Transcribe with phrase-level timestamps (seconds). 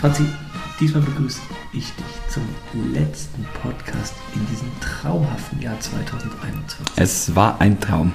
[0.00, 0.24] Franzi,
[0.80, 1.40] diesmal begrüße
[1.72, 2.42] ich dich zum
[2.94, 6.78] letzten Podcast in diesem traumhaften Jahr 2021.
[6.96, 8.12] Es war ein Traum.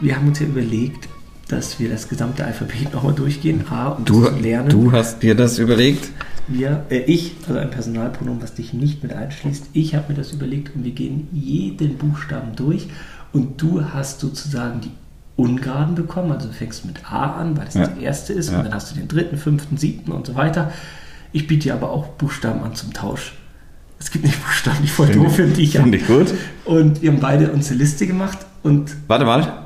[0.00, 1.08] Wir haben uns ja überlegt,
[1.48, 4.68] dass wir das gesamte Alphabet nochmal durchgehen, A, um Du, lernen.
[4.68, 6.10] du hast dir das überlegt?
[6.46, 10.32] Wir, äh, ich, also ein Personalpronomen, was dich nicht mit einschließt, ich habe mir das
[10.32, 12.86] überlegt und wir gehen jeden Buchstaben durch
[13.32, 14.92] und du hast sozusagen die
[15.38, 17.86] Ungeraden bekommen, also du fängst mit A an, weil das Ja.
[17.86, 18.58] das erste ist Ja.
[18.58, 20.72] und dann hast du den dritten, fünften, siebten und so weiter.
[21.32, 23.34] Ich biete dir aber auch Buchstaben an zum Tausch.
[24.00, 25.72] Es gibt nicht Buchstaben, die voll doof finde ich.
[25.72, 26.34] Finde ich gut.
[26.64, 29.64] Und wir haben beide uns eine Liste gemacht und Warte mal.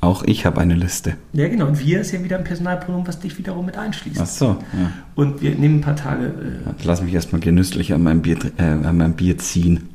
[0.00, 1.14] Auch ich habe eine Liste.
[1.32, 4.18] ja genau, und wir ist ja wieder ein Personalpronomen, was dich wiederum mit einschließt.
[4.20, 4.46] Ach so.
[4.72, 4.90] Ja.
[5.14, 8.62] Und wir nehmen ein paar Tage äh, Lass mich erstmal genüsslich an meinem Bier, äh,
[8.62, 9.88] an meinem Bier ziehen.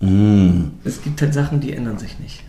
[0.00, 0.70] Mm.
[0.84, 2.42] Es gibt halt Sachen, die ändern sich nicht.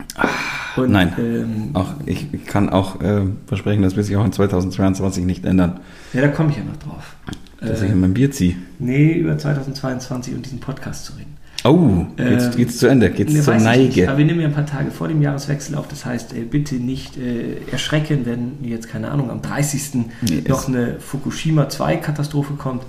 [0.77, 1.13] Und, Nein.
[1.19, 5.79] Ähm, Auch, ich kann auch äh, versprechen, das wird sich auch in 2022 nicht ändern,
[6.13, 7.15] ja, da komme ich ja noch drauf.
[7.59, 8.55] dass Äh, ich an meinem Bier ziehe.
[8.79, 11.31] nee, über 2022 und diesen Podcast zu reden.
[11.63, 13.11] Oh, geht's, Ähm, geht's zu Ende?
[13.11, 13.63] Geht's Nee, zur nicht.
[13.65, 14.09] Neige?
[14.09, 15.87] Aber wir nehmen ja ein paar Tage vor dem Jahreswechsel auf.
[15.87, 20.05] Das heißt, äh, bitte nicht äh, erschrecken, wenn jetzt, keine Ahnung, am 30.
[20.21, 22.81] Nee, noch eine Fukushima 2-Katastrophe kommt,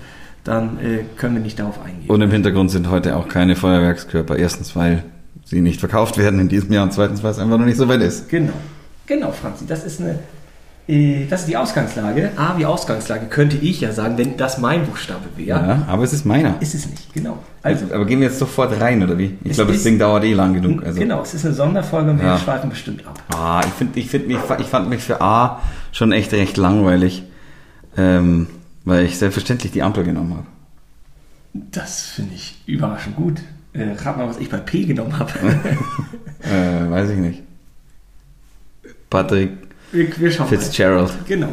[0.44, 2.08] dann äh, können wir nicht darauf eingehen.
[2.08, 4.36] Und im Hintergrund sind heute auch keine Feuerwerkskörper.
[4.36, 5.04] Erstens, weil
[5.44, 7.88] sie nicht verkauft werden in diesem Jahr und zweitens, weil es einfach noch nicht so
[7.88, 8.28] weit ist.
[8.28, 8.52] Genau,
[9.06, 9.66] genau, Franzi.
[9.66, 10.18] Das ist eine.
[10.88, 12.30] äh, Das ist die Ausgangslage.
[12.36, 15.46] A wie Ausgangslage könnte ich ja sagen, wenn das mein Buchstabe wäre.
[15.60, 16.54] Ja, aber es ist meiner.
[16.60, 17.38] Ist es nicht, genau.
[17.62, 19.36] Also, aber gehen wir jetzt sofort rein, oder wie?
[19.44, 20.84] Ich glaube, das Ding dauert eh lang genug.
[20.84, 20.98] Also.
[20.98, 22.38] genau, es ist eine Sonderfolge und wir Ja.
[22.38, 23.22] schweifen bestimmt ab.
[23.32, 25.60] Ah, ich, find, ich, find mich, ich fand mich für A
[25.92, 27.22] schon echt recht langweilig,
[27.96, 28.46] ähm,
[28.84, 30.46] weil ich selbstverständlich die Ampel genommen habe.
[31.52, 33.40] Das finde ich überraschend gut.
[33.72, 35.32] Äh, rat mal, was ich bei P genommen habe.
[36.42, 37.40] Äh, weiß ich nicht.
[39.08, 39.50] Patrick
[39.92, 40.58] wir, wir schauen mal.
[40.58, 41.12] Fitzgerald.
[41.26, 41.48] Genau.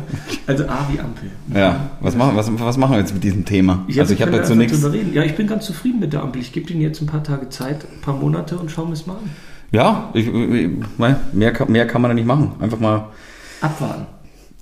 [0.47, 1.29] Also A wie Ampel.
[1.53, 3.85] Ja, was machen, was, was machen wir jetzt mit diesem Thema?
[3.97, 5.13] also ich habe drüber reden.
[5.13, 6.41] Ja, ich bin ganz zufrieden mit der Ampel.
[6.41, 9.05] Ich gebe denen jetzt ein paar Tage Zeit, ein paar Monate und schauen wir es
[9.05, 9.29] mal an.
[9.71, 12.53] Ja, ich, ich, mehr, mehr kann man da nicht machen.
[12.59, 13.09] Einfach mal
[13.61, 14.07] Abwarten.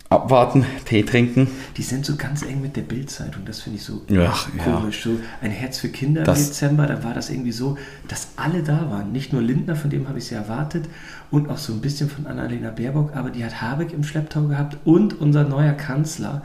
[0.10, 1.48] Abwarten, Tee trinken.
[1.76, 3.44] Die sind so ganz eng mit der Bildzeitung.
[3.46, 4.64] Das finde ich so Ja, ja.
[4.64, 5.04] komisch.
[5.04, 8.64] So ein Herz für Kinder Das- im Dezember, da war das irgendwie so, dass alle
[8.64, 9.12] da waren.
[9.12, 10.86] Nicht nur Lindner, von dem habe ich es ja erwartet,
[11.30, 14.78] und auch so ein bisschen von Annalena Baerbock, aber die hat Habeck im Schlepptau gehabt
[14.86, 16.42] und unser neuer Kanzler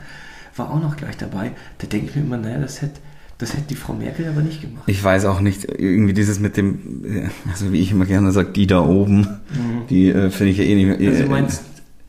[0.57, 1.51] war auch noch gleich dabei.
[1.77, 2.99] Da denke ich mir immer, naja, das hätte,
[3.37, 4.83] das hätte die Frau Merkel aber nicht gemacht.
[4.87, 8.51] Ich weiß auch nicht, irgendwie dieses mit dem, äh, also wie ich immer gerne sage,
[8.51, 9.25] die da oben,
[9.89, 11.09] die äh, finde ich ja eh nicht mehr.
[11.09, 11.63] Also äh, du meinst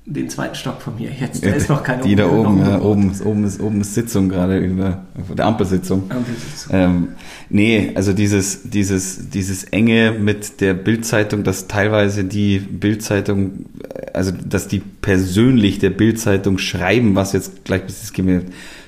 [0.06, 2.78] den zweiten Stock von mir jetzt, da äh, ist noch keine Die da oben, ja,
[2.80, 5.02] oben, ist, oben, ist, oben ist Sitzung gerade über
[5.34, 6.10] der Ampelsitzung.
[6.10, 6.70] Ampelsitzung.
[6.74, 7.08] Ähm,
[7.48, 13.64] nee, also dieses, dieses, dieses enge mit der Bildzeitung, dass teilweise die Bildzeitung,
[14.12, 18.42] also dass die persönlich der Bildzeitung schreiben, was jetzt gleich bis das geht mir,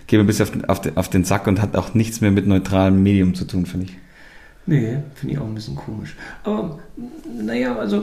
[0.06, 2.20] geht mir ein bisschen auf den, auf, den, auf den Sack und hat auch nichts
[2.20, 3.96] mehr mit neutralem Medium zu tun, finde ich.
[4.66, 6.14] Nee, finde ich auch ein bisschen komisch.
[6.42, 6.78] Aber
[7.40, 8.02] naja, also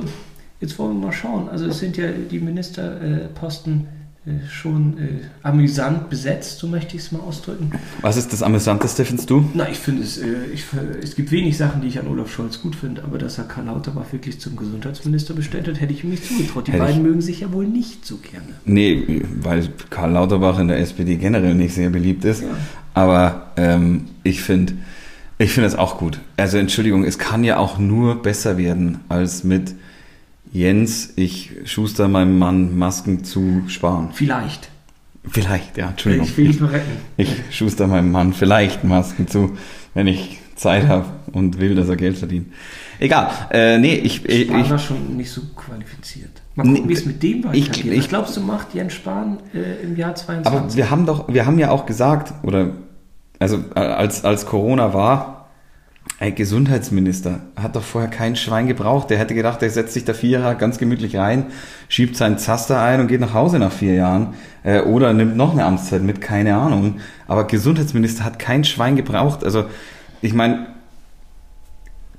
[0.63, 1.49] jetzt wollen wir mal schauen.
[1.49, 3.87] Also es sind ja die Ministerposten
[4.25, 5.07] äh, schon äh,
[5.43, 7.71] amüsant besetzt, so möchte ich es mal ausdrücken.
[8.01, 9.43] Was ist das Amüsanteste, findest du?
[9.53, 10.63] Na, ich finde es, äh, ich,
[11.01, 13.65] es gibt wenig Sachen, die ich an Olaf Scholz gut finde, aber dass er Karl
[13.65, 16.67] Lauterbach wirklich zum Gesundheitsminister bestellt hat, hätte ich ihm nicht zugetraut.
[16.67, 18.47] Die Hätte beiden ich- mögen sich ja wohl nicht so gerne.
[18.63, 22.43] Nee, weil Karl Lauterbach in der SPD generell nicht sehr beliebt ist.
[22.43, 22.47] Ja.
[22.93, 24.73] Aber ähm, ich finde
[25.39, 26.19] ich finde es auch gut.
[26.37, 29.73] Also Entschuldigung, es kann ja auch nur besser werden als mit
[30.53, 34.09] Jens, ich schuster meinem Mann Masken zu sparen.
[34.13, 34.69] Vielleicht.
[35.27, 36.27] Vielleicht, ja, Entschuldigung.
[36.27, 36.91] Ich will dich nur retten.
[37.17, 39.57] Ich schuster meinem Mann vielleicht Masken zu,
[39.93, 42.53] wenn ich Zeit habe und will, dass er Geld verdient.
[42.99, 46.29] Egal, äh, nee, ich, ich, Spahn ich war schon nicht so qualifiziert.
[46.55, 47.85] Mal gucken, Nee, wie es mit dem ich- weitergeht.
[47.93, 50.45] ich- Was glaubst du, macht Jens Spahn äh, im Jahr 22?
[50.61, 52.71] Aber wir haben doch, wir haben ja auch gesagt, oder
[53.39, 55.32] also als, als Corona war,
[56.19, 59.09] ein Gesundheitsminister hat doch vorher kein Schwein gebraucht.
[59.09, 61.47] Der hätte gedacht, der setzt sich da vier Jahre ganz gemütlich rein,
[61.89, 64.33] schiebt seinen Zaster ein und geht nach Hause nach vier Jahren.
[64.63, 66.99] Äh, oder nimmt noch eine Amtszeit mit, keine Ahnung.
[67.27, 69.43] Aber Gesundheitsminister hat kein Schwein gebraucht.
[69.43, 69.65] Also,
[70.21, 70.67] ich meine,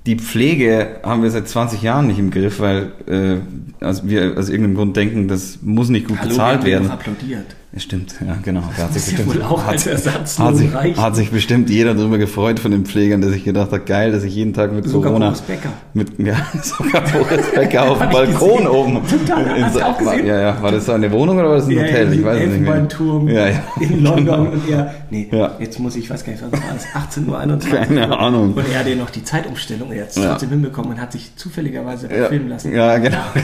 [0.07, 4.51] die Pflege haben wir seit 20 Jahren nicht im Griff, weil äh, also wir aus
[4.51, 6.91] irgendeinem Grund denken, das muss nicht gut Hallo, bezahlt werden.
[6.91, 7.57] applaudiert.
[7.75, 8.63] Ja, Stimmt, ja, genau.
[8.77, 11.69] Da hat sich ja bestimmt, wohl auch hat, als Ersatz hat, sich, hat sich bestimmt
[11.71, 14.73] jeder darüber gefreut von den Pflegern, der sich gedacht hat, geil, dass ich jeden Tag
[14.73, 15.71] mit Sogar Corona Boris Becker.
[15.93, 19.01] mit ja sogar Boris Becker auf dem Balkon oben.
[19.09, 20.25] Total, In hast du auch gesehen?
[20.25, 22.13] Ja, ja, war das so eine Wohnung oder war das ein Hotel?
[22.13, 22.75] Ich weiß es nicht mehr.
[22.75, 23.63] Elfenbeinturm Ja, ja.
[23.81, 24.41] in London Genau.
[24.53, 25.53] und er, nee, Ja.
[25.59, 27.79] jetzt muss ich, ich weiß gar nicht, was war das, 18.21 Uhr.
[27.79, 28.55] Keine Ahnung.
[28.55, 30.31] Und er hatte ja noch die Zeitumstellung, er hat es Ja.
[30.31, 32.75] trotzdem hinbekommen und hat sich zufälligerweise Ja, filmen lassen.
[32.75, 33.19] ja, genau.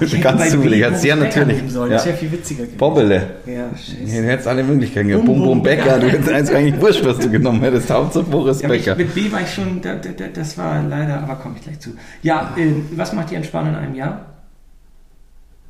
[0.00, 0.84] Hätte Ganz zufällig.
[0.84, 1.72] Hat sehr Becker natürlich.
[1.72, 1.90] Sollen.
[1.90, 1.96] Ja.
[1.96, 2.78] Das wäre viel witziger gewesen.
[2.78, 3.26] Bobbele.
[3.46, 3.52] Ja.
[3.52, 3.66] Ja,
[4.22, 5.24] du hättest alle Möglichkeiten gehabt.
[5.24, 5.98] Bum, Bum, Becker.
[5.98, 7.90] Du hättest eigentlich eigentlich wurscht, was du genommen hättest.
[7.90, 8.96] Hauptsache Boris Ja, Becker.
[8.96, 11.80] mit B war ich schon, da, da, da, das war leider, aber komme ich gleich
[11.80, 11.90] zu.
[12.22, 14.26] Ja, äh, was macht die Entspannung in einem Jahr?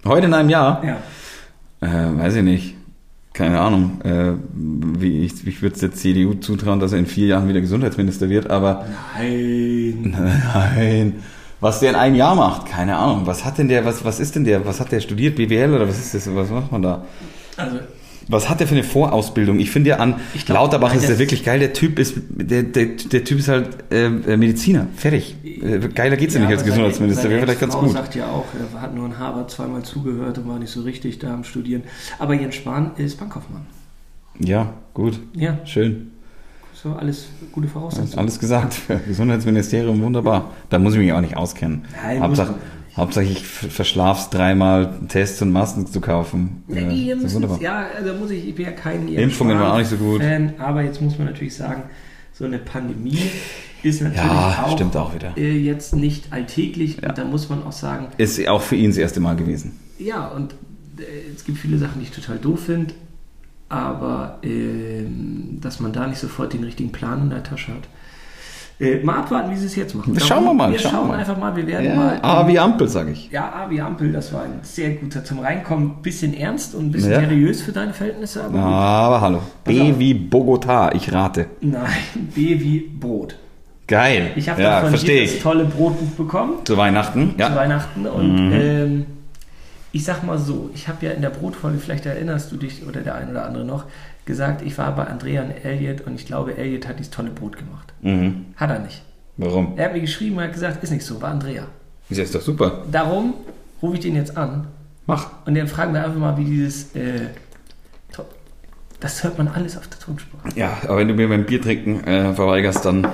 [0.05, 0.83] Heute in einem Jahr?
[0.85, 0.97] Ja.
[1.87, 2.77] Äh, weiß ich nicht.
[3.35, 4.01] Keine Ahnung.
[4.03, 7.61] Äh, wie ich ich würde es der CDU zutrauen, dass er in vier Jahren wieder
[7.61, 8.87] Gesundheitsminister wird, aber
[9.19, 10.17] Nein.
[10.55, 11.15] nein.
[11.61, 13.27] Was der in einem Jahr macht, keine Ahnung.
[13.27, 15.35] Was hat denn der, was, was ist denn der, was hat der studiert?
[15.35, 16.33] BWL oder was ist das?
[16.35, 17.05] Was macht man da?
[17.57, 17.79] Also,
[18.29, 19.59] Was hat der für eine Vorausbildung?
[19.59, 21.59] Ich finde ja an Ich glaub, Lauterbach nein, ist der wirklich geil.
[21.59, 24.87] Der Typ ist, der, der, der Typ ist halt äh, äh, Mediziner.
[24.97, 25.37] Fertig.
[25.45, 27.29] Äh, geiler geht's ja, nicht als Gesundheitsminister.
[27.29, 27.93] Wäre vielleicht ganz gut.
[27.93, 31.19] sagt ja auch, er hat nur in Harvard zweimal zugehört und war nicht so richtig
[31.19, 31.83] da am Studieren.
[32.19, 33.67] Aber Jens Spahn ist Bankkaufmann.
[34.39, 35.21] Ja, gut.
[35.35, 36.11] Ja, Schön.
[36.73, 38.19] so alles gute Voraussetzungen.
[38.19, 38.77] Alles gesagt.
[39.07, 40.51] Gesundheitsministerium, wunderbar.
[40.71, 41.85] Da muss ich mich auch nicht auskennen.
[42.03, 42.55] Nein, Hauptsache,
[42.97, 43.25] muss man nicht.
[43.25, 46.63] Hauptsache ich ver- verschlaf's dreimal, Tests und Masken zu kaufen.
[46.69, 47.61] Ja, Äh, wunderbar.
[47.61, 50.23] ja, also muss ich, ich bin ja kein Impfungen waren auch nicht so gut.
[50.23, 51.83] Fan, aber jetzt muss man natürlich sagen,
[52.33, 53.19] so eine Pandemie
[53.83, 55.13] ist natürlich Ja, auch, auch.
[55.37, 57.11] Äh, jetzt nicht alltäglich Ja.
[57.11, 59.79] und da muss man auch sagen, Ist auch für ihn das erste Mal gewesen.
[59.99, 60.53] ja, und
[60.99, 61.03] äh,
[61.35, 62.95] es gibt viele Sachen, die ich total doof finde,
[63.69, 67.89] aber ähm, dass man da nicht sofort den richtigen Plan in der Tasche hat.
[68.81, 70.19] Äh, mal abwarten, wie sie es jetzt machen.
[70.19, 71.19] Schauen wir mal, Wir schauen mal.
[71.21, 72.19] einfach mal, wir werden Ja, mal.
[72.23, 73.31] A wie Ampel, sage ich.
[73.31, 76.03] Ja, A wie Ampel, das war ein sehr guter zum Reinkommen.
[76.03, 77.21] Bisschen ernst und ein bisschen Ja.
[77.21, 78.61] seriös für deine Verhältnisse, aber gut.
[78.61, 79.39] Aber hallo.
[79.63, 79.99] Pass B auf.
[80.01, 81.47] wie Bogota, ich rate.
[81.61, 81.85] Nein,
[82.35, 83.37] B wie Brot.
[83.87, 84.33] Geil.
[84.35, 87.55] Ich habe ja, davon verstehe das tolle Brotbuch bekommen Zu Weihnachten, zu ja.
[87.55, 88.53] Weihnachten und Mhm.
[88.53, 89.07] ähm,
[89.93, 93.03] ich sag mal so, ich habe ja in der Brotfolge, vielleicht erinnerst du dich oder
[93.03, 93.85] der ein oder andere noch,
[94.25, 97.57] gesagt, ich war bei Andrea und Elliot und ich glaube, Elliot hat dieses tolle Brot
[97.57, 97.93] gemacht.
[98.03, 98.47] Mhm.
[98.57, 99.03] Hat er nicht.
[99.37, 99.77] Warum?
[99.77, 101.67] Er hat mir geschrieben und hat gesagt, ist nicht so, war Andrea.
[102.09, 102.85] Ist jetzt doch super.
[102.91, 103.35] Darum
[103.83, 104.69] rufe ich den jetzt an
[105.07, 105.47] Mach.
[105.47, 107.29] und dann fragen wir einfach mal, wie dieses äh,
[109.05, 110.41] das hört man alles auf der Tonspur.
[110.55, 113.07] Ja, aber wenn du mir beim Bier trinken äh, verweigerst, dann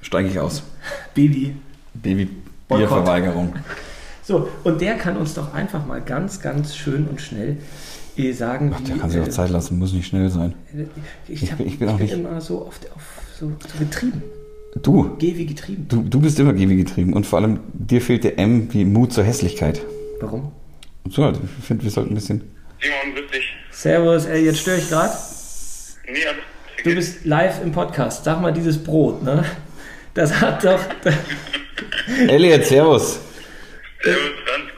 [0.00, 0.62] steige ich aus.
[1.14, 1.56] Baby.
[1.92, 2.30] Baby.
[2.68, 3.54] Bierverweigerung.
[4.22, 7.58] So, und der kann uns doch einfach mal ganz, ganz schön und schnell
[8.28, 10.54] äh, sagen, Ach, der kann sich auch äh, Zeit lassen, muss nicht schnell sein.
[11.28, 13.02] Ich, Ich hab, bin- ich bin auch nicht- immer so auf, auf
[13.38, 14.22] so, so getrieben.
[14.82, 15.86] Du, Geh wie getrieben.
[15.88, 19.12] du, du bist immer Gewi getrieben und vor allem dir fehlt der M wie Mut
[19.12, 19.80] zur Hässlichkeit.
[20.20, 20.52] Warum?
[21.08, 22.42] So, also ich finde, wir sollten ein bisschen.
[22.80, 23.44] Simon, grüß dich.
[23.72, 25.12] Servus, ey, jetzt störe ich gerade.
[26.06, 26.40] Nee, alles
[26.84, 28.24] Du bist live im Podcast.
[28.24, 29.44] Sag mal, dieses Brot, ne?
[30.14, 30.80] Das hat doch.
[32.28, 33.20] Elliot, Servus.
[34.02, 34.69] Servus, Franz, Servus.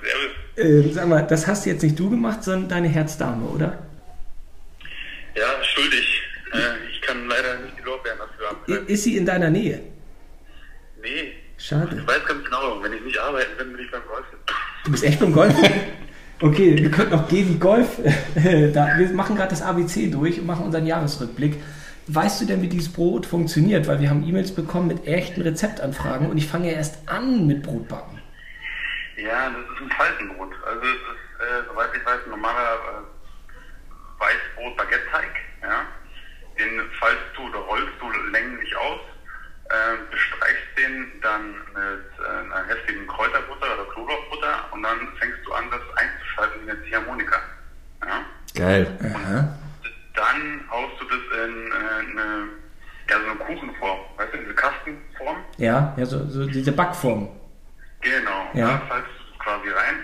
[0.62, 3.78] Äh, sag mal, das hast jetzt nicht du gemacht, sondern deine Herzdame, oder?
[5.34, 6.22] Ja, schuldig.
[6.52, 6.58] Äh,
[6.90, 8.86] ich kann leider nicht die Lorbeeren dafür haben.
[8.86, 9.80] Ist sie in deiner Nähe?
[11.02, 11.96] Nee, Schade.
[11.96, 14.38] ich weiß ganz genau, wenn ich nicht arbeiten bin, bin ich beim Golfen.
[14.84, 15.54] Du bist echt beim Golf?
[16.44, 18.00] Okay, wir könnten auch gehen wie Golf.
[18.74, 21.54] da, wir machen gerade das ABC durch und machen unseren Jahresrückblick.
[22.08, 23.86] Weißt du denn, wie dieses Brot funktioniert?
[23.86, 27.62] Weil wir haben E-Mails bekommen mit echten Rezeptanfragen und ich fange ja erst an mit
[27.62, 28.21] Brotbacken.
[29.22, 30.52] Ja, das ist ein Faltenbrot.
[30.66, 35.30] Also es ist, äh, soweit ich weiß, ein normaler äh, Weißbrot-Baguette-Teig.
[35.62, 35.86] Ja?
[36.58, 39.00] Den faltest du oder rollst du länglich aus,
[39.70, 45.52] äh, bestreichst den dann mit äh, einer heftigen Kräuterbutter oder Knoblauchbutter und dann fängst du
[45.52, 47.40] an, das einzuschalten wie eine Ziehharmonika.
[48.04, 48.24] Ja?
[48.54, 48.98] Geil.
[50.14, 52.48] Dann haust du das in äh, eine,
[53.08, 55.36] ja, so eine Kuchenform, weißt du, diese Kastenform.
[55.58, 57.28] Ja, ja so, so diese Backform.
[58.00, 58.50] Genau.
[58.54, 58.72] Ja.
[58.72, 59.96] Da faltest quasi rein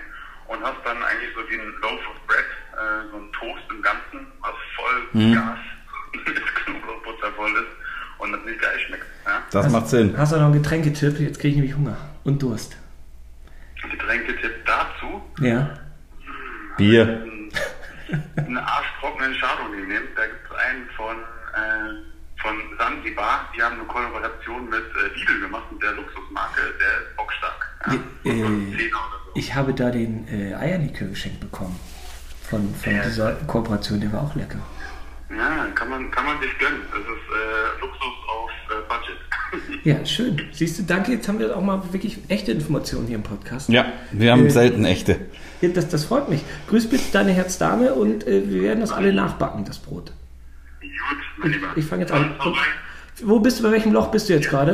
[0.47, 3.81] und hast dann eigentlich so wie ein Loaf of Bread, äh, so ein Toast im
[3.81, 5.33] Ganzen, was voll Mhm.
[5.33, 5.59] Gas
[6.25, 9.05] mit Knoblauchbutter voll ist und das nicht geil schmeckt.
[9.25, 9.41] Ja?
[9.51, 10.15] Das Hast- macht Sinn.
[10.17, 11.19] Hast du noch einen Getränketipp?
[11.19, 12.77] Jetzt kriege ich nämlich Hunger und Durst.
[13.89, 15.69] Getränketipp dazu, Ja.
[16.77, 17.25] Bier.
[18.37, 20.07] einen arschtrockenen Chardonnay nehmen.
[20.15, 25.41] Da gibt es einen von, äh, von Zanzibar, die haben eine Kollaboration mit äh, Lidl
[25.41, 27.69] gemacht, mit der Luxusmarke, der ist bockstark.
[27.87, 27.93] Ja?
[27.93, 29.18] Äh, So äh, 10 oder.
[29.39, 31.79] Ich habe da den äh, Eierlikör geschenkt bekommen.
[32.49, 33.03] Von, von Ja.
[33.03, 34.59] dieser Kooperation, der war auch lecker.
[35.29, 36.81] Ja, kann man, kann man sich gönnen.
[36.91, 39.15] Das ist äh, Luxus auf äh, Budget.
[39.85, 40.41] Ja, schön.
[40.51, 41.13] Siehst du, danke.
[41.13, 43.69] Jetzt haben wir auch mal wirklich echte Informationen hier im Podcast.
[43.69, 45.21] Ja, wir haben Äh, selten echte.
[45.61, 46.43] Ja, das, das freut mich.
[46.67, 50.11] Grüß bitte deine Herzdame und äh, wir werden das alle nachbacken, das Brot.
[50.81, 50.89] Gut,
[51.37, 51.67] mein Lieber.
[51.77, 52.35] Ich fange jetzt an.
[52.41, 52.57] Vorbei?
[53.23, 54.71] Wo bist du, bei welchem Loch bist du jetzt gerade?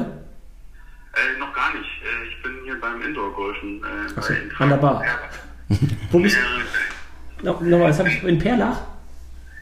[1.13, 1.86] Äh, noch gar nicht.
[1.86, 2.79] Äh, ich bin hier
[3.36, 3.84] Indoor-Golfen.
[3.84, 4.22] Äh,
[4.56, 5.04] so, an der Bar.
[5.04, 5.77] Ja.
[6.12, 6.38] Wo bist
[7.42, 8.82] no, Nochmal, das habe ich in Perlach?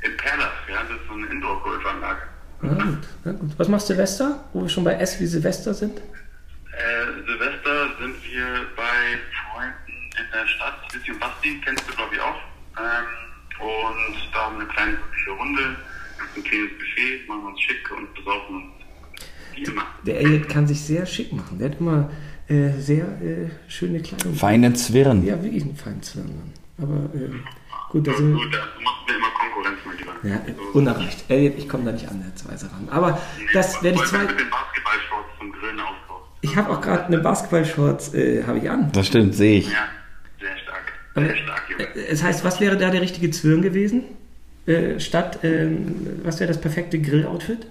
[0.04, 2.22] In Perlas, ja, das ist so eine Indoor-Golfanlage.
[2.62, 3.52] Na gut, na gut.
[3.58, 4.44] Was machst du Silvester?
[4.54, 6.00] Wo wir schon bei S wie Silvester sind?
[6.00, 9.20] Äh, Silvester sind wir bei
[9.52, 10.92] Freunden in der Stadt.
[10.92, 12.36] Bisschen Basti, kennst du glaube ich auch.
[12.78, 13.06] Ähm,
[13.60, 14.98] Und da haben wir eine kleine
[15.38, 15.76] Runde,
[16.36, 18.66] ein kleines Buffet, machen uns schick und besaufen uns
[19.56, 19.86] wie immer.
[20.06, 21.60] Der Elliot kann sich sehr schick machen.
[21.60, 22.10] Der hat immer
[22.48, 24.34] äh, sehr äh, schöne Kleidung.
[24.36, 25.26] Feine Zwirn.
[25.26, 26.54] Ja, wirklich ein Feinzwirn.
[26.78, 27.30] Aber äh,
[27.92, 30.14] gut, da sind du, da, du machst mir immer Konkurrenz, mein Lieber.
[30.24, 31.26] ja, unerreicht.
[31.30, 32.88] Elliot, ich komme da nicht ansatzweise ran.
[32.90, 33.20] Aber
[33.54, 34.26] das werde ich du zwei.
[34.26, 35.80] Basketballshorts zum Grillen.
[36.42, 38.92] Ich habe auch gerade eine Basketballshorts äh, habe ich an.
[38.92, 39.68] Das stimmt, sehe ich.
[39.72, 39.88] Ja,
[40.42, 40.94] sehr stark.
[41.16, 41.84] Aber, Sehr stark, Junge.
[41.96, 44.04] äh, Es heißt, was wäre da der richtige Zwirn gewesen?
[44.66, 47.68] Äh, statt, ähm, was wäre das perfekte Grilloutfit?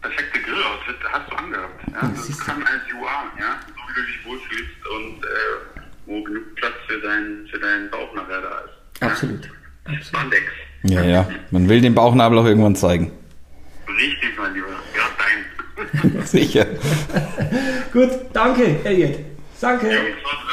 [0.00, 1.80] Perfekte Grilloutfit hast du angehabt.
[1.92, 2.08] Ja?
[2.14, 2.32] Das du.
[2.44, 3.58] kann als are, ja?
[3.66, 8.14] so wie du dich wohlfühlst und äh, wo genug Platz für, dein, für deinen Bauch
[8.14, 9.02] nachher da ist.
[9.02, 9.44] Absolut.
[9.44, 9.50] Ja?
[9.84, 10.04] Absolut.
[10.06, 10.42] Spandex.
[10.84, 11.28] Ja, ja.
[11.50, 13.12] Man will den Bauchnabel auch irgendwann zeigen.
[13.88, 14.66] Richtig, mein Lieber.
[14.94, 16.22] Gerade dein.
[16.26, 16.66] Sicher.
[17.92, 19.18] Gut, danke, Elliot.
[19.60, 19.86] Danke.
[19.88, 19.94] Und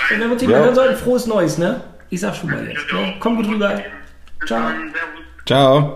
[0.10, 0.50] wenn wir uns Ja.
[0.50, 1.82] hören sollten, frohes Neues, ne?
[2.10, 2.92] Ich sag schon mal jetzt.
[2.92, 3.14] Ne?
[3.20, 3.82] Komm gut rüber.
[4.46, 4.72] Ciao.
[5.46, 5.96] Ciao.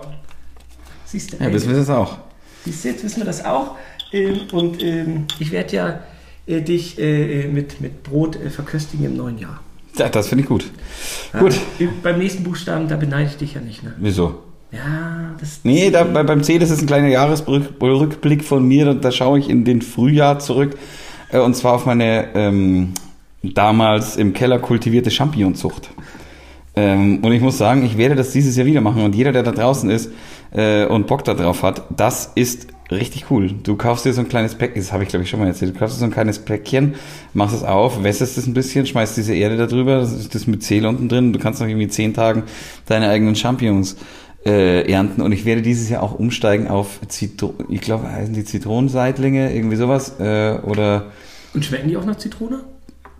[1.06, 2.18] Siehst du, Ja, wissen wir das auch.
[2.64, 3.76] Siehst du, jetzt wissen wir das auch.
[4.12, 6.00] Ähm, und ähm, ich werde ja
[6.46, 9.60] dich äh, mit, mit Brot äh, verköstigen im neuen Jahr.
[9.96, 10.64] Ja, das finde ich gut.
[11.38, 11.54] Gut.
[11.78, 13.94] Äh, Beim nächsten Buchstaben, da beneide ich dich ja nicht, ne?
[13.98, 14.42] Wieso?
[14.72, 15.60] Ja, das.
[15.64, 18.86] Nee, da, bei, beim C, das ist ein kleiner Jahresrückblick von mir.
[18.86, 20.76] Da, da schaue ich in den Frühjahr zurück.
[21.30, 22.94] Äh, und zwar auf meine ähm,
[23.42, 25.90] damals im Keller kultivierte Champignonzucht.
[26.74, 29.02] Ähm, und ich muss sagen, ich werde das dieses Jahr wieder machen.
[29.02, 30.10] Und jeder, der da draußen ist
[30.52, 33.52] äh, und Bock da drauf hat, das ist richtig cool.
[33.62, 35.74] Du kaufst dir so ein kleines Päckchen, das habe ich glaube ich schon mal erzählt,
[35.74, 36.94] du kaufst dir so ein kleines Päckchen,
[37.34, 40.46] machst es auf, wässerst es ein bisschen, schmeißt diese Erde da drüber, das ist das
[40.46, 41.32] mit Zähl unten drin.
[41.32, 42.44] Du kannst noch irgendwie zehn Tagen
[42.86, 43.96] deine eigenen Champignons
[44.44, 45.22] äh, ernten.
[45.22, 49.76] Und ich werde dieses Jahr auch umsteigen auf Zitro ich glaube, heißen die Zitronenseitlinge, irgendwie
[49.76, 50.20] sowas.
[50.20, 51.06] Äh, oder
[51.54, 52.60] Und schmecken die auch nach Zitrone?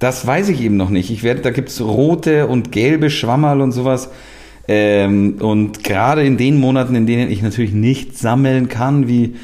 [0.02, 1.10] das weiß ich eben noch nicht.
[1.10, 4.10] Ich werde, da gibt's rote und gelbe Schwammerl und sowas.
[4.66, 9.36] Ähm, und gerade in den Monaten, in denen ich natürlich nicht sammeln kann, wie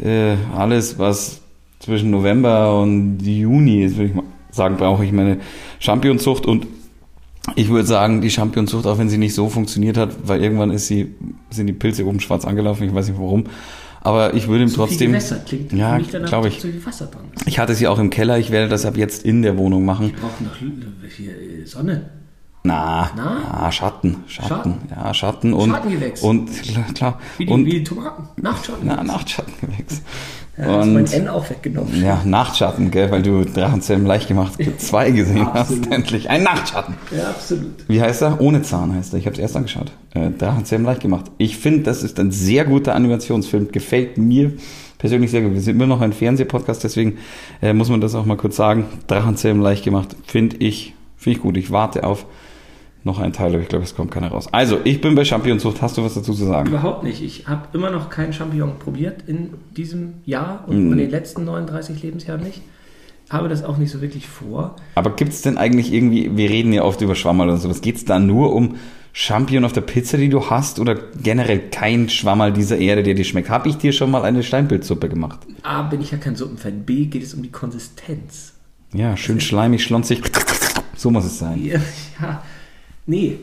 [0.00, 1.40] äh, alles, was
[1.80, 5.38] zwischen November und Juni ist, würde ich mal sagen, brauche ich meine
[5.80, 6.66] Championzucht und
[7.56, 10.86] ich würde sagen, die Championzucht, auch wenn sie nicht so funktioniert hat, weil irgendwann ist
[10.86, 11.14] sie,
[11.50, 13.44] sind die Pilze oben schwarz angelaufen, ich weiß nicht warum.
[14.04, 15.12] Aber ich würde ihm trotzdem.
[15.12, 16.86] Gewässer klingt Ja, für mich danach, glaub dass ich.
[16.86, 17.08] Wasser.
[17.46, 20.06] Ich hatte sie auch im Keller, ich werde das ab jetzt in der Wohnung machen.
[20.08, 22.10] Wir brauchen noch L- hier äh, Sonne.
[22.64, 23.40] Na, Na?
[23.60, 24.74] na Schatten, Schatten, Schatten?
[24.88, 26.22] ja, Schatten und Schattengewächs.
[26.22, 26.48] und
[26.94, 28.28] klar Wie die, und wie die Tomaten.
[28.40, 28.82] Nachtschatten.
[28.86, 30.00] na, Nachtschattengewächs.
[30.56, 32.00] ja, hast mein und N auch weggenommen.
[32.04, 36.94] ja, Nachtschatten, gell, weil du Drachenzähmen leicht gemacht zwei gesehen hast, endlich ein Nachtschatten.
[37.10, 37.84] Ja, absolut.
[37.88, 38.40] Wie heißt er?
[38.40, 39.18] Ohne Zahn heißt er.
[39.18, 39.90] Ich habe es erst angeschaut.
[40.14, 41.32] Äh, Drachenzähmen leicht gemacht.
[41.38, 43.72] Ich finde, das ist ein sehr guter Animationsfilm.
[43.72, 44.52] Gefällt mir
[44.98, 45.54] persönlich sehr gut.
[45.54, 47.18] Wir sind immer noch ein Fernsehpodcast, deswegen
[47.60, 48.84] äh, muss man das auch mal kurz sagen.
[49.08, 50.14] Drachenzähmen leicht gemacht.
[50.26, 51.56] Finde ich, finde ich gut.
[51.56, 52.24] Ich warte auf
[53.04, 54.48] noch einen Teil, aber ich glaube, es kommt keiner raus.
[54.52, 55.82] Also, ich bin bei Championzucht.
[55.82, 56.68] Hast du was dazu zu sagen?
[56.68, 57.22] Überhaupt nicht.
[57.22, 60.92] Ich habe immer noch keinen Champignon probiert in diesem Jahr und Mhm.
[60.92, 62.62] in den letzten 39 Lebensjahren nicht.
[63.30, 64.76] Habe das auch nicht so wirklich vor.
[64.94, 67.96] Aber gibt es denn eigentlich irgendwie, wir reden ja oft über Schwammerl und sowas, geht
[67.96, 68.76] es da nur um
[69.14, 73.24] Champion auf der Pizza, die du hast oder generell kein Schwammerl dieser Erde, der dir
[73.24, 73.48] schmeckt?
[73.50, 75.40] Habe ich dir schon mal eine Steinpilzsuppe gemacht?
[75.62, 76.82] A, bin ich ja kein Suppenfan.
[76.84, 78.54] B, geht es um die Konsistenz.
[78.94, 80.22] Ja, schön schleimig, schlonzig.
[80.96, 81.62] So muss es sein.
[81.64, 81.78] Ja,
[82.20, 82.42] ja.
[83.04, 83.36] Nee,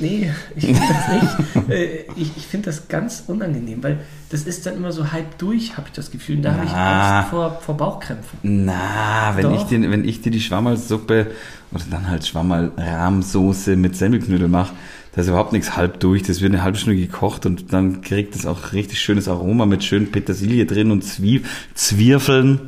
[0.00, 1.68] nee, ich finde das nicht.
[1.70, 3.98] Äh, ich ich finde das ganz unangenehm, weil
[4.30, 6.36] das ist dann immer so halb durch, habe ich das Gefühl.
[6.36, 6.70] Und da habe ich.
[6.72, 8.38] Angst vor, vor Bauchkrämpfen.
[8.42, 9.56] Na, wenn Doch.
[9.60, 11.28] ich, dir, wenn ich dir die Schwammerlsuppe
[11.72, 14.74] oder dann halt Schwammerl-Rahmsoße mit Semmelknödel mache,
[15.12, 16.22] da ist überhaupt nichts halb durch.
[16.22, 19.82] Das wird eine halbe Stunde gekocht und dann kriegt es auch richtig schönes Aroma mit
[19.82, 21.42] schön Petersilie drin und Zwie
[21.74, 22.60] Zwirfeln.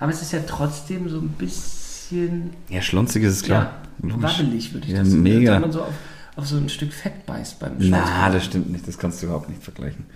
[0.00, 3.62] Aber es ist ja trotzdem so ein bisschen Ja, schlonzig ist es klar.
[3.62, 3.83] ja.
[3.98, 5.22] Wabbelig, würde ich Ja, das sagen.
[5.22, 5.54] mega.
[5.54, 5.94] Wenn man so auf,
[6.36, 8.32] auf so ein Stück Fett beißt beim Na, Schwarzbraten.
[8.34, 8.88] das stimmt nicht.
[8.88, 10.06] Das kannst du überhaupt nicht vergleichen.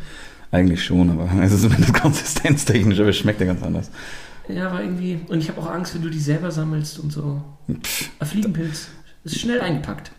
[0.50, 3.90] Eigentlich schon, aber es ist zumindest konsistenztechnisch, aber es schmeckt ja ganz anders.
[4.49, 5.20] Ja, aber irgendwie.
[5.28, 7.42] Und ich habe auch Angst, wenn du die selber sammelst und so.
[7.82, 8.88] Pff, Fliegenpilz
[9.25, 10.11] ist schnell eingepackt.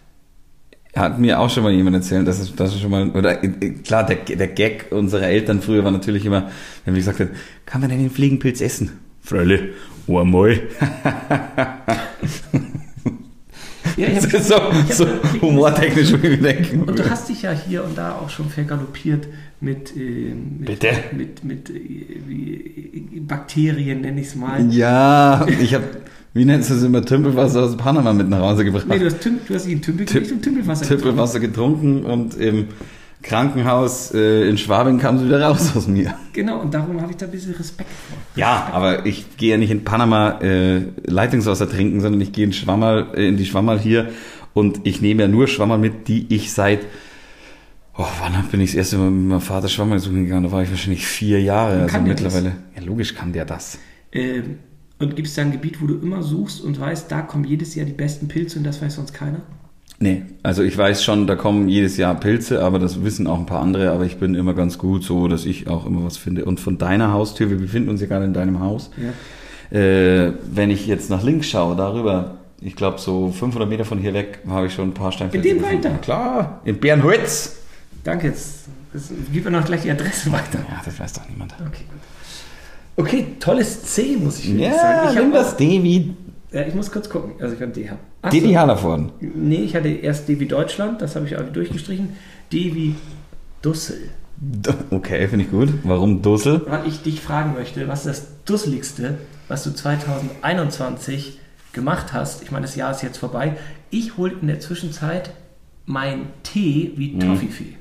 [0.95, 3.47] hat mir auch schon mal jemand erzählt, dass es, dass es schon mal, oder äh,
[3.83, 6.51] klar, der, der Gag unserer Eltern früher war natürlich immer,
[6.85, 7.31] wenn wir gesagt haben,
[7.65, 8.91] kann man denn den Fliegenpilz essen?
[9.21, 9.69] Frölle,
[10.07, 10.61] einmal.
[13.99, 14.55] Ja, ich hab- ist so,
[14.87, 15.05] ich so
[15.41, 16.83] humortechnisch, wie wir denken.
[16.83, 19.27] Und du hast dich ja hier und da auch schon vergaloppiert
[19.61, 20.81] mit, äh, mit,
[21.13, 24.65] mit, mit äh, äh, Bakterien, nenne ich es mal.
[24.73, 25.83] Ja, ich habe,
[26.33, 28.85] wie nennst du es immer, Tümpelwasser aus Panama mit nach Hause gebracht.
[28.87, 31.03] Nee, du hast, Tüm, du hast ihn Tümpel gelegt und Tümpelwasser getrunken.
[31.03, 32.65] Tümpelwasser getrunken und im
[33.21, 36.13] Krankenhaus äh, in Schwabing kam sie wieder raus aus mir.
[36.31, 37.88] Genau, und darum habe ich da ein bisschen Respekt.
[38.39, 42.53] Ja, aber ich gehe ja nicht in Panama äh, Leitungswasser trinken, sondern ich gehe in
[42.53, 44.09] Schwammerl, äh, in die Schwammerl hier
[44.53, 46.79] und ich nehme ja nur Schwammerl mit, die ich seit
[48.01, 50.45] Oh, wann bin ich das erste Mal mit meinem Vater Schwammerl suchen gegangen?
[50.45, 51.81] Da war ich wahrscheinlich vier Jahre.
[51.81, 52.53] Also mittlerweile.
[52.73, 53.77] Ja, logisch kann der das.
[54.13, 54.59] Ähm,
[54.99, 57.75] und gibt es da ein Gebiet, wo du immer suchst und weißt, da kommen jedes
[57.75, 59.41] Jahr die besten Pilze und das weiß sonst keiner?
[60.01, 63.45] Nee, also ich weiß schon, da kommen jedes Jahr Pilze, aber das wissen auch ein
[63.45, 66.45] paar andere, aber ich bin immer ganz gut so, dass ich auch immer was finde.
[66.45, 69.77] Und von deiner Haustür, wir befinden uns ja gerade in deinem Haus, Ja.
[69.77, 74.13] äh, wenn ich jetzt nach links schaue, darüber, ich glaube so 500 Meter von hier
[74.13, 75.89] weg, habe ich schon ein paar Steinpilze In dem da?
[75.97, 77.57] Klar, in Bernholz.
[78.05, 78.69] Danke, jetzt
[79.33, 80.59] gib mir noch gleich die Adresse weiter.
[80.69, 81.53] Ja, das weiß doch niemand.
[81.59, 83.05] Okay, gut.
[83.05, 85.09] Okay, tolles C, muss ich Ja, sagen.
[85.13, 86.13] Ich, nimm das D wie
[86.51, 87.33] ja, ich muss kurz gucken.
[87.39, 87.89] Also ich habe D.
[87.89, 88.59] hab- Ach Didi so.
[88.59, 89.11] Hallervorden.
[89.19, 92.09] Nee, ich hatte erst D wie Deutschland, das habe ich auch durchgestrichen.
[92.51, 92.95] D wie
[93.61, 94.09] Dussel.
[94.89, 95.69] Okay, finde ich gut.
[95.83, 96.61] Warum Dussel?
[96.67, 99.17] Weil ich dich fragen möchte, was ist das Dusseligste,
[99.49, 101.39] was du 2021
[101.73, 102.41] gemacht hast?
[102.43, 103.57] Ich meine, das Jahr ist jetzt vorbei.
[103.89, 105.31] Ich hole in der Zwischenzeit
[105.85, 107.19] mein Tee wie Mhm.
[107.19, 107.75] Toffifee.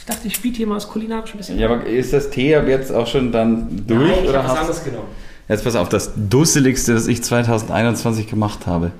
[0.00, 1.58] Ich dachte, ich spiele hier mal das kulinarisch ein bisschen.
[1.58, 4.00] Ja, aber ist das T ab jetzt auch schon dann durch?
[4.10, 5.08] Nein, ich oder habe was hast- anderes genommen.
[5.48, 8.92] Jetzt pass auf, das Dusseligste, das ich 2021 gemacht habe.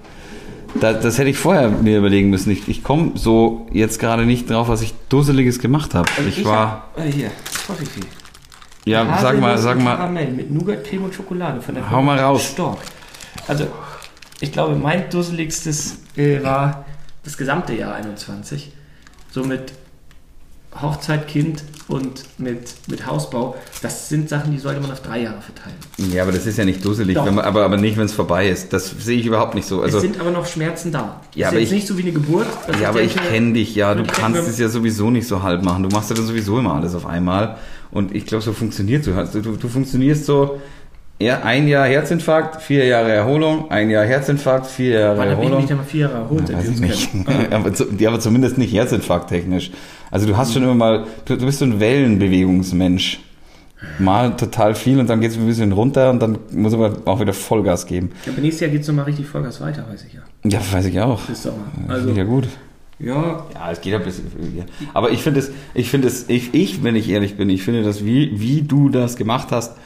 [0.80, 2.50] Da, das hätte ich vorher mir überlegen müssen.
[2.50, 6.08] Ich, ich komme so jetzt gerade nicht drauf, was ich Dusseliges gemacht habe.
[6.16, 6.90] Also ich, war.
[6.96, 7.30] Hab, äh, hier,
[7.66, 8.00] Toffifee.
[8.84, 9.96] Ja, sag mal, Haselnuss sag mal.
[9.96, 12.44] Karamell mit Nougat, Creme und Schokolade von der Hau mal raus.
[12.44, 12.78] Stork.
[13.46, 13.66] Also,
[14.40, 16.84] ich glaube, mein dusseligstes äh, war
[17.22, 18.72] das gesamte Jahr 21.
[19.30, 19.72] So mit
[20.80, 23.56] Hochzeit, Kind und mit, mit Hausbau.
[23.82, 25.76] Das sind Sachen, die sollte man auf drei Jahre verteilen.
[26.12, 28.72] Ja, aber das ist ja nicht dusselig, man, aber, aber nicht, wenn es vorbei ist.
[28.72, 29.82] Das sehe ich überhaupt nicht so.
[29.82, 31.20] Also, es sind aber noch Schmerzen da.
[31.34, 32.46] Ja, ist aber jetzt ich- nicht so wie eine Geburt.
[32.80, 33.94] ja, aber ich kenne dich, ja.
[33.94, 35.82] Du kannst es ja sowieso nicht so halb machen.
[35.82, 37.56] Du machst ja dann sowieso immer alles auf einmal.
[37.90, 39.14] Und ich glaube, so funktioniert du.
[39.14, 39.56] Also, du.
[39.56, 40.60] Du funktionierst so,
[41.20, 45.38] ja, ein Jahr Herzinfarkt, vier Jahre Erholung, ein Jahr Herzinfarkt, vier Jahre Wann habe ich
[45.38, 45.58] Erholung.
[45.58, 46.48] mich denn mal vier Jahre erholt?
[46.48, 47.10] seit Weiß ich nicht.
[47.12, 47.26] kennen?
[47.52, 49.70] aber, ja, aber zumindest nicht herzinfarkttechnisch.
[50.14, 53.18] Also du hast schon immer mal, du, du bist so ein Wellenbewegungsmensch.
[53.98, 57.20] Mal total viel und dann geht es ein bisschen runter und dann muss aber auch
[57.20, 58.12] wieder Vollgas geben.
[58.24, 60.20] Ja, aber nächstes Jahr geht es nochmal richtig Vollgas weiter, weiß ich ja.
[60.44, 61.20] Ja, weiß ich auch.
[61.22, 61.64] Bis Sommer.
[61.88, 62.48] Also, Also, ja gut.
[62.98, 64.24] ja, Ja, es geht ein bisschen.
[64.94, 67.82] Aber ich finde es, ich finde es, ich, ich, wenn ich ehrlich bin, ich finde
[67.82, 69.76] das, wie, wie du das gemacht hast,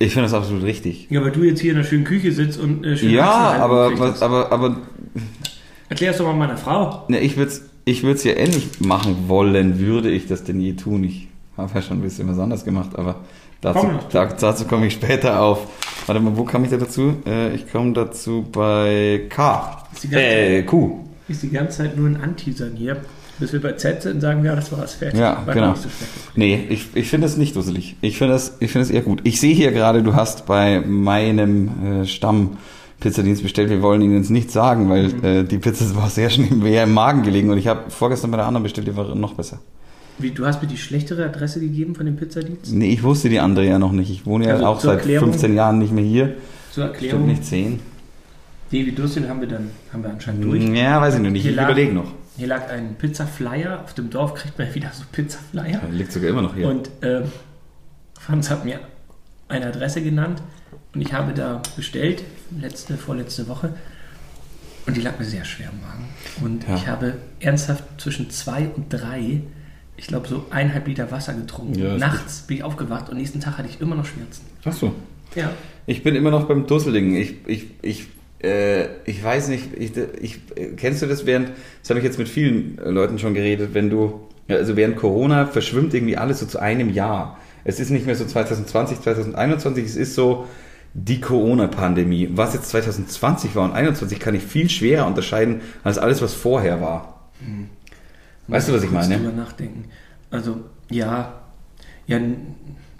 [0.00, 1.06] ich finde das absolut richtig.
[1.10, 3.30] Ja, weil du jetzt hier in einer schönen Küche sitzt und äh, schön Ja,
[3.60, 4.22] aber, hast.
[4.22, 4.76] aber, aber
[5.88, 7.04] Erklär es doch mal meiner Frau.
[7.08, 10.74] Ne, ich würde es ich würd's ja ähnlich machen wollen, würde ich das denn je
[10.74, 11.04] tun.
[11.04, 13.16] Ich habe ja schon ein bisschen was anderes gemacht, aber
[13.60, 15.66] dazu, Komm da, dazu komme ich später auf.
[16.06, 17.14] Warte mal, wo kam ich da dazu?
[17.26, 19.84] Äh, ich komme dazu bei K.
[19.92, 21.00] Ist die ganze- Äh, Q.
[21.28, 22.96] Ist die ganze Zeit nur ein Anteasern hier.
[23.38, 25.18] Bis wir bei Z sind, sagen wir, ja, das war's, fertig.
[25.18, 25.74] Ja, War genau.
[25.74, 25.88] so.
[26.34, 27.96] Nee, ich, ich finde es nicht dusselig.
[28.02, 29.20] Ich finde es es eher gut.
[29.24, 32.58] Ich sehe hier gerade, du hast bei meinem äh, Stamm
[33.00, 33.70] Pizzadienst bestellt.
[33.70, 35.24] Wir wollen Ihnen jetzt nichts sagen, weil Mhm.
[35.24, 38.46] äh, die Pizza war sehr schnell im Magen gelegen und ich habe vorgestern bei der
[38.46, 39.58] anderen bestellt, die war noch besser.
[40.18, 42.72] Wie, du hast mir die schlechtere Adresse gegeben von dem Pizzadienst?
[42.74, 44.10] Nee, ich wusste die andere ja noch nicht.
[44.10, 46.34] Ich wohne ja Also auch zur seit Erklärung- 15 Jahren nicht mehr hier.
[46.72, 47.26] Zur Stimmt Erklärung.
[47.26, 47.80] nicht 10.
[48.70, 50.62] David Durstin haben wir dann haben wir anscheinend durch.
[50.62, 51.42] Ja, weiß ich noch nicht.
[51.42, 52.12] Hier Ich überlege noch.
[52.36, 53.80] Hier lag ein Pizza-Flyer.
[53.82, 55.80] Auf dem Dorf kriegt man ja wieder so Pizza-Flyer.
[55.82, 56.68] Der liegt sogar immer noch hier.
[56.68, 57.24] Und ähm,
[58.18, 58.78] Franz hat mir
[59.48, 60.40] eine Adresse genannt
[60.94, 62.22] und ich habe da bestellt,
[62.60, 63.74] letzte, vorletzte Woche.
[64.86, 66.08] Und die lag mir sehr schwer im Magen.
[66.42, 66.74] Und Ja.
[66.76, 69.42] ich habe ernsthaft zwischen zwei und drei,
[69.96, 71.78] ich glaube, so eineinhalb Liter Wasser getrunken.
[71.78, 74.42] Ja, Nachts bin ich aufgewacht und nächsten Tag hatte ich immer noch Schmerzen.
[74.64, 74.94] Ach so.
[75.36, 75.52] Ja.
[75.86, 77.14] Ich bin immer noch beim Dusselding.
[77.14, 78.06] Ich, ich, ich,
[78.42, 80.40] äh, ich weiß nicht, ich, ich,
[80.76, 81.50] kennst du das während,
[81.82, 85.46] das habe ich jetzt mit vielen äh, Leuten schon geredet, wenn du, also während Corona
[85.46, 87.38] verschwimmt irgendwie alles so zu einem Jahr.
[87.62, 90.46] Es ist nicht mehr so 2020, 2021, es ist so
[90.94, 92.30] die Corona-Pandemie.
[92.32, 96.80] Was jetzt 2020 war und 2021 kann ich viel schwerer unterscheiden als alles, was vorher
[96.80, 97.30] war.
[98.48, 99.16] Weißt du, was ich meine?
[99.16, 99.84] drüber nachdenken.
[100.30, 101.34] Also, ja.
[102.06, 102.16] Ja,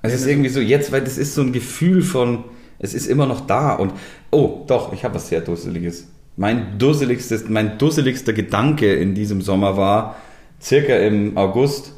[0.02, 2.44] Also es ist irgendwie so jetzt, weil das ist so ein Gefühl von,
[2.78, 3.92] es ist immer noch da und
[4.30, 6.06] oh, doch, ich habe was sehr dusseliges.
[6.36, 10.16] Mein dusseligstes, mein dusseligster Gedanke in diesem Sommer war
[10.62, 11.92] circa im August.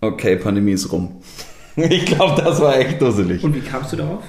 [0.00, 1.16] Okay, Pandemie ist rum.
[1.76, 3.42] Ich glaube, das war echt dusselig.
[3.44, 4.22] und wie kamst du darauf?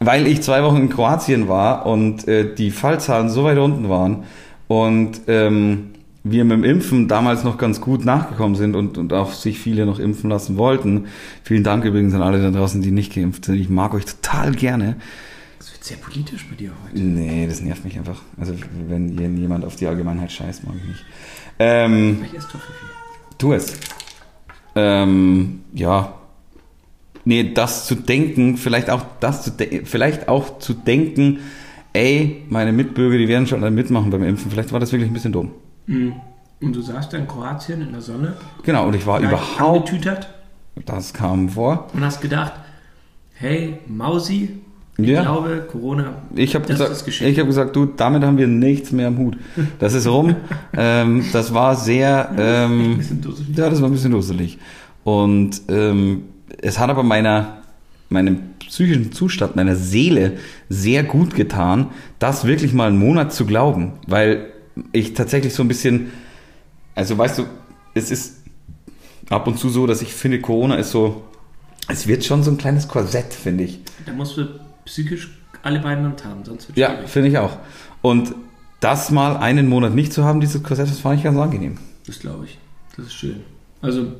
[0.00, 4.24] Weil ich zwei Wochen in Kroatien war und äh, die Fallzahlen so weit unten waren
[4.68, 5.90] und ähm,
[6.22, 9.86] wir mit dem Impfen damals noch ganz gut nachgekommen sind und, und auch sich viele
[9.86, 11.06] noch impfen lassen wollten.
[11.42, 13.56] Vielen Dank übrigens an alle da draußen, die nicht geimpft sind.
[13.56, 14.96] Ich mag euch total gerne.
[15.58, 17.00] Das wird sehr politisch bei dir heute.
[17.00, 18.20] Nee, das nervt mich einfach.
[18.38, 18.54] Also
[18.88, 21.04] wenn jemand auf die Allgemeinheit scheißt, mag ich nicht.
[21.58, 22.72] Ähm, Ich esse Toffifee.
[23.38, 23.78] Tu es.
[24.74, 26.14] Ähm, ja.
[27.28, 29.52] Nee, das zu denken, vielleicht auch das zu
[29.84, 31.40] vielleicht auch zu denken,
[31.92, 34.50] ey, meine Mitbürger, die werden schon alle mitmachen beim Impfen.
[34.50, 35.50] Vielleicht war das wirklich ein bisschen dumm.
[35.86, 36.14] Mhm.
[36.62, 40.30] Und du saßt in Kroatien in der Sonne, Genau, und ich war überhaupt, angetütert
[40.86, 41.88] das kam vor.
[41.92, 42.52] und hast gedacht,
[43.34, 44.48] hey, Mausi,
[44.96, 45.20] ich Ja.
[45.20, 49.08] glaube, Corona, Ich habe das gesagt, ich hab gesagt, du, damit haben wir nichts mehr
[49.08, 49.36] am Hut.
[49.78, 50.34] Das ist rum.
[50.74, 53.00] ähm, das war sehr, ähm,
[53.54, 54.58] ja, das war ein bisschen dusselig.
[55.04, 56.22] Und ähm,
[56.62, 57.62] es hat aber meiner,
[58.08, 61.86] meinem psychischen Zustand, meiner Seele sehr gut getan,
[62.18, 64.46] das wirklich mal einen Monat zu glauben, weil
[64.92, 66.12] ich tatsächlich so ein bisschen,
[66.94, 67.44] also weißt du,
[67.94, 68.36] es ist
[69.30, 71.22] ab und zu so, dass ich finde, Corona ist so,
[71.88, 73.80] es wird schon so ein kleines Korsett, finde ich.
[74.06, 74.46] Da musst du
[74.84, 75.30] psychisch
[75.62, 77.08] alle beiden Hand haben, sonst wird Ja, schwierig.
[77.10, 77.56] finde ich auch.
[78.02, 78.34] Und
[78.80, 81.78] das mal einen Monat nicht zu haben, dieses Korsett, das fand ich ganz angenehm.
[82.06, 82.58] Das glaube ich.
[82.96, 83.40] Das ist schön.
[83.82, 84.12] Also,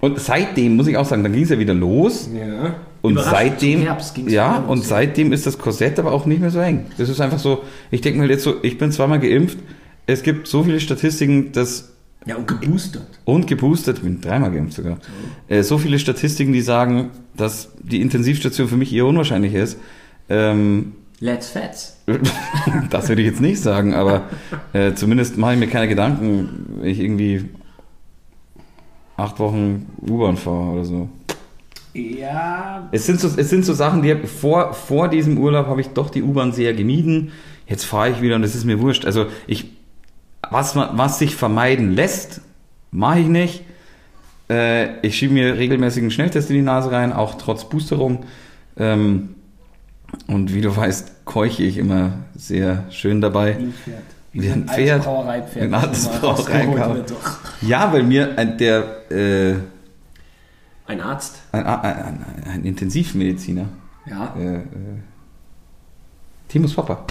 [0.00, 2.28] Und seitdem, muss ich auch sagen, dann ging es ja wieder los.
[2.34, 2.74] ja.
[3.02, 4.88] Und seitdem, ja, wieder und los.
[4.88, 6.86] seitdem ist das Korsett aber auch nicht mehr so eng.
[6.98, 9.58] Das ist einfach so, ich denke mir jetzt so, ich bin zweimal geimpft,
[10.06, 11.92] es gibt so viele Statistiken, dass,
[12.26, 13.06] Ja, und geboostert.
[13.24, 14.98] und geboostet, bin dreimal geimpft sogar,
[15.46, 19.78] äh, so viele Statistiken, die sagen, dass die Intensivstation für mich eher unwahrscheinlich ist.
[20.28, 21.96] Ähm, Let's Fats.
[22.90, 24.22] das würde ich jetzt nicht sagen, aber
[24.72, 27.44] äh, zumindest mache ich mir keine Gedanken, ich irgendwie
[29.16, 31.08] acht Wochen U-Bahn fahre oder so.
[31.94, 35.88] Ja, Es sind so, es sind so Sachen, die vor, vor diesem Urlaub habe ich
[35.88, 37.32] doch die U-Bahn sehr gemieden.
[37.66, 39.06] Jetzt fahre ich wieder und es ist mir wurscht.
[39.06, 39.70] Also ich,
[40.50, 42.42] was, man, was sich vermeiden lässt,
[42.90, 43.64] mache ich nicht.
[44.50, 48.24] Äh, ich schiebe mir regelmäßig einen Schnelltest in die Nase rein, auch trotz Boosterung.
[48.76, 49.30] Ähm,
[50.28, 53.56] und wie du weißt, keuche ich immer sehr schön dabei.
[53.58, 54.02] wie ein Pferd.
[54.32, 55.04] Wie ein Pferd.
[55.04, 55.64] Brauereipferd.
[55.64, 56.48] Ein altes doch.
[57.62, 59.54] Ja, weil mir ein, der äh,
[60.86, 61.36] Ein Arzt.
[61.52, 63.66] ein, ein, ein, ein Intensivmediziner,
[64.06, 64.34] Ja.
[64.38, 64.60] äh, äh,
[66.48, 67.04] Timus Popper,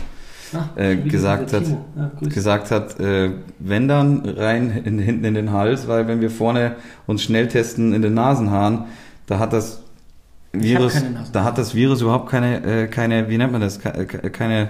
[0.54, 1.64] Ah, äh, gesagt hat.
[1.98, 6.30] Ja, gesagt hat, äh, wenn dann rein in, hinten in den Hals, weil wenn wir
[6.30, 6.76] vorne
[7.08, 8.86] uns schnell testen in den Nasenhaaren,
[9.26, 9.82] da hat das
[10.54, 14.30] Virus, da hat das Virus überhaupt keine, äh, keine, wie nennt man das, Ke- ke-
[14.30, 14.70] keine,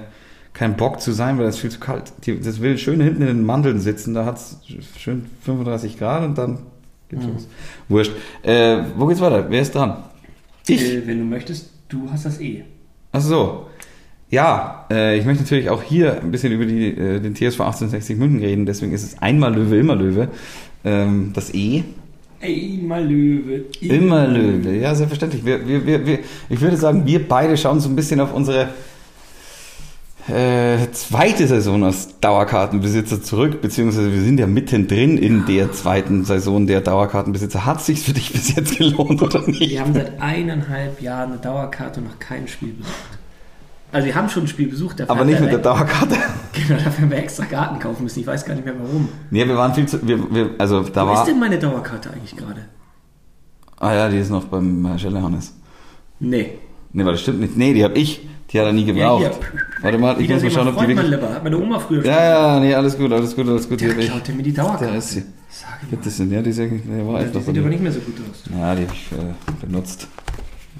[0.56, 2.12] kein Bock zu sein, weil das ist viel zu kalt.
[2.26, 4.58] Die, das will schön hinten in den Mandeln sitzen, da hat es
[4.98, 6.60] schön 35 Grad und dann
[7.10, 7.34] geht's Mhm.
[7.34, 7.48] los.
[7.90, 8.12] Wurscht.
[8.42, 9.46] Äh, wo geht's weiter?
[9.50, 9.98] Wer ist dran?
[10.68, 10.82] Ich.
[10.82, 12.64] Äh, wenn du möchtest, du hast das eh.
[13.12, 13.68] Ach so.
[14.32, 18.18] Ja, äh, ich möchte natürlich auch hier ein bisschen über die, äh, den TSV 1860
[18.18, 20.30] München reden, deswegen ist es einmal Löwe, immer Löwe.
[20.84, 21.84] Ähm, das E,
[22.42, 23.66] Einmal Löwe.
[23.82, 25.46] immer Löwe, ja, selbstverständlich.
[25.46, 28.70] Wir, wir, wir, wir, ich würde sagen, wir beide schauen so ein bisschen auf unsere
[30.28, 36.66] äh, zweite Saison als Dauerkartenbesitzer zurück, beziehungsweise wir sind ja mittendrin in der zweiten Saison
[36.66, 37.66] der Dauerkartenbesitzer.
[37.66, 39.70] Hat sich's für dich bis jetzt gelohnt oder nicht?
[39.70, 42.96] Wir haben seit eineinhalb Jahren eine Dauerkarte und noch kein Spiel besucht.
[43.92, 46.16] Also wir haben schon ein Spiel besucht, dafür Aber nicht mit der Dauerkarte.
[46.68, 48.22] Genau, dafür haben wir extra Karten kaufen müssen.
[48.22, 49.10] Ich weiß gar nicht mehr warum.
[49.30, 52.12] Nee, wir waren viel zu, wir, wir, also da Wo war, ist denn meine Dauerkarte
[52.12, 52.62] eigentlich gerade?
[53.80, 55.54] ah ja, die ist noch beim äh, Schellehannes.
[56.20, 56.58] Nee.
[56.94, 57.58] Nee, weil das stimmt nicht.
[57.58, 58.22] Nee, die habe ich.
[58.56, 59.20] Die hat er nie gebraucht.
[59.20, 59.32] hier.
[59.82, 61.12] Warte mal, ich muss mal schauen, ob die wirklich...
[61.12, 61.30] Lieber.
[61.30, 63.82] Hat meine Oma früher schon Ja, ja, nee, alles gut, alles gut, alles gut.
[63.82, 64.86] Der klaut mir die Dauerkarte.
[64.86, 65.24] Der ist sie.
[65.50, 66.10] Sag ich Ja, mal.
[66.10, 67.62] Sind, ja, die, sind, die war Ja, die sieht aber dir.
[67.64, 68.44] nicht mehr so gut aus.
[68.58, 70.08] Ja, die habe ich äh, benutzt.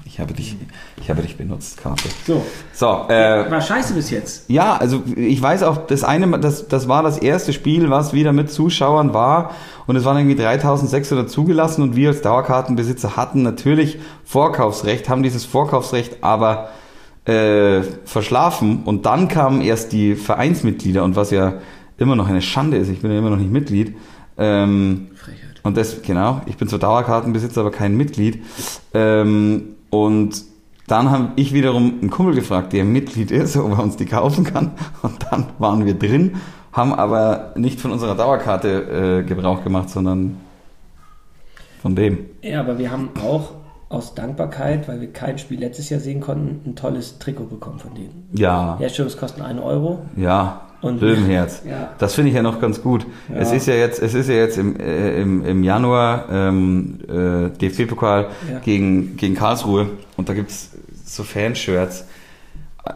[0.06, 0.56] Ich habe dich,
[1.02, 2.08] ich habe dich benutzt, Karte.
[2.26, 4.48] So, So, äh, war scheiße bis jetzt.
[4.48, 8.32] ja, also ich weiß auch, das eine, das, das war das erste Spiel, was wieder
[8.32, 9.50] mit Zuschauern war
[9.86, 15.44] und es waren irgendwie 3600 zugelassen und wir als Dauerkartenbesitzer hatten natürlich Vorkaufsrecht, haben dieses
[15.44, 16.70] Vorkaufsrecht aber
[17.26, 21.54] äh, verschlafen und dann kamen erst die Vereinsmitglieder und was ja
[21.98, 23.96] immer noch eine Schande ist, ich bin ja immer noch nicht Mitglied,
[24.38, 25.60] ähm, Frechheit.
[25.62, 28.44] und das, genau, ich bin zwar Dauerkartenbesitzer, aber kein Mitglied.
[28.94, 30.44] Ähm, und
[30.86, 34.44] dann habe ich wiederum einen Kumpel gefragt, der Mitglied ist, ob er uns die kaufen
[34.44, 34.72] kann.
[35.02, 36.36] Und dann waren wir drin,
[36.72, 40.36] haben aber nicht von unserer Dauerkarte äh, Gebrauch gemacht, sondern
[41.80, 42.18] von dem.
[42.42, 43.52] Ja, aber wir haben auch
[43.88, 47.94] aus Dankbarkeit, weil wir kein Spiel letztes Jahr sehen konnten, ein tolles Trikot bekommen von
[47.94, 48.28] denen.
[48.32, 50.00] Ja, Herstellungskosten 1 Euro.
[50.16, 51.62] ja, Und- Löwenherz.
[51.68, 51.90] Ja.
[51.98, 53.06] Das finde ich ja noch ganz gut.
[53.28, 53.36] Ja.
[53.36, 57.50] Es ist ja jetzt, es ist ja jetzt im, äh, im, im Januar ähm, äh,
[57.56, 58.58] DFB-Pokal Ja.
[58.58, 60.70] gegen, gegen Karlsruhe und da gibt's
[61.04, 62.06] so Fanshirts.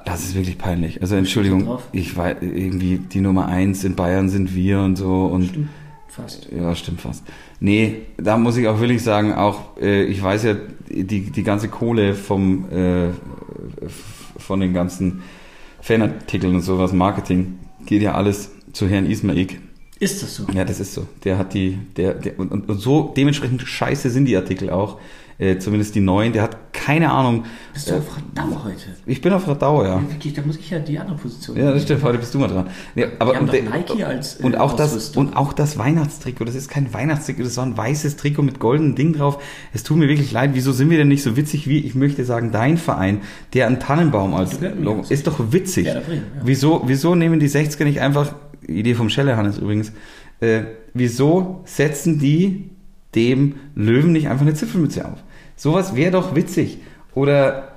[0.05, 1.00] Das ist wirklich peinlich.
[1.03, 5.46] Also Entschuldigung, ich weiß irgendwie die Nummer eins in Bayern sind wir und so und
[5.48, 5.68] Stimmt.
[6.09, 6.48] Fast.
[6.53, 7.24] ja, stimmt fast.
[7.60, 10.56] Nee, da muss ich auch wirklich sagen, auch äh, ich weiß ja,
[10.88, 13.08] die, die ganze Kohle vom äh,
[14.38, 15.22] von den ganzen
[15.82, 19.60] Fanartikeln und sowas, Marketing, geht ja alles zu Herrn Ismaik.
[19.98, 20.46] Ist das so?
[20.54, 21.06] Ja, das ist so.
[21.24, 24.98] Der hat die, der, der und, und so dementsprechend scheiße sind die Artikel auch.
[25.40, 26.35] Äh, zumindest die neuen.
[26.35, 27.44] Der hat keine Ahnung.
[27.72, 28.83] Bist du auf Radau heute?
[29.07, 30.03] Ich bin auf Radau, ja.
[30.11, 31.57] Wirklich, da muss ich ja die andere Position.
[31.57, 32.66] Ja, das stimmt, heute bist du mal dran.
[32.94, 36.55] Ja, aber und, der- Nike als, äh, und auch das und auch das Weihnachtstrikot, das
[36.55, 39.42] ist kein Weihnachtstrikot, das war ein weißes Trikot mit goldenem Ding drauf.
[39.72, 42.24] Es tut mir wirklich leid, wieso sind wir denn nicht so witzig wie ich möchte
[42.26, 43.22] sagen dein Verein,
[43.55, 44.59] der einen Tannenbaum als.
[44.61, 45.87] Logo ist doch witzig.
[45.87, 46.42] Werder Bremen, ja.
[46.44, 48.35] Wieso wieso nehmen die 60er nicht einfach
[48.66, 49.92] Idee vom Schellehannes übrigens.
[50.40, 52.70] Äh, wieso setzen die
[53.14, 55.18] dem Löwen nicht einfach eine Zipfelmütze auf?
[55.60, 56.78] Sowas wäre doch witzig.
[57.14, 57.72] Oder,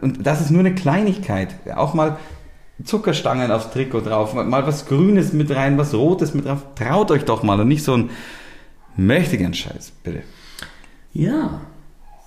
[0.00, 1.54] und das ist nur eine Kleinigkeit.
[1.76, 2.16] Auch mal
[2.82, 6.64] Zuckerstangen aufs Trikot drauf, mal- was Grünes mit rein, was Rotes mit drauf.
[6.74, 8.10] Traut euch doch mal und nicht so ein
[8.96, 10.22] mächtigen Scheiß, bitte.
[11.12, 11.60] Ja,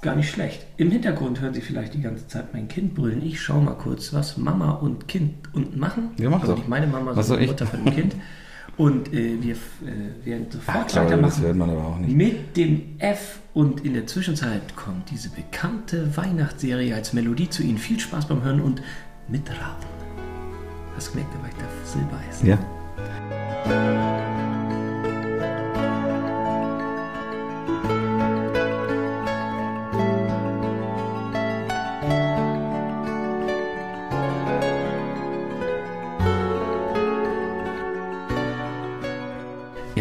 [0.02, 0.66] gar nicht schlecht.
[0.78, 3.22] Im Hintergrund hören Sie vielleicht die ganze Zeit mein Kind brüllen.
[3.22, 6.12] Ich schaue mal kurz, was Mama und Kind unten machen.
[6.20, 6.60] Ja, mach also doch.
[6.60, 7.48] nicht meine Mama, sondern?
[7.48, 8.16] Mutter von dem Kind.
[8.82, 11.44] Und äh, wir äh, werden sofort das weitermachen.
[11.44, 12.16] hört man aber auch nicht.
[12.16, 17.78] Mit dem F und in der Zwischenzeit kommt diese bekannte Weihnachtsserie als Melodie zu Ihnen.
[17.78, 18.82] Viel Spaß beim Hören und
[19.28, 19.86] mitraten.
[20.96, 22.42] Hast du gemerkt, da war ich da Silbereis.
[22.42, 22.58] Ja.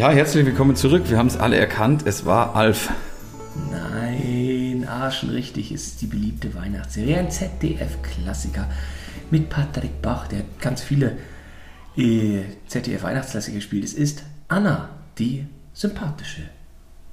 [0.01, 1.03] Ja, herzlich willkommen zurück.
[1.09, 2.07] Wir haben es alle erkannt.
[2.07, 2.89] Es war Alf.
[3.69, 7.19] Nein, Arschen richtig ist die beliebte Weihnachtsserie.
[7.19, 8.67] Ein ZDF-Klassiker
[9.29, 11.19] mit Patrick Bach, der hat ganz viele
[11.95, 13.83] äh, ZDF-Weihnachtsklassiker gespielt.
[13.83, 16.49] Es ist Anna, die sympathische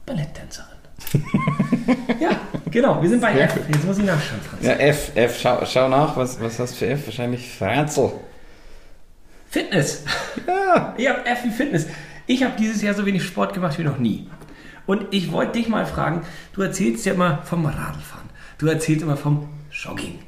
[0.07, 0.79] Balletttänzerin.
[2.20, 3.55] ja, genau, wir sind bei F.
[3.68, 4.64] Jetzt muss ich nachschauen, Franz.
[4.64, 7.05] Ja, F, F, schau, schau nach, was, was hast du für F?
[7.05, 8.12] Wahrscheinlich Franzel.
[9.51, 10.05] Fitness.
[10.46, 10.94] Ja.
[10.96, 11.87] Ich habe F wie Fitness.
[12.29, 14.27] Ich habe dieses Jahr so wenig Sport gemacht wie noch nie.
[14.87, 16.21] Und ich wollte dich mal fragen,
[16.53, 18.29] du erzählst ja immer vom Radlfahren.
[18.59, 20.19] Du erzählst immer vom Jogging.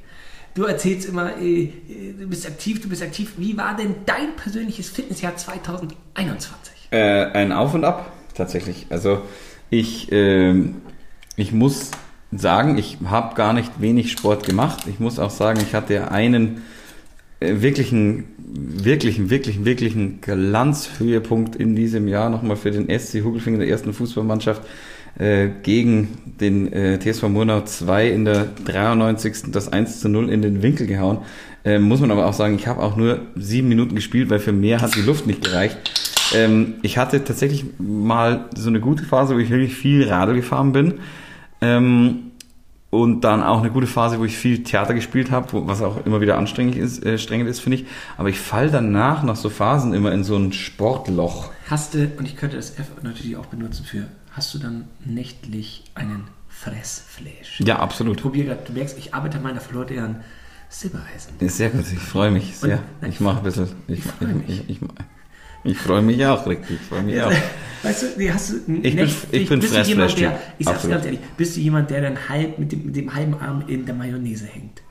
[0.54, 1.70] Du erzählst immer, äh, äh,
[2.18, 3.34] du bist aktiv, du bist aktiv.
[3.36, 6.88] Wie war denn dein persönliches Fitnessjahr 2021?
[6.90, 8.86] Äh, ein Auf und Ab, tatsächlich.
[8.88, 9.20] Also
[9.68, 10.80] ich, ähm,
[11.36, 11.90] ich muss
[12.32, 14.86] sagen, ich habe gar nicht wenig Sport gemacht.
[14.86, 16.60] Ich muss auch sagen, ich hatte einen äh,
[17.40, 23.92] wirklichen, wirklichen, wirklichen, wirklichen Glanzhöhepunkt in diesem Jahr nochmal für den SC Hugelfing der ersten
[23.92, 24.62] Fußballmannschaft
[25.18, 26.08] äh, gegen
[26.40, 29.50] den äh, TSV Murnau 2 in der 93.
[29.52, 31.18] das 1 zu 0 in den Winkel gehauen.
[31.64, 34.52] Äh, muss man aber auch sagen, ich habe auch nur sieben Minuten gespielt, weil für
[34.52, 35.78] mehr hat die Luft nicht gereicht.
[36.34, 40.72] Ähm, ich hatte tatsächlich mal so eine gute Phase, wo ich wirklich viel Radl gefahren
[40.72, 40.94] bin.
[41.60, 42.29] Ähm,
[42.90, 46.20] und dann auch eine gute Phase, wo ich viel Theater gespielt habe, was auch immer
[46.20, 47.86] wieder anstrengend ist, äh, strengend ist, finde ich.
[48.18, 51.50] Aber ich fall danach nach so Phasen immer in so ein Sportloch.
[51.68, 55.84] Hast du, und ich könnte das F natürlich auch benutzen für, hast du dann nächtlich
[55.94, 57.60] einen Fressflash?
[57.60, 58.20] Ja, absolut.
[58.20, 60.16] Probier grad, du merkst, ich arbeite an meiner verlorenen
[60.68, 61.32] Silbereisen.
[61.40, 62.76] Ist sehr gut, ich freue mich sehr.
[62.78, 63.68] Und- nein, ich mache ein bisschen.
[63.88, 64.48] Ich, ich freu mich.
[64.68, 64.80] Ich, ich,
[65.64, 66.78] ich, ich freue mich auch, richtig.
[66.80, 67.32] Ich freue mich auch.
[67.82, 70.96] Weißt du, hast du bin- nächtlich- ich bin bist du jemand, der, ich sag's Absolut.
[70.96, 73.86] ganz ehrlich, bist du jemand, der dann halb mit dem, mit dem halben Arm in
[73.86, 74.82] der Mayonnaise hängt?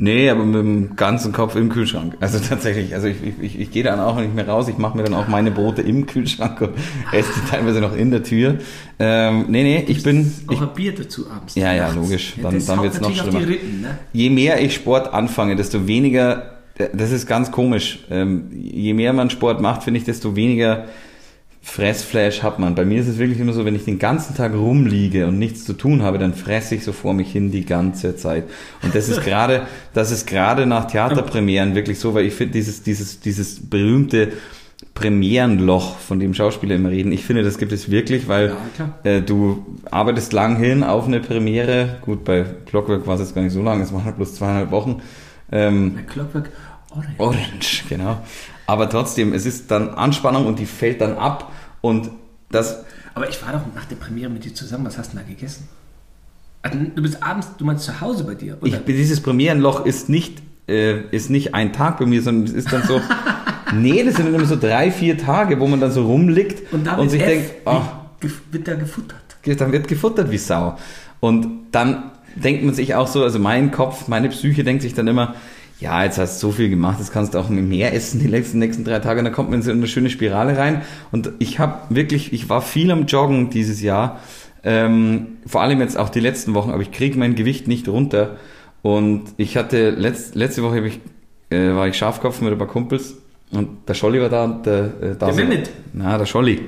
[0.00, 2.16] Nee, aber mit dem ganzen Kopf im Kühlschrank.
[2.20, 4.96] Also tatsächlich, also ich, ich, ich, ich gehe dann auch nicht mehr raus, ich mache
[4.96, 6.70] mir dann auch meine Brote im Kühlschrank und
[7.12, 8.58] esse die teilweise noch in der Tür.
[9.00, 11.54] Ähm, nee, nee, ich bin, ich, Auch ein Bier dazu abends.
[11.56, 12.34] Ja, ja, logisch.
[12.40, 13.40] Dann- das dann haut wird's noch schlimmer.
[13.48, 13.98] Rippen, ne?
[14.12, 16.57] je mehr ich Sport anfange, desto weniger,
[16.92, 20.86] das ist ganz komisch, ähm, je mehr man Sport macht, finde ich, desto weniger
[21.60, 22.74] Fressflash hat man.
[22.74, 25.64] Bei mir ist es wirklich immer so, wenn ich den ganzen Tag rumliege und nichts
[25.64, 28.44] zu tun habe, dann fresse ich so vor mich hin die ganze Zeit.
[28.82, 32.82] Und das ist gerade, das ist gerade nach Theaterpremieren wirklich so, weil ich finde dieses,
[32.82, 34.32] dieses, dieses berühmte
[34.94, 39.22] Premierenloch, von dem Schauspieler immer reden, ich finde, das gibt es wirklich, weil Ja, äh,
[39.22, 41.98] du arbeitest lang hin auf eine Premiere.
[42.02, 44.70] Gut, bei Clockwork war es jetzt gar nicht so lang, es waren halt bloß zweieinhalb
[44.70, 45.02] Wochen.
[45.50, 46.50] Ähm, Bei Clockwork
[46.90, 47.14] Orange.
[47.18, 48.20] Orange, genau.
[48.66, 52.10] Aber trotzdem, es ist dann Anspannung und die fällt dann ab und
[52.50, 54.86] das, Aber ich war doch nach der Premiere mit dir zusammen.
[54.86, 55.68] Was hast du denn da gegessen?
[56.62, 58.56] Also, du bist abends, du meinst zu Hause bei dir?
[58.60, 58.66] Oder?
[58.66, 62.72] ich, dieses Premierenloch ist nicht, äh, ist nicht ein Tag bei mir, sondern es ist
[62.72, 63.00] dann so,
[63.74, 66.88] nee, das sind dann immer so drei, vier Tage, wo man dann so rumliegt und
[66.88, 67.82] und sich F, denkt, oh,
[68.50, 69.20] wird da gefuttert.
[69.44, 70.76] dann wird gefuttert wie Sau.
[71.20, 75.06] Und dann denkt man sich auch so, also mein Kopf, meine Psyche denkt sich dann
[75.06, 75.34] immer,
[75.80, 78.58] ja, jetzt hast du so viel gemacht, jetzt kannst du auch mehr essen die nächsten,
[78.58, 80.82] nächsten drei Tage, und dann kommt man in so eine schöne Spirale rein.
[81.12, 84.20] Und ich habe wirklich, ich war viel am Joggen dieses Jahr,
[84.64, 88.36] ähm, vor allem jetzt auch die letzten Wochen, aber ich kriege mein Gewicht nicht runter.
[88.82, 91.00] Und ich hatte, letzt, letzte Woche ich,
[91.50, 93.16] äh, war ich Schafkopf mit ein paar Kumpels
[93.50, 95.70] und der Scholli war da und der, äh, da Der Mehmet.
[95.92, 96.60] Na, der Scholli.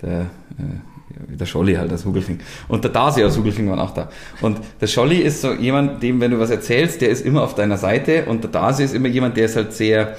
[0.00, 0.93] Der, äh,
[1.28, 2.40] der Scholli halt aus Hugelfing.
[2.68, 4.08] Und der Dasi aus Hugelfing waren auch da.
[4.40, 7.54] Und der Scholli ist so jemand, dem, wenn du was erzählst, der ist immer auf
[7.54, 10.16] deiner Seite und der Dasi ist immer jemand, der ist halt sehr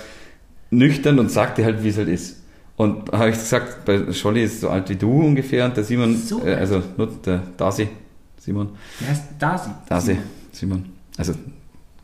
[0.72, 2.42] nüchtern und sagt dir halt, wie es halt ist.
[2.78, 6.18] Und habe ich gesagt, bei Scholli ist so alt wie du ungefähr und der Simon,
[6.18, 7.88] So äh, also nur der Dasi,
[8.38, 9.70] Simon, Der heißt Dasi.
[9.88, 10.18] Dasi,
[10.52, 10.86] Simon.
[11.18, 11.34] Also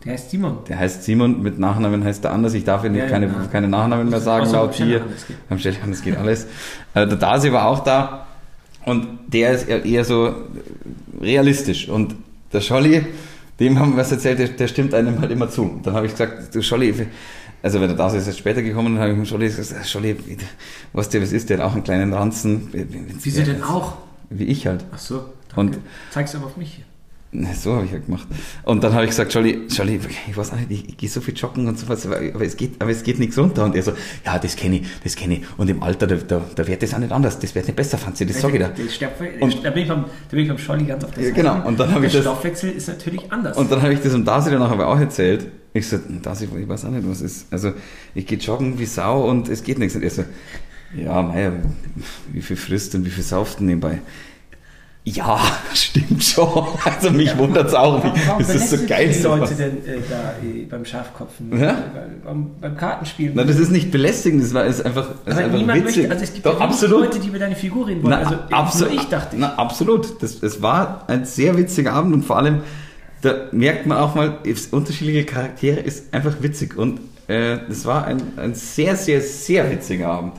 [0.05, 0.59] Der heißt Simon.
[0.69, 2.53] der heißt Simon, mit Nachnamen heißt er anders.
[2.53, 5.01] Ich darf Ja, keine, keine Nachnamen mehr sagen, laut hier.
[5.49, 6.45] Beim Stellern, das geht alles.
[6.93, 8.27] Äh, der Dasi war auch da
[8.85, 10.33] und der ist eher so
[11.21, 11.87] realistisch.
[11.89, 12.15] Und
[12.51, 13.05] der Scholli,
[13.59, 15.63] dem haben wir was erzählt, der, der stimmt einem halt immer zu.
[15.63, 16.93] Und dann habe ich gesagt, du Scholli,
[17.63, 20.15] also wenn der Dasi ist jetzt später gekommen, dann habe ich dem Scholli gesagt, Scholli,
[20.93, 22.69] weißt du, was ist, der hat auch einen kleinen Ranzen.
[23.23, 23.97] Wieso denn auch?
[24.29, 24.85] Wie ich halt.
[24.93, 25.25] Ach so.
[25.55, 25.77] Und-
[26.11, 26.83] Zeig's aber auf mich
[27.53, 28.27] So habe ich ja gemacht.
[28.63, 31.21] Und dann habe ich gesagt, Scholli, Scholli, ich weiß auch nicht, ich, ich gehe so
[31.21, 33.63] viel joggen und so was, aber, es geht, aber es geht nichts runter.
[33.63, 33.93] Und er so,
[34.25, 35.41] ja, das kenne ich, das kenne ich.
[35.57, 37.97] Und im Alter, da, da, da wird das auch nicht anders, das wird nicht besser,
[37.97, 38.69] Franzi, das sage ich dir.
[38.69, 41.23] Der Stoffwechsel- Und- da, bin ich beim, da bin ich beim Scholli ganz auf der
[41.23, 41.35] Seite.
[41.35, 41.65] genau.
[41.65, 43.55] Und dann hab der ich das- Stoffwechsel ist natürlich anders.
[43.57, 45.47] Und dann habe ich das Dasi danach aber auch erzählt.
[45.73, 47.45] Ich so, Dasi, ich weiß auch nicht, was ist.
[47.49, 47.71] Also,
[48.13, 49.95] ich gehe joggen wie Sau und es geht nichts.
[49.95, 50.25] Und er so,
[50.97, 51.53] ja, Meier,
[52.33, 54.01] wie viel frisst und wie viel sauft denn nebenbei?
[55.03, 55.39] Ja,
[55.73, 56.67] stimmt schon.
[56.85, 58.03] Also mich wundert's auch.
[58.03, 59.07] Warum- warum Wie, das ist so geil.
[59.09, 59.57] die Leute sowas.
[59.57, 61.57] denn äh, da äh, beim Schafkopfen?
[61.59, 61.75] Ja?
[62.23, 63.35] Beim, beim Kartenspielen?
[63.35, 65.97] Nein, das ist nicht belästigend, das war ist einfach, ist einfach niemand witzig.
[66.03, 67.05] möchte, also es gibt Doch, ja absolut.
[67.05, 68.11] Leute, die über deine Figur reden wollen.
[68.11, 68.93] Na, also absolut.
[68.93, 69.37] ich dachte.
[69.39, 70.21] Na, absolut.
[70.21, 72.61] Das, es war ein sehr witziger Abend und vor allem,
[73.21, 76.77] da merkt man auch mal, es- unterschiedliche Charaktere ist einfach witzig.
[76.77, 80.33] Und äh, es war ein, ein sehr, sehr, sehr witziger Abend.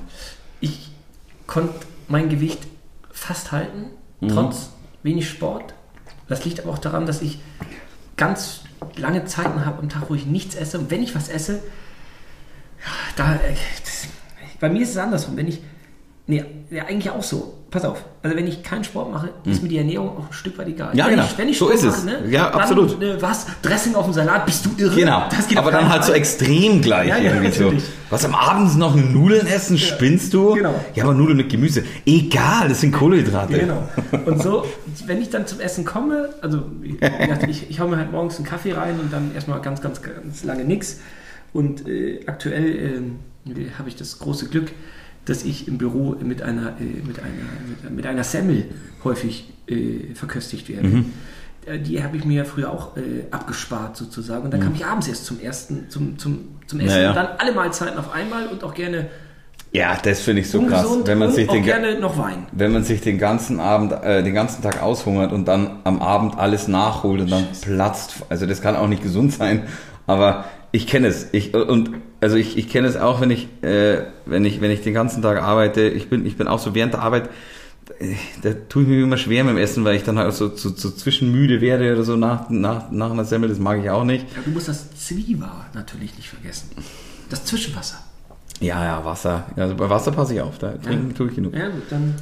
[0.61, 0.89] Ich
[1.49, 1.75] konnte
[2.07, 2.61] mein Gewicht
[3.11, 3.87] fast halten,
[4.23, 4.29] Mhm.
[4.29, 4.71] trotz
[5.03, 5.75] wenig Sport.
[6.29, 7.41] Das liegt aber auch daran, dass ich
[8.17, 8.61] ganz
[8.97, 10.79] lange Zeiten habe am Tag, wo ich nichts esse.
[10.79, 11.63] Und wenn ich was esse,
[13.17, 13.55] da, äh,
[13.85, 14.07] das,
[14.61, 15.37] bei mir ist es andersrum.
[15.37, 15.61] Wenn ich,
[16.27, 17.59] nee, ja, eigentlich auch so.
[17.71, 18.05] Pass auf.
[18.23, 20.95] Also wenn ich keinen Sport mache, ist mir die Ernährung auch ein Stück weit egal.
[20.95, 21.25] Ja, wenn genau.
[21.25, 22.05] Ich, wenn ich So Sport ist es.
[22.05, 23.03] mache, ne, Ja, dann, absolut.
[23.03, 23.47] Äh, was?
[23.63, 24.45] Dressing auf dem Salat?
[24.45, 24.95] Bist du irre?
[24.95, 25.23] Genau.
[25.57, 26.19] Aber dann halt so Fall.
[26.19, 27.65] extrem gleich Ja, ja, irgendwie so.
[27.65, 27.85] natürlich.
[28.11, 29.79] Was am Abend noch Nudeln essen?
[29.79, 30.53] Spinnst du?
[30.53, 30.75] Genau.
[30.95, 31.83] Ja, aber Nudeln mit Gemüse.
[32.05, 33.55] Egal, das sind Kohlenhydrate.
[33.55, 33.89] Ja, genau.
[34.27, 34.67] Und so,
[35.07, 36.65] wenn ich dann zum Essen komme, also
[37.49, 40.45] ich, ich hau mir halt morgens einen Kaffee rein und dann erstmal ganz, ganz, ganz
[40.45, 41.01] lange nichts.
[41.55, 43.19] Und äh, aktuell ähm,
[43.79, 44.73] habe ich das große Glück,
[45.25, 48.67] dass ich im Büro mit einer, äh, mit einer, mit, einer Semmel
[49.05, 50.89] häufig äh, verköstigt werde.
[50.89, 51.13] Mhm.
[51.67, 54.45] Äh, Die habe ich mir früher auch äh, abgespart sozusagen.
[54.45, 56.89] Und dann kam ich abends erst zum ersten, zum, zum, zum Essen.
[56.89, 56.97] Mhm.
[56.97, 57.09] Ja, ja.
[57.11, 59.09] Und dann alle Mahlzeiten auf einmal und auch gerne
[59.71, 60.87] Ja, das finde ich so krass.
[61.05, 62.47] Wenn man sich den, gerne noch Wein.
[62.53, 66.37] wenn man sich den ganzen Abend, äh, den ganzen Tag aushungert und dann am Abend
[66.37, 68.17] alles nachholt und dann platzt.
[68.29, 69.63] Also das kann auch nicht gesund sein.
[70.09, 71.29] Aber ich kenne es.
[71.33, 74.81] Ich, und also ich, ich kenne es auch, wenn ich, äh, wenn ich, wenn ich
[74.83, 75.83] den ganzen Tag arbeite.
[75.83, 77.29] Ich bin, ich bin auch so während der Arbeit.
[77.99, 80.55] äh, Da tue ich mir immer schwer mit dem Essen, weil ich dann halt so,
[80.57, 83.49] so, so zwischenmüde werde oder so nach, nach, nach einer Semmel.
[83.49, 84.27] Das mag ich auch nicht.
[84.35, 86.71] Ja, du musst das Zwieber natürlich nicht vergessen.
[87.29, 87.99] Das Zwischenwasser.
[88.61, 89.47] Ja, ja, Wasser.
[89.57, 90.59] Also bei Wasser passe ich auf.
[90.59, 91.55] Da trinken tue ich genug.
[91.55, 92.15] Ja, gut, dann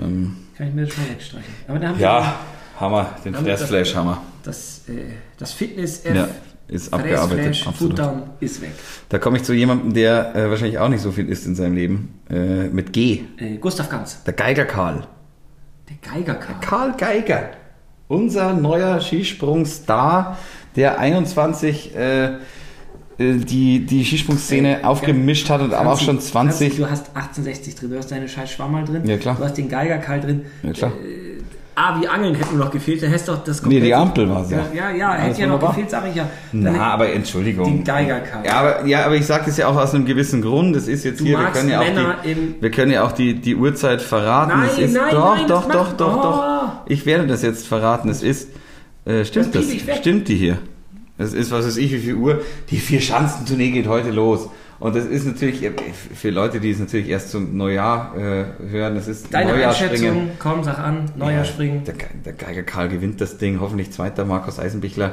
[0.00, 1.54] Ähm, kann ich mir das schon wegstreichen.
[1.68, 2.34] Aber da haben ja,
[2.80, 3.10] Hammer.
[3.24, 4.92] Den Damit das- wir das, äh,
[5.38, 6.28] das Fitness-F, Ja,
[6.68, 7.44] ist abgearbeitet.
[7.46, 7.98] Fressflash, Absolut.
[7.98, 8.70] Futtern ist weg.
[9.08, 11.74] Da komme ich zu jemandem, der äh, wahrscheinlich auch nicht so viel isst in seinem
[11.74, 12.20] Leben.
[12.30, 13.20] Äh, mit G.
[13.38, 15.06] Äh, Gustav Ganz, Der Geiger Karl.
[15.88, 16.60] der Geigerkarl.
[16.60, 17.50] Karl Geiger.
[18.08, 20.38] Unser neuer Skisprungstar,
[20.76, 22.34] der 21 äh, äh,
[23.18, 26.68] die, die Skisprungszene Äh, aufgemischt hat und aber auch schon 20.
[26.68, 29.36] Franzi, du hast 1860 drin, du hast deine scheiß Schwammerl drin, Ja, klar.
[29.38, 30.42] du hast den Geigerkarl drin.
[30.62, 30.92] Ja, klar.
[31.76, 33.94] Äh, A, wie Angeln hätte nur noch gefehlt, dann hättest du doch das Nee, die
[33.94, 34.54] Ampel war so.
[34.54, 36.28] Ja, ja, ja hätte ja noch gefehlt, sage ich ja.
[36.52, 37.64] Dann Na, aber Entschuldigung.
[37.64, 38.44] Den Geigerkarl.
[38.46, 40.76] Ja, aber, ja, aber ich sage das ja auch aus einem gewissen Grund.
[40.76, 43.34] Das ist jetzt Du hier, wir können ja auch die, wir können ja auch die,
[43.34, 44.52] die Uhrzeit verraten.
[44.58, 46.22] Nein, es ist, nein, doch, nein, doch, doch, doch, Oh.
[46.22, 46.72] doch.
[46.86, 48.08] Ich werde das jetzt verraten.
[48.08, 48.50] Es ist,
[49.04, 49.96] äh, stimmt Das das?
[49.98, 50.58] Stimmt die hier?
[51.18, 52.40] Es ist, was weiß ich, wie viel Uhr?
[52.70, 54.48] Die vier Schanzentournee geht heute los.
[54.78, 55.72] Und das ist natürlich, äh,
[56.14, 59.92] für Leute, die es natürlich erst zum Neujahr äh, hören, das ist Deine Neujahrspringen.
[59.94, 61.84] Einschätzung, komm, sag an, Neujahr springen.
[61.84, 61.94] Der,
[62.24, 65.12] der Geiger Karl gewinnt das Ding, hoffentlich zweiter Markus Eisenbichler.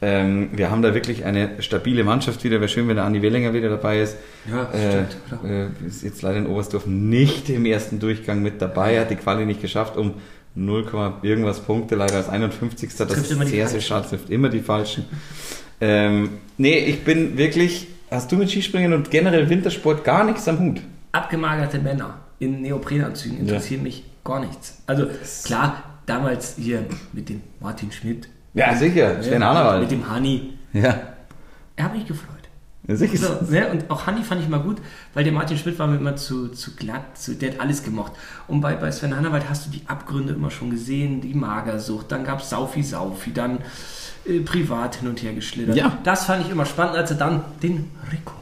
[0.00, 2.60] Ähm, wir haben da wirklich eine stabile Mannschaft wieder.
[2.60, 4.16] Wäre schön, wenn der Andi Wellinger wieder dabei ist.
[4.48, 9.00] Ja, äh, stimmt, äh, ist jetzt leider in Oberstdorf nicht im ersten Durchgang mit dabei,
[9.00, 10.14] hat die Quali nicht geschafft, um
[10.54, 10.86] 0,
[11.22, 12.90] irgendwas Punkte, leider als 51.
[12.96, 15.04] Das Trifft ist sehr, sehr schade, trifft immer die Falschen.
[15.80, 20.58] ähm, nee, ich bin wirklich, hast du mit Skispringen und generell Wintersport gar nichts am
[20.58, 20.80] Hut?
[21.12, 24.82] Abgemagerte Männer in Neoprenanzügen interessieren mich gar nichts.
[24.86, 25.06] Also
[25.44, 29.90] klar, damals hier mit dem Martin Schmidt, Ja, sicher, Sven mit Hannawald.
[29.90, 31.00] dem Hani, Ja,
[31.76, 32.37] er hat mich gefreut.
[32.88, 33.18] Ja, sicher.
[33.18, 33.70] So, ne?
[33.70, 34.78] Und auch Hanni fand ich mal gut,
[35.14, 38.12] weil der Martin Schmidt war mir immer zu, zu glatt, zu, der hat alles gemocht.
[38.48, 42.24] Und bei, bei Sven Hannawald hast du die Abgründe immer schon gesehen, die Magersucht, dann
[42.24, 43.58] gab es Saufi Saufi, dann
[44.26, 45.76] äh, privat hin und her geschlittert.
[45.76, 45.98] Ja.
[46.02, 48.36] Das fand ich immer spannend, als er dann den Rekord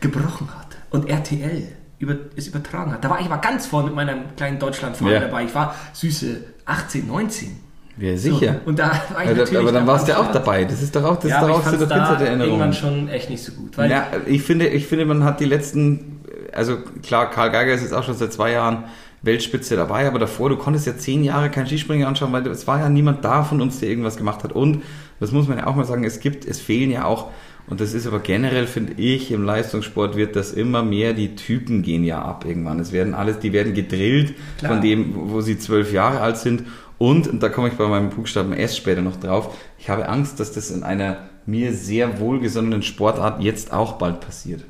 [0.00, 1.68] gebrochen hat und RTL
[1.98, 3.04] über, es übertragen hat.
[3.04, 5.20] Da war ich aber ganz vorne mit meinem kleinen Deutschlandverein Ja.
[5.20, 5.44] dabei.
[5.44, 7.65] Ich war süße 18, 19.
[7.98, 8.60] Ja, sicher.
[8.64, 10.64] So, und da war ich aber, natürlich aber dann da warst du ja auch dabei.
[10.64, 12.40] Das ist doch auch, das ja, ist doch auch so der da Erinnerung.
[12.40, 13.78] irgendwann schon echt nicht so gut.
[13.78, 16.20] Weil Ja, ich finde, ich finde, man hat die letzten,
[16.52, 18.84] also klar, Karl Geiger ist jetzt auch schon seit zwei Jahren
[19.22, 22.80] Weltspitze dabei, aber davor, du konntest ja zehn Jahre kein Skispringen anschauen, weil es war
[22.80, 24.52] ja niemand da von uns, der irgendwas gemacht hat.
[24.52, 24.82] Und,
[25.20, 27.30] das muss man ja auch mal sagen, es gibt, es fehlen ja auch,
[27.68, 31.82] und das ist aber generell, finde ich, im Leistungssport wird das immer mehr, die Typen
[31.82, 32.78] gehen ja ab irgendwann.
[32.78, 34.72] Es werden alles, die werden gedrillt Klar.
[34.72, 36.64] von dem, wo sie zwölf Jahre alt sind.
[36.98, 40.40] Und, und da komme ich bei meinem Buchstaben S später noch drauf, ich habe Angst,
[40.40, 44.64] dass das in einer mir sehr wohlgesonnenen Sportart jetzt auch bald passiert.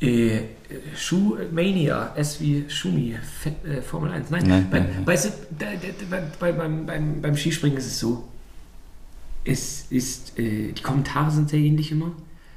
[0.00, 0.40] Äh,
[0.94, 3.16] Schuhmania, S wie Schumi,
[3.64, 4.30] äh, Formel 1.
[4.30, 5.04] Nein, Nein, bei, nein,
[5.58, 5.66] da,
[6.38, 8.24] bei, beim, beim, beim Skispringen ist es so,
[9.44, 12.12] es ist, äh, die Kommentare sind sehr ähnlich immer,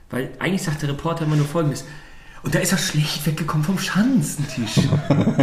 [0.10, 1.86] weil eigentlich sagt der Reporter immer nur folgendes.
[2.44, 4.80] Und da ist er schlecht weggekommen vom Schanzentisch.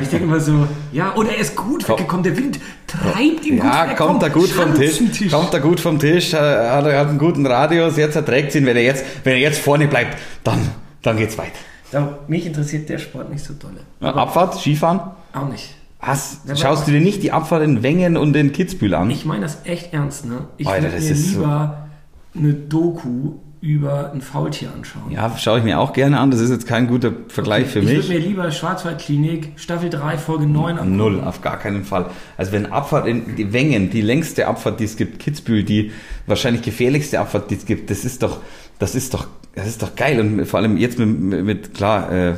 [0.02, 1.94] Ich denke immer so, ja, oder er ist gut Komm.
[1.98, 5.60] weggekommen, der Wind treibt ihn gut Ja, weg kommt er gut vom Tisch, kommt er
[5.60, 8.82] gut vom Tisch, äh, hat er hat einen guten Radius, jetzt erträgt ihn, wenn er
[8.82, 10.58] jetzt, wenn er jetzt vorne bleibt, dann,
[11.02, 11.52] dann geht's weiter.
[11.90, 13.80] Da, mich interessiert der Sport nicht so dolle.
[14.00, 15.00] Ja, Abfahrt, Skifahren?
[15.32, 15.74] Auch nicht.
[16.00, 16.40] Was?
[16.46, 19.10] Ja, Schaust du dir nicht die Abfahrt in Wengen und in Kitzbühel an?
[19.10, 20.46] Ich meine das echt ernst, ne?
[20.56, 21.88] Ich würde das mir ist so- lieber
[22.36, 25.10] eine Doku über ein Faultier anschauen.
[25.10, 26.30] ja, schaue ich mir auch gerne an.
[26.30, 27.94] Das ist jetzt kein guter Vergleich für ich mich.
[27.96, 30.96] würde mir lieber Schwarzwaldklinik, Staffel 3, Folge 9 angucken.
[30.96, 32.06] Null, auf gar keinen Fall.
[32.36, 35.92] Also wenn Abfahrt in die Wengen, die längste Abfahrt, die es gibt, Kitzbühel, die
[36.26, 38.38] wahrscheinlich gefährlichste Abfahrt, die es gibt, das ist doch,
[38.78, 40.20] das ist doch, das ist doch geil.
[40.20, 42.34] Und vor allem jetzt mit, mit, klar, äh, äh,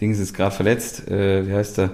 [0.00, 1.90] Dings ist gerade verletzt, äh, wie heißt der?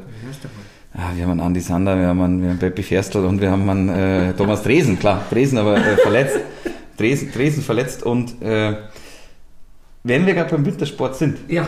[0.94, 3.50] Ah, wir haben einen Andi Sander, wir haben einen, wir haben Peppi Ferstl und wir
[3.50, 6.38] haben einen äh, Thomas Dresen, klar, Dresen aber äh, verletzt.
[6.96, 8.74] Dresen, Dresen verletzt und äh,
[10.04, 11.66] wenn wir gerade beim Wintersport sind, Ja,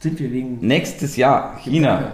[0.00, 0.58] sind wir wegen.
[0.60, 2.12] nächstes Jahr China,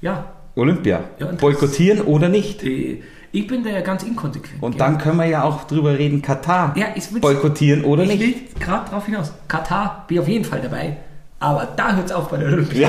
[0.00, 0.24] Ja,
[0.56, 2.62] Olympia, Ja, boykottieren oder nicht?
[2.64, 3.02] äh,
[3.34, 4.62] ich bin da ja ganz inkonsequent.
[4.62, 8.20] Und dann können wir ja auch drüber reden, Katar, Ja, ich boykottieren oder ich nicht.
[8.20, 9.32] will gerade drauf hinaus.
[9.48, 10.98] Katar bin ich auf jeden Fall dabei.
[11.40, 12.88] Aber da hört es auf bei der Olympia.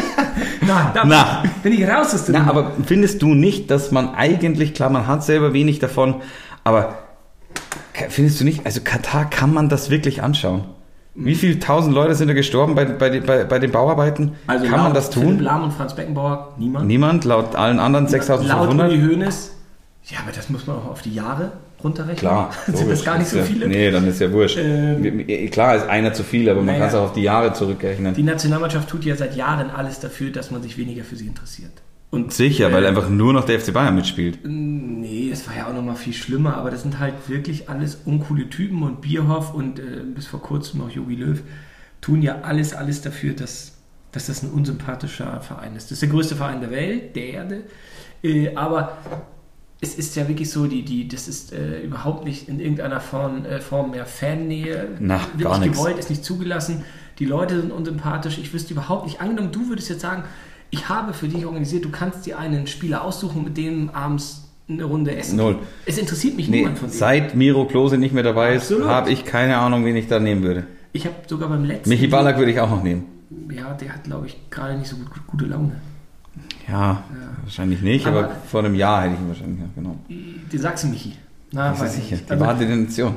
[0.66, 1.42] Na, da Na.
[1.62, 5.06] bin ich raus aus der Na, aber findest du nicht, dass man eigentlich, klar, man
[5.06, 6.16] hat selber wenig davon,
[6.64, 6.98] aber
[8.08, 10.64] findest du nicht, also Katar kann man das wirklich anschauen?
[11.14, 14.32] Wie viele tausend Leute sind da gestorben bei, bei, den- bei, bei den Bauarbeiten?
[14.46, 15.38] Also kann man das Philipp tun?
[15.40, 16.86] Lahm und Franz Beckenbauer, niemand.
[16.86, 18.92] Niemand, laut allen anderen Laut Uli 6500?
[18.92, 19.52] Hoeneß,
[20.04, 22.16] ja, aber das muss man auch auf die Jahre runterrechnen.
[22.18, 23.66] Klar, sind das gar nicht so viele.
[23.66, 24.58] Nee, dann ist ja wurscht.
[24.60, 26.78] Ähm, Klar ist einer zu viel, aber man naja.
[26.80, 28.14] kann es auch auf die Jahre zurückrechnen.
[28.14, 31.72] Die Nationalmannschaft tut ja seit Jahren alles dafür, dass man sich weniger für sie interessiert.
[32.10, 34.38] Und Sicher, äh, weil einfach nur noch der FC Bayern mitspielt.
[34.44, 37.98] Nee, das war ja auch noch mal viel schlimmer, aber das sind halt wirklich alles
[38.04, 41.42] uncoole Typen und Bierhoff und äh, bis vor kurzem auch Jogi Löw
[42.00, 43.72] tun ja alles, alles dafür, dass,
[44.12, 45.86] dass das ein unsympathischer Verein ist.
[45.86, 47.62] Das ist der größte Verein der Welt, der Erde,
[48.22, 48.96] äh, aber
[49.80, 53.44] es ist ja wirklich so, die, die, das ist äh, überhaupt nicht in irgendeiner Form,
[53.44, 54.88] äh, Form mehr Fannähe.
[54.98, 55.78] Na, Wird gar nicht nichts.
[55.78, 56.84] gewollt, ist nicht zugelassen.
[57.20, 58.38] Die Leute sind unsympathisch.
[58.38, 60.24] Ich wüsste überhaupt nicht, angenommen, du würdest jetzt sagen,
[60.70, 64.84] ich habe für dich organisiert, du kannst dir einen Spieler aussuchen, mit dem abends eine
[64.84, 65.36] Runde essen.
[65.36, 65.58] Null.
[65.86, 66.98] Es interessiert mich Nee, niemand von denen.
[66.98, 70.42] seit Miro Klose nicht mehr dabei ist, habe ich keine Ahnung, wen ich da nehmen
[70.42, 70.66] würde.
[70.92, 71.88] Ich habe sogar beim letzten.
[71.88, 73.04] Michi Ballack würde ich auch noch nehmen.
[73.50, 75.72] Ja, der hat, glaube ich, gerade nicht so gut, gute Laune.
[76.68, 77.02] Ja,
[77.42, 80.00] wahrscheinlich nicht, aber, Aber- vor einem Jahr hätte ich ihn wahrscheinlich ja, genommen.
[80.52, 81.14] Den sagst du, Michi.
[81.50, 82.16] Na, Das weiß ich sicher.
[82.16, 82.26] nicht.
[82.28, 83.14] Die Also, wahre Definition.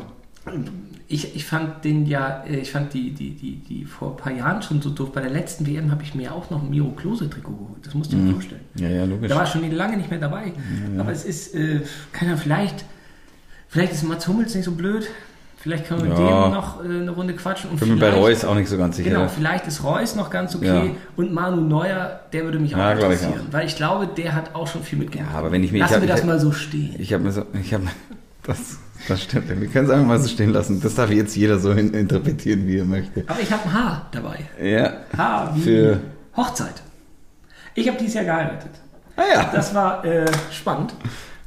[1.13, 4.31] Ich, ich fand den ja, äh, ich fand die, die, die, die vor ein paar
[4.33, 5.11] Jahren schon so doof.
[5.11, 7.85] Bei der letzten WM habe ich mir auch noch ein Miro Klose-Trikot geholt.
[7.85, 8.61] Das musst du dir vorstellen.
[8.75, 9.29] Ja, ja, logisch.
[9.29, 10.53] Da war ich schon lange nicht mehr dabei.
[10.97, 11.81] Aber es ist, äh,
[12.13, 12.85] keine Ahnung, vielleicht,
[13.67, 15.07] vielleicht ist Mats Hummels nicht so blöd.
[15.57, 16.45] Vielleicht können wir mit Ja.
[16.47, 17.69] dem noch äh, eine Runde quatschen.
[17.69, 19.11] Und Ich bin mir bei Reus auch nicht so ganz sicher.
[19.11, 20.83] Genau, vielleicht ist Reus noch ganz okay Ja.
[21.17, 24.33] und Manu Neuer, der würde mich auch Ja, glaub ich interessieren, weil ich glaube, der
[24.33, 25.31] hat auch schon viel mitgemacht.
[25.33, 26.95] Ja, aber wenn ich mir- Lassen ich hab- wir das ich- mal so stehen.
[26.97, 27.83] Ich habe mir so, ich habe,
[28.43, 29.49] das, das stimmt.
[29.49, 30.79] Wir können es einfach mal so stehen lassen.
[30.81, 33.23] Das darf jetzt jeder so interpretieren, wie er möchte.
[33.27, 34.39] aber ich habe ein Haar dabei.
[34.61, 34.93] Ja.
[35.17, 35.99] Haar wie Für-
[36.35, 36.81] Hochzeit.
[37.75, 38.71] Ich habe dieses Jahr geheiratet.
[39.15, 39.51] Ah ja.
[39.53, 40.93] Das war äh, spannend.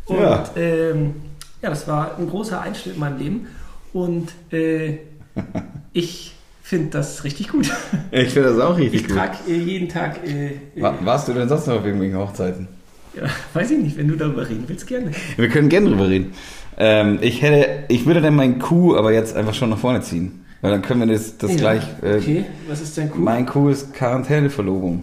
[0.07, 0.45] Und Ja.
[0.57, 1.15] ähm,
[1.63, 3.47] ja, das war ein großer Einschnitt in meinem Leben.
[3.93, 4.99] Und äh,
[5.93, 7.71] ich finde das richtig gut.
[8.11, 9.17] Ich finde das auch richtig Ich gut.
[9.17, 12.69] trage äh, jeden Tag, äh, äh, Wa- Warst du denn sonst noch auf irgendwelchen Hochzeiten?
[13.15, 13.23] ja,
[13.55, 15.11] weiß ich nicht, wenn du darüber reden willst, gerne.
[15.37, 16.33] Wir können gerne drüber reden.
[16.79, 20.45] Ähm, ich hätte, ich würde dann meinen Kuh aber jetzt einfach schon nach vorne ziehen.
[20.61, 21.83] Weil dann können wir das, das Ja, gleich.
[22.03, 23.19] Äh, okay, was ist dein Coup?
[23.21, 25.03] Mein Coup ist Quarantäneverlobung.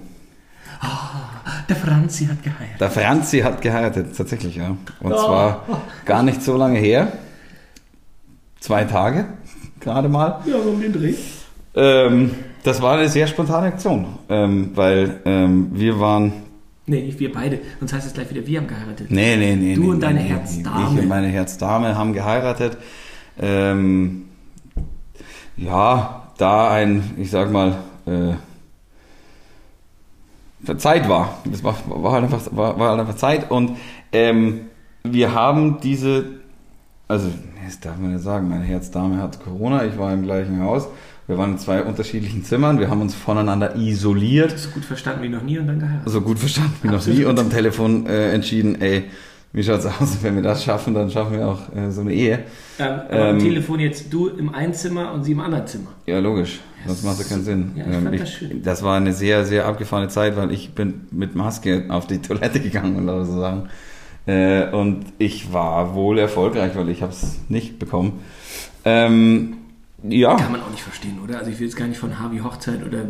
[1.69, 2.81] Der Franzi hat geheiratet.
[2.81, 4.75] Der Franzi hat geheiratet, tatsächlich, ja.
[4.99, 5.17] Und Oh.
[5.17, 5.65] zwar
[6.05, 7.11] gar nicht so lange her.
[8.59, 9.25] Zwei Tage,
[9.79, 10.39] gerade mal.
[10.45, 11.13] Ja, um den Dreh.
[11.75, 12.31] Ähm,
[12.63, 16.33] das war eine sehr spontane Aktion, ähm, weil ähm, wir waren.
[16.91, 17.59] Nee, wir beide.
[17.79, 19.09] Sonst heißt es gleich wieder, wir haben geheiratet.
[19.09, 19.75] Nee, nee, nee.
[19.75, 20.89] Du nee, und deine nee, Herzdame.
[20.93, 22.77] Ich und meine Herzdame haben geheiratet.
[23.39, 24.25] Ähm,
[25.55, 28.33] ja, da ein, ich sag mal, äh,
[30.75, 31.37] Zeit war.
[31.45, 33.49] Das war, war, halt einfach, war, war halt einfach Zeit.
[33.49, 33.77] Und
[34.11, 34.65] ähm,
[35.03, 36.25] wir haben diese,
[37.07, 37.31] also
[37.63, 40.89] das darf man ja sagen, meine Herzdame hat Corona, ich war im gleichen Haus.
[41.27, 44.57] Wir waren in zwei unterschiedlichen Zimmern, wir haben uns voneinander isoliert.
[44.57, 46.11] So gut verstanden wie noch nie und dann geheiratet.
[46.11, 47.19] So gut verstanden wie noch Absolut.
[47.19, 49.05] nie und am Telefon äh, entschieden, ey,
[49.53, 52.39] wie schaut's aus, wenn wir das schaffen, dann schaffen wir auch äh, so eine Ehe.
[52.79, 55.89] Ähm, aber Ähm, am Telefon jetzt du im einen Zimmer und sie im anderen Zimmer.
[56.05, 56.59] Ja, logisch.
[56.87, 57.71] Das macht ja keinen Sinn.
[57.75, 58.63] Ja, ich Ähm, fand das schön.
[58.63, 62.59] das war eine sehr, sehr abgefahrene Zeit, weil ich bin mit Maske auf die Toilette
[62.59, 63.69] gegangen und so sagen.
[64.25, 68.19] Äh, und ich war wohl erfolgreich, weil ich habe es nicht bekommen.
[68.85, 69.57] Ähm,
[70.03, 71.37] ja, Kann man auch nicht verstehen, oder?
[71.39, 73.05] Also ich will jetzt gar nicht von Harvey Hochzeit oder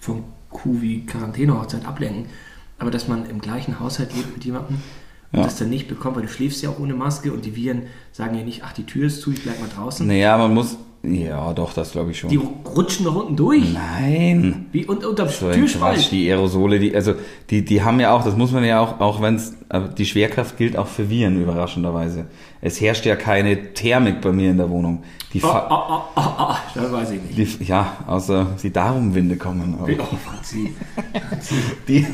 [0.00, 2.26] von Q wie Quarantäne Hochzeit ablenken.
[2.78, 4.76] Aber dass man im gleichen Haushalt lebt mit jemandem
[5.32, 5.44] und Ja.
[5.44, 7.82] das dann nicht bekommt, weil du schläfst ja auch ohne Maske und die Viren
[8.12, 10.06] sagen ja nicht, ach, die Tür ist zu, ich bleib mal draußen.
[10.06, 10.76] naja, man muss.
[11.02, 12.28] Ja, doch, das glaube ich schon.
[12.28, 13.72] Die rutschen doch unten durch.
[13.72, 14.66] Nein.
[14.70, 16.10] Wie und unterm So Türspalt.
[16.12, 17.14] die Aerosole, die, also
[17.48, 19.54] die, die haben ja auch, das muss man ja auch, auch wenn es,
[19.96, 22.26] die Schwerkraft gilt auch für Viren überraschenderweise.
[22.62, 25.02] Es herrscht ja keine Thermik bei mir in der Wohnung.
[25.32, 27.68] Die, Oh, oh, oh, oh, das weiß ich nicht.
[27.68, 29.76] ja, außer die Darumwinde kommen.
[29.80, 30.16] Aber Oh.
[30.16, 30.74] Franzi.
[31.88, 32.04] die,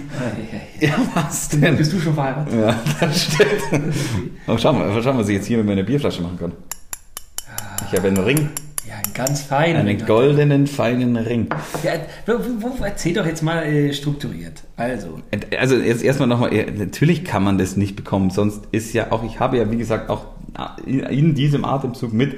[0.81, 1.77] ja, was denn?
[1.77, 2.55] Bist du schon verheiratet?
[2.55, 3.95] Ja, das stimmt.
[4.47, 6.53] Oh, schau mal, schau mal, was ich jetzt hier mit meiner Bierflasche machen kann.
[7.91, 8.51] Ich habe einen Ring,
[8.87, 9.79] Ja, ein ganz feiner.
[9.81, 11.49] einen goldenen, feinen Ring.
[11.83, 11.93] Ja,
[12.85, 14.63] erzähl doch jetzt mal äh, strukturiert.
[14.77, 15.21] Also,
[15.59, 19.41] Also jetzt erstmal nochmal, natürlich kann man das nicht bekommen, sonst ist ja auch, ich
[19.41, 20.25] habe ja wie gesagt auch
[20.87, 22.37] in, diesem Atemzug mit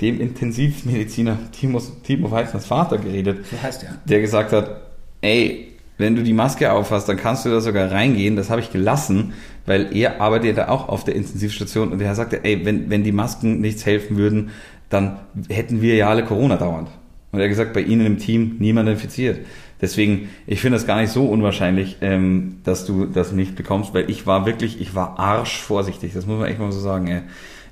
[0.00, 3.98] dem Intensivmediziner Timo, Timo Weizners Vater geredet, so heißt er.
[4.04, 4.80] der gesagt hat,
[5.20, 5.68] ey,
[5.98, 8.34] wenn du die Maske aufhast, dann kannst du da sogar reingehen.
[8.34, 9.34] Das habe ich gelassen,
[9.66, 13.12] weil er arbeitet ja auch auf der Intensivstation und er sagte, ey, wenn, wenn die
[13.12, 14.50] Masken nichts helfen würden,
[14.88, 15.18] dann
[15.48, 16.88] hätten wir ja alle Corona dauernd.
[17.32, 19.40] Und er hat gesagt, bei Ihnen im Team niemand infiziert.
[19.80, 24.10] Deswegen, ich finde es gar nicht so unwahrscheinlich, ähm, dass du das nicht bekommst, weil
[24.10, 26.12] ich war wirklich, ich war arschvorsichtig.
[26.12, 27.06] Das muss man echt mal so sagen.
[27.08, 27.22] Ey.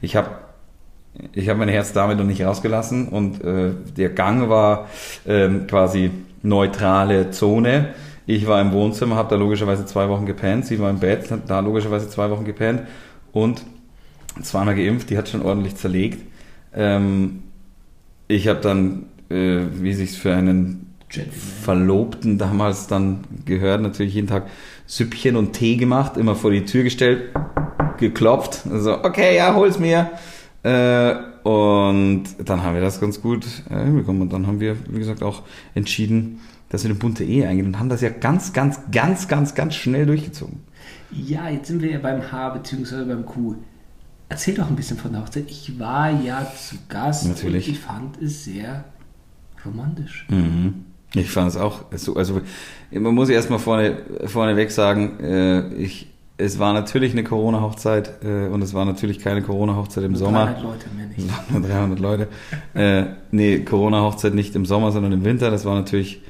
[0.01, 0.31] Ich habe
[1.33, 4.89] ich habe mein Herz damit noch nicht rausgelassen und äh, der Gang war
[5.27, 6.11] ähm, quasi
[6.43, 7.95] neutrale Zone.
[8.27, 10.67] Ich war im Wohnzimmer, habe da logischerweise zwei Wochen gepennt.
[10.67, 12.83] Sie war im Bett, hat da logischerweise zwei Wochen gepennt
[13.33, 13.63] und
[14.43, 15.11] zweimal geimpft.
[15.11, 16.23] Die hat schon ordentlich zerlegt.
[16.75, 17.43] Ähm,
[18.29, 20.85] ich habe dann, äh, wie sich's für einen.
[21.63, 24.47] Verlobten damals dann gehört, natürlich jeden Tag
[24.87, 27.31] Süppchen und Tee gemacht, immer vor die Tür gestellt,
[27.99, 30.11] geklopft, also okay, ja, hol's mir.
[30.63, 34.23] Äh, und dann haben wir das ganz gut äh, hinbekommen.
[34.23, 35.43] Und dann haben wir, wie gesagt, auch
[35.75, 39.55] entschieden, dass wir eine bunte Ehe eingehen und haben das ja ganz, ganz, ganz, ganz,
[39.55, 40.61] ganz schnell durchgezogen.
[41.11, 43.05] Ja, jetzt sind wir ja beim H bzw.
[43.05, 43.55] beim Q.
[44.29, 45.45] Erzähl doch ein bisschen von der Hochzeit.
[45.49, 47.67] Ich war ja zu Gast Natürlich.
[47.67, 48.85] und ich fand es sehr
[49.65, 50.27] romantisch.
[50.29, 50.85] Mhm.
[51.15, 52.43] Ich fand es auch so, also
[52.91, 58.63] man muss erstmal vorne, vorneweg sagen, äh, ich, es war natürlich eine Corona-Hochzeit äh, und
[58.63, 60.45] es war natürlich keine Corona-Hochzeit im Nur Sommer.
[60.47, 61.19] 300 Leute, mehr nicht.
[61.29, 62.29] Es waren nur 300 Leute.
[62.75, 65.51] Äh, nee, Corona-Hochzeit nicht im Sommer, sondern im Winter.
[65.51, 66.23] Das war natürlich,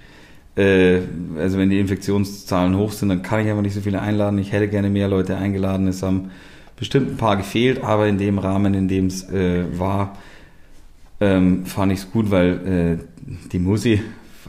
[0.56, 1.00] äh,
[1.38, 4.38] also wenn die Infektionszahlen hoch sind, dann kann ich einfach nicht so viele einladen.
[4.38, 5.86] Ich hätte gerne mehr Leute eingeladen.
[5.86, 6.30] Es haben
[6.76, 10.16] bestimmt ein paar gefehlt, aber in dem Rahmen, in dem es äh, war,
[11.20, 14.00] ähm, fand ich es gut, weil äh, die Musi,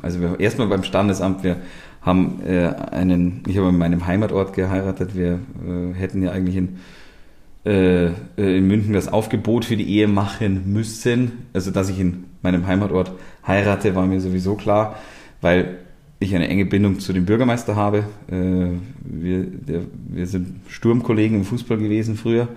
[0.01, 1.57] also wir, erstmal beim Standesamt, wir
[2.10, 6.78] haben äh, einen, ich habe in meinem Heimatort geheiratet, wir äh, hätten ja eigentlich in
[7.66, 11.49] äh, äh, in München das Aufgebot für die Ehe machen müssen.
[11.53, 13.12] Also, dass ich in meinem Heimatort
[13.45, 14.95] heirate, war mir sowieso klar,
[15.41, 15.80] weil
[16.20, 18.05] ich eine enge Bindung zu dem Bürgermeister habe.
[18.32, 22.47] Äh, wir, der, wir sind Sturmkollegen im Fußball gewesen früher.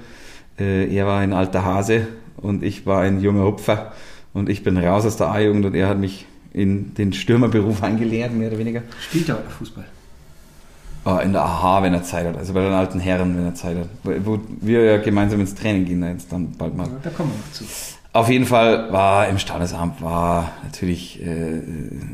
[0.59, 3.92] Äh, er war ein alter Hase und ich war ein junger Hupfer.
[4.32, 8.32] Und ich bin raus aus der A-Jugend und er hat mich in den Stürmerberuf eingelehrt,
[8.32, 8.82] mehr oder weniger.
[9.00, 9.84] Spielt er Fußball?
[11.05, 12.36] Ah, in der AHA, wenn er Zeit hat.
[12.36, 13.88] Also bei den alten Herren, wenn er Zeit hat.
[14.05, 16.86] Wo wo wir ja gemeinsam ins Training gehen, jetzt dann bald mal.
[16.86, 17.64] Ja, da kommen wir noch zu.
[18.12, 21.61] Auf jeden Fall war im Standesamt war natürlich äh,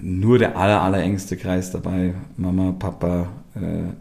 [0.01, 2.14] nur der aller, allerengste Kreis dabei.
[2.36, 3.26] Mama, Papa,
[3.57, 3.59] äh,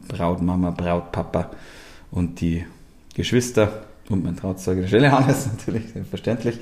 [0.07, 1.49] Brautmama, Brautpapa
[2.11, 2.65] und die
[3.15, 6.59] Geschwister und mein Trauzeuge, der Stelle Hannes natürlich, selbstverständlich.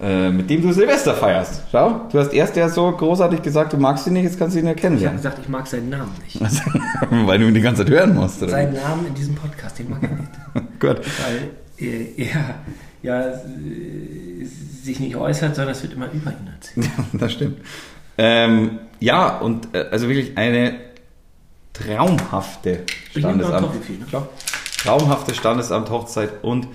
[0.00, 1.62] Äh, mit dem du Silvester feierst.
[1.72, 4.60] Schau, du hast erst ja so großartig gesagt, du magst ihn nicht, jetzt kannst du
[4.60, 6.40] ihn ja Ich habe gesagt, ich mag seinen Namen nicht.
[7.10, 8.52] Weil du ihn die ganze Zeit hören musst, oder?
[8.52, 10.80] Seinen Namen in diesem Podcast, den mag ich nicht.
[10.80, 11.00] Gut.
[11.00, 11.50] Weil
[11.86, 12.54] äh, er
[13.02, 13.32] ja,
[14.82, 16.88] sich nicht äußert, sondern es wird immer über ihn erzählt.
[17.12, 17.58] das stimmt.
[18.16, 20.74] Ähm, ja, und äh, also wirklich eine
[21.72, 23.88] traumhafte Standesamt.
[24.12, 24.28] Ne?
[24.78, 26.68] Traumhafte Standesamt Hochzeit und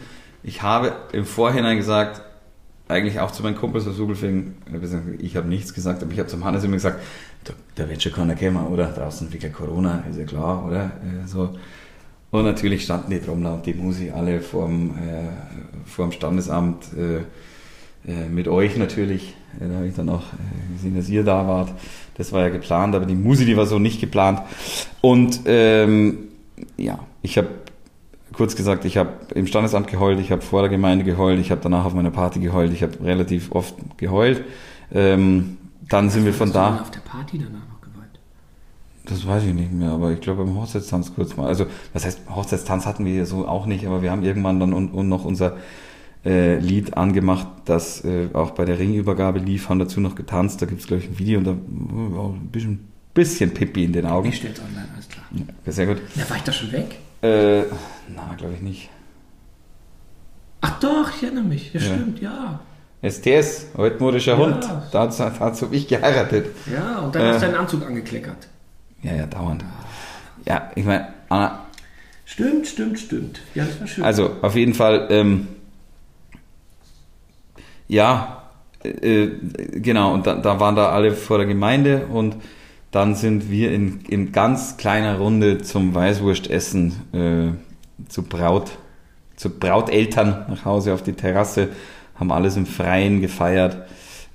[0.43, 2.21] ich habe im Vorhinein gesagt,
[2.87, 4.53] eigentlich auch zu meinen Kumpels aus Subelfing,
[5.19, 7.01] ich habe nichts gesagt, aber ich habe zum Hannes immer gesagt,
[7.75, 8.87] da, wird schon keiner kommen, oder?
[8.87, 10.85] Draußen wegen Corona, ist ja klar, oder?
[10.85, 11.49] Äh, so.
[12.31, 15.29] Und natürlich standen die Trommler und die Musi alle vorm, äh,
[15.85, 17.19] vorm Standesamt, äh,
[18.05, 19.35] äh, mit euch natürlich.
[19.59, 21.71] Äh, Da habe ich dann auch äh, gesehen, dass ihr da wart.
[22.17, 24.41] Das war ja geplant, aber die Musi, die war so nicht geplant.
[25.01, 26.29] Und ähm,
[26.77, 27.47] ja, ich habe
[28.33, 31.61] kurz gesagt, ich habe im Standesamt geheult, ich habe vor der Gemeinde geheult, ich habe
[31.61, 34.43] danach auf meiner Party geheult, ich habe relativ oft geheult.
[34.91, 35.57] Ähm,
[35.89, 36.81] dann sind wir von Hast du denn da.
[36.81, 38.19] auf der Party danach noch geweint?
[39.05, 41.47] Das weiß ich nicht mehr, aber ich glaube beim Hochzeitstanz kurz mal.
[41.47, 44.89] Also, das heißt, Hochzeitstanz hatten wir so auch nicht, aber wir haben irgendwann dann und,
[44.89, 45.57] und noch unser
[46.25, 50.61] äh, Lied angemacht, das äh, auch bei der Ringübergabe lief, haben dazu noch getanzt.
[50.61, 53.93] Da gibt es, glaube ich, ein Video und da war ein bisschen, bisschen Pippi in
[53.93, 54.29] den Augen.
[54.29, 55.25] Ich stell's online, alles klar.
[55.65, 55.97] Ja, sehr gut.
[56.15, 56.97] Ja, war ich da schon weg?
[57.23, 57.63] Äh,
[58.13, 58.89] na, glaube ich nicht.
[60.61, 61.73] Ach doch, ich erinnere mich.
[61.73, 61.85] Ja, Ja.
[61.87, 62.59] stimmt, ja.
[63.01, 64.37] STS, altmodischer Ja.
[64.37, 64.67] Hund.
[64.91, 66.47] Dazu, dazu habe ich geheiratet.
[66.71, 67.27] Ja, und dann Äh.
[67.33, 68.47] hast du deinen Anzug angekleckert.
[69.01, 69.63] Ja, ja, dauernd.
[70.45, 71.59] Ja, ich meine, Anna,
[72.25, 73.41] Stimmt, stimmt, stimmt.
[73.53, 74.03] Ja, das war schön.
[74.05, 75.47] Also auf jeden Fall, ähm,
[77.87, 78.43] ja,
[78.83, 79.27] äh,
[79.73, 82.35] genau, und da, da waren da alle vor der Gemeinde und
[82.93, 88.77] dann sind wir in, in ganz kleiner Runde zum Weißwurstessen äh, zu Braut,
[89.35, 91.69] zu Brauteltern nach Hause auf die Terrasse,
[92.13, 93.87] haben alles im Freien gefeiert.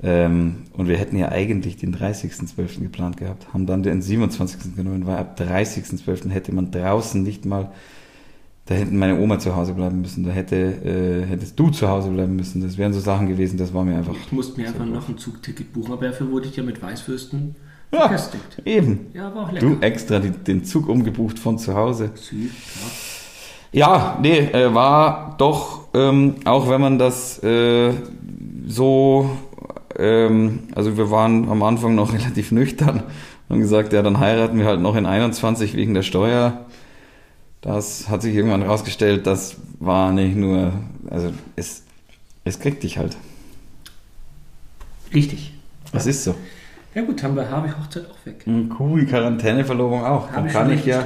[0.03, 2.81] Ähm, und wir hätten ja eigentlich den 30.12.
[2.83, 4.75] geplant gehabt, haben dann den 27.
[4.75, 6.29] genommen, weil ab 30.12.
[6.31, 7.71] hätte man draußen nicht mal
[8.67, 12.11] da hätten meine Oma zu Hause bleiben müssen, da hätte, äh, hättest du zu Hause
[12.11, 12.61] bleiben müssen.
[12.61, 14.15] Das wären so Sachen gewesen, das war mir einfach.
[14.15, 17.57] ich musste mir einfach noch ein Zugticket buchen, aber dafür wurde ich ja mit Weißwürsten
[17.91, 18.63] Ja, verköstigt.
[18.65, 19.07] eben.
[19.15, 19.67] Ja, war auch lecker.
[19.67, 22.11] Du extra die, den Zug umgebucht von zu Hause.
[23.73, 27.93] Ja, nee, äh, war doch, ähm, auch wenn man das äh,
[28.67, 29.31] so,
[29.99, 33.03] ähm, also wir waren am Anfang noch relativ nüchtern
[33.49, 36.67] und haben gesagt, ja, dann heiraten wir halt noch in 21 wegen der Steuer.
[37.61, 40.73] Das hat sich irgendwann rausgestellt, das war nicht nur,
[41.11, 41.83] also es,
[42.45, 43.17] es kriegt dich halt.
[45.13, 45.55] Richtig.
[45.93, 46.35] Das ist so.
[46.95, 48.43] Ja gut, haben wir Harvey Hochzeit auch weg.
[48.47, 50.29] Und Kuh, die Quarantäneverlobung auch.
[50.29, 51.05] Hab Dann ich kann ich, ja,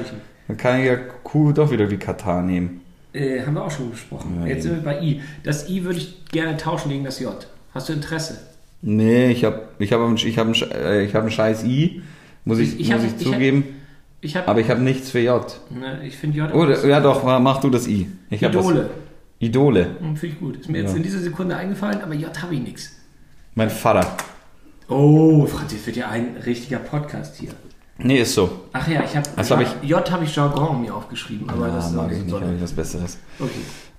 [0.49, 2.81] dann kann ich ja Kuh doch wieder wie Katar nehmen.
[3.13, 4.39] Äh, haben wir auch schon besprochen.
[4.41, 4.77] Ja, Jetzt eben.
[4.77, 5.21] sind wir bei I.
[5.45, 7.35] Das I würde ich gerne tauschen gegen das J.
[7.75, 8.39] Hast du Interesse?
[8.81, 12.03] Nee, ich habe ich hab, ein- ich hab, äh, ich hab ein scheiß I,
[12.45, 13.65] muss ich, Ich- ich muss hab- ich ich zugeben.
[14.23, 14.49] Ich habe.
[14.49, 15.45] aber ich habe nichts für J.
[15.71, 16.55] Ne, ich finde J.
[16.55, 18.09] Oder, auch- ja doch, ma- mach du das I.
[18.31, 18.81] Ich hab Idole.
[18.85, 18.87] Was,
[19.41, 19.87] Idole.
[20.01, 20.57] Hm, Finde ich gut.
[20.59, 20.97] Ist mir jetzt Ja.
[20.97, 22.93] in dieser Sekunde eingefallen, aber J habe ich nichts.
[23.57, 24.07] Mein Vater.
[24.93, 25.47] Oh,
[25.87, 27.51] wird ja ein richtiger Podcast hier.
[27.99, 28.51] Nee, ist so.
[28.73, 31.91] Ach ja, ich habe hab ich- J habe ich Jargon mir aufgeschrieben, aber Ah, das
[31.91, 33.19] ist auch mag ich nicht habe ich was Besseres.
[33.39, 33.51] Okay.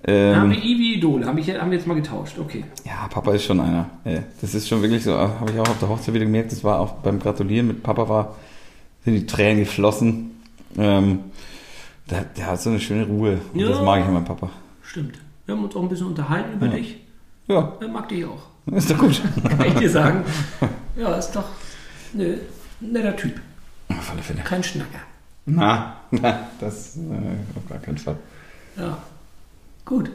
[0.02, 2.38] Dann haben Ähm, wir I wie Idole, haben, ich, haben wir jetzt mal getauscht.
[2.38, 2.64] Okay.
[2.84, 3.88] ja, Papa ist schon einer.
[4.04, 6.62] Ja, Das ist schon wirklich so, habe ich auch auf der Hochzeit wieder gemerkt, das
[6.62, 8.34] war auch beim Gratulieren mit Papa war,
[9.04, 10.32] sind die Tränen geflossen.
[10.76, 11.20] Ähm,
[12.10, 13.38] der, der hat so eine schöne Ruhe.
[13.54, 13.68] Und Ja.
[13.70, 14.50] Das mag ich an meinem Papa.
[14.82, 15.18] Stimmt.
[15.46, 16.72] Wir haben uns auch ein bisschen unterhalten über Ja.
[16.72, 16.96] dich.
[17.46, 18.42] Ja, Er mag dich auch.
[18.74, 19.22] ist doch gut.
[19.48, 20.22] Kann ich dir sagen.
[20.96, 21.44] Ja, ist doch
[22.12, 22.38] ne,
[22.80, 23.40] ein netter Typ.
[23.88, 24.42] auf alle Fälle.
[24.42, 25.00] Kein Schnacker.
[25.46, 27.00] Na, na das äh,
[27.56, 28.16] auf gar keinen Fall.
[28.76, 28.98] Ja.
[29.84, 30.10] Gut.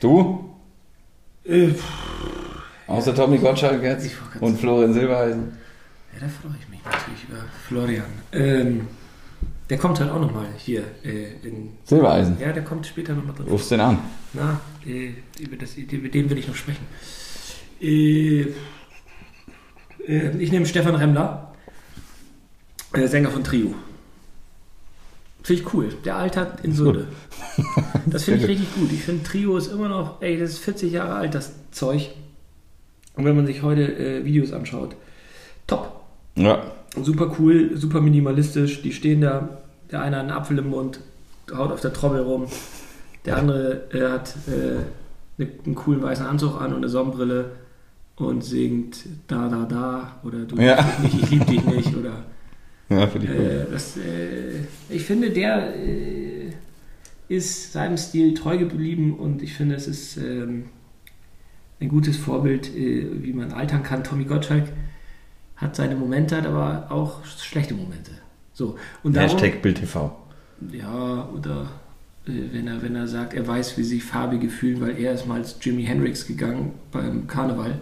[0.00, 0.50] Du?
[1.44, 1.70] Äh,
[2.86, 5.56] Außer Tommy Gottschalk jetzt und Florian Silbereisen.
[6.12, 8.04] Ja, da freue ich mich natürlich über Florian.
[8.32, 8.86] Ähm,
[9.70, 11.70] der kommt halt auch nochmal hier äh, in.
[11.84, 12.38] Silbereisen.
[12.38, 13.46] Ja, der kommt später nochmal drin.
[13.48, 13.98] Rufst den an.
[14.34, 16.84] Na, äh, über, das, über den will ich noch sprechen.
[17.80, 18.48] Äh,
[20.06, 21.52] ich nehme Stefan Remmler,
[22.92, 23.74] äh, Sänger von Trio.
[25.42, 25.88] Finde ich cool.
[26.04, 27.06] Der altert in Würde.
[28.06, 28.90] Das finde ich richtig gut.
[28.92, 32.10] Ich finde Trio ist immer noch, ey, das ist 40 Jahre alt, das Zeug.
[33.14, 34.96] Und wenn man sich heute äh, Videos anschaut,
[35.66, 36.00] top.
[36.36, 36.62] Ja.
[37.00, 38.82] Super cool, super minimalistisch.
[38.82, 39.58] Die stehen da,
[39.90, 41.00] der eine hat einen Apfel im Mund,
[41.52, 42.46] haut auf der Trommel rum.
[43.24, 44.80] Der andere äh, hat äh,
[45.42, 47.50] ne- einen coolen weißen Anzug an und eine Sonnenbrille
[48.16, 50.84] und singt da, da, da oder du Ja.
[51.02, 52.24] nicht, ich lieb dich nicht oder
[52.88, 56.52] Ja, finde ich äh, das, äh, ich finde, der äh,
[57.28, 60.66] ist seinem Stil treu geblieben und ich finde, es ist ähm,
[61.80, 64.04] ein gutes Vorbild, äh, wie man altern kann.
[64.04, 64.64] Tommy Gottschalk
[65.56, 68.10] hat seine Momente, hat aber auch schlechte Momente.
[68.52, 68.76] So.
[69.02, 70.16] Und darum, Hashtag Bild TV.
[70.72, 71.68] ja, oder
[72.26, 75.26] äh, wenn, er, wenn er sagt, er weiß, wie sich Farbige fühlen, weil er ist
[75.26, 77.80] mal als Jimi Hendrix gegangen beim Karneval.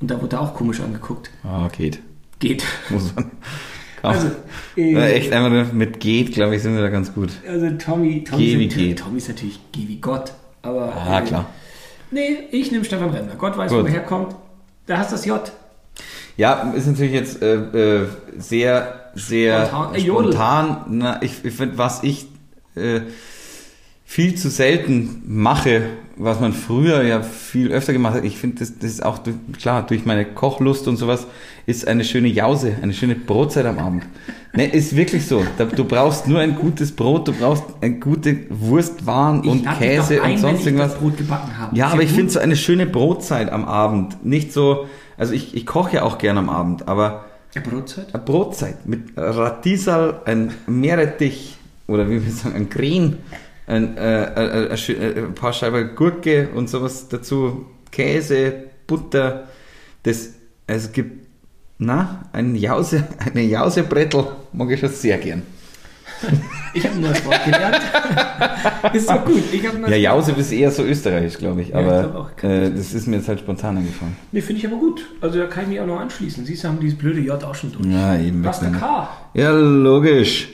[0.00, 1.30] Und da wurde er auch komisch angeguckt.
[1.44, 2.00] Ah, geht.
[2.38, 2.64] Geht.
[2.90, 3.30] Muss man.
[4.02, 4.30] Also,
[4.76, 7.30] Ja, äh, echt einfach nur mit geht, glaube ich, sind wir da ganz gut.
[7.48, 8.98] Also Tommy, Tommy, Geh wie ist, geht.
[9.00, 10.32] Tommy ist natürlich geh wie Gott.
[10.62, 11.46] Aber Ah, äh, klar.
[12.10, 13.34] Nee, ich nehme Stefan Remmler.
[13.36, 13.82] Gott weiß, Gut.
[13.82, 14.36] wo er herkommt.
[14.86, 15.50] Da hast du das J.
[16.36, 17.54] Ja, ist natürlich jetzt äh,
[18.02, 18.06] äh,
[18.38, 20.00] sehr, sehr Spontan.
[20.00, 20.84] Spontan.
[20.90, 22.26] Na, ich, ich finde, was ich
[22.76, 23.00] äh,
[24.04, 25.82] viel zu selten mache,
[26.18, 29.36] was man früher ja viel öfter gemacht hat, ich finde, das, das ist auch, durch,
[29.58, 31.26] klar, durch meine Kochlust und sowas,
[31.66, 34.06] ist eine schöne Jause, eine schöne Brotzeit am Abend.
[34.54, 35.44] Ne, ist wirklich so.
[35.74, 40.32] Du brauchst nur ein gutes Brot, du brauchst eine gute Wurstwaren Ich und Käse ein,
[40.32, 40.94] und sonst irgendwas.
[40.94, 41.76] Brot gebacken habe.
[41.76, 44.24] Ja, aber ich finde so eine schöne Brotzeit am Abend.
[44.24, 44.86] Nicht so,
[45.18, 48.14] also ich, ich koche ja auch gern am Abend, aber Ja, Brotzeit?
[48.14, 51.56] eine Brotzeit mit Radisal, ein Meerrettich
[51.86, 53.18] oder wie wir sagen, ein Green,
[53.66, 58.52] ein, äh, äh, äh, äh, ein paar Scheiben Gurke und sowas dazu, Käse,
[58.86, 59.48] Butter.
[60.02, 60.30] Das,
[60.66, 61.26] also es gibt,
[61.78, 65.42] na, ein Jause, eine Jausebrettel mag ich schon sehr gern.
[66.72, 67.80] Ich habe ein neues Wort gelernt.
[68.94, 69.42] ist doch gut.
[69.52, 69.96] Ich Ja.
[69.96, 73.16] Jause ist eher so österreichisch, glaube ich, Ja, ich aber glaub äh, das ist mir
[73.16, 74.16] jetzt halt spontan eingefallen.
[74.32, 75.06] Nee, finde ich aber gut.
[75.20, 76.44] Also da kann ich mich auch noch anschließen.
[76.46, 77.86] Siehst du, haben dieses blöde J auch schon durch.
[77.86, 78.42] Ja, eben.
[78.44, 78.80] Wegnehmen.
[78.80, 79.08] K?
[79.34, 80.48] Ja, logisch.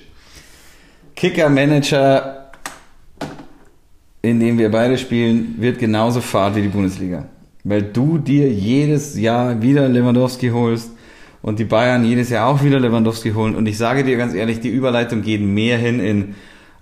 [1.15, 2.41] Kicker-Manager,
[4.23, 7.27] in dem wir beide spielen, wird genauso fad wie die Bundesliga.
[7.64, 10.93] Weil du dir jedes Jahr wieder Lewandowski holst
[11.43, 13.57] und die Bayern jedes Jahr auch wieder Lewandowski holen.
[13.57, 16.35] Und ich sage dir ganz ehrlich, die Überleitung geht mehr hin in,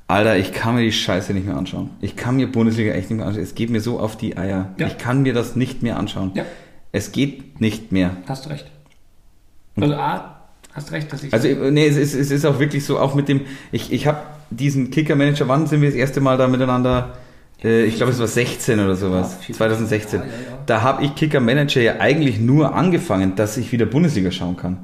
[0.06, 1.90] Alter, ich kann mir die Scheiße nicht mehr anschauen.
[2.00, 3.42] Ich kann mir Bundesliga echt nicht mehr anschauen.
[3.42, 4.74] Es geht mir so auf die Eier.
[4.76, 4.86] Ja.
[4.86, 6.32] Ich kann mir das nicht mehr anschauen.
[6.34, 6.44] Ja.
[6.92, 8.16] Es geht nicht mehr.
[8.26, 8.66] Hast du recht.
[9.76, 10.40] Also A,
[10.72, 11.32] hast recht, dass ich...
[11.32, 14.18] Also nee, es ist, es ist auch wirklich so, auch mit dem, ich, ich habe
[14.50, 17.16] diesen Kicker-Manager, wann sind wir das erste Mal da miteinander?
[17.62, 20.20] Äh, ich glaube, es war 16 oder sowas, Ja, viel- 2016.
[20.20, 20.58] Ja, ja, ja.
[20.66, 24.78] Da habe ich Kicker-Manager ja eigentlich nur angefangen, dass ich wieder Bundesliga schauen kann.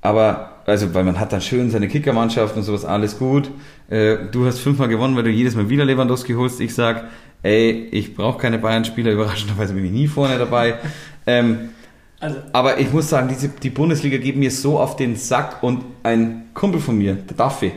[0.00, 3.50] Aber, also, weil man hat dann schön seine Kickermannschaft und sowas, alles gut.
[3.90, 6.60] Äh, du hast fünfmal gewonnen, weil du jedes Mal wieder Lewandowski holst.
[6.60, 7.04] Ich sag,
[7.42, 10.76] ey, ich brauche keine Bayern-Spieler, überraschenderweise bin ich nie vorne dabei.
[11.26, 11.70] ähm,
[12.20, 15.84] also aber ich muss sagen, diese, die Bundesliga geht mir so auf den Sack und
[16.02, 17.72] ein Kumpel von mir, der Duffy,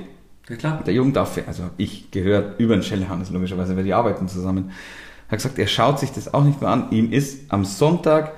[0.50, 0.84] ja klar.
[0.86, 4.72] der Jung Duffy, also ich gehört über den Schellehannes logischerweise, weil die arbeiten zusammen,
[5.30, 6.92] hat gesagt, er schaut sich das auch nicht mehr an.
[6.92, 8.34] Ihm ist am Sonntag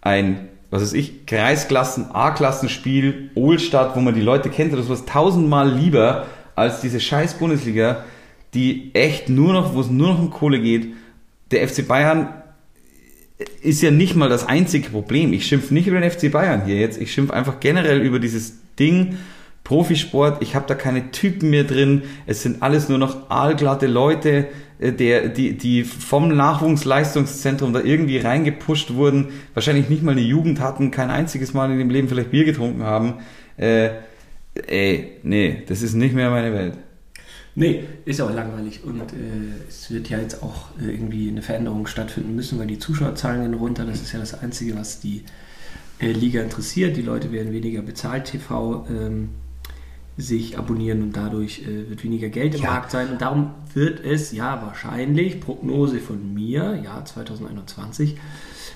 [0.00, 5.70] ein, was weiß ich, Kreisklassen, A-Klassenspiel, Ohlstadt, wo man die Leute kennt oder sowas, tausendmal
[5.70, 6.26] lieber
[6.56, 8.04] als diese scheiß Bundesliga,
[8.54, 10.94] die echt nur noch, wo es nur noch um Kohle geht.
[11.50, 12.28] Der FC Bayern
[13.62, 15.32] ist ja nicht mal das einzige Problem.
[15.32, 17.00] Ich schimpf nicht über den FC Bayern hier jetzt.
[17.00, 19.16] Ich schimpf einfach generell über dieses Ding.
[19.64, 22.02] Profisport, ich habe da keine Typen mehr drin.
[22.26, 24.48] Es sind alles nur noch aalglatte Leute,
[24.78, 30.60] äh, der, die, die vom Nachwuchsleistungszentrum da irgendwie reingepusht wurden, wahrscheinlich nicht mal eine Jugend
[30.60, 33.14] hatten, kein einziges Mal in dem Leben vielleicht Bier getrunken haben.
[33.56, 33.90] Äh,
[34.66, 36.74] ey, nee, das ist nicht mehr meine Welt.
[37.54, 38.82] Nee, ist auch langweilig.
[38.82, 42.78] Und äh, es wird ja jetzt auch äh, irgendwie eine Veränderung stattfinden müssen, weil die
[42.78, 43.84] Zuschauerzahlen gehen runter.
[43.84, 45.22] Das ist ja das Einzige, was die
[46.00, 46.96] äh, Liga interessiert.
[46.96, 49.28] Die Leute werden weniger bezahlt, TV ähm,
[50.18, 52.70] sich abonnieren und dadurch äh, wird weniger Geld im Ja.
[52.70, 53.08] Markt sein.
[53.10, 58.16] Und darum wird es ja wahrscheinlich, Prognose von mir, Jahr 2021,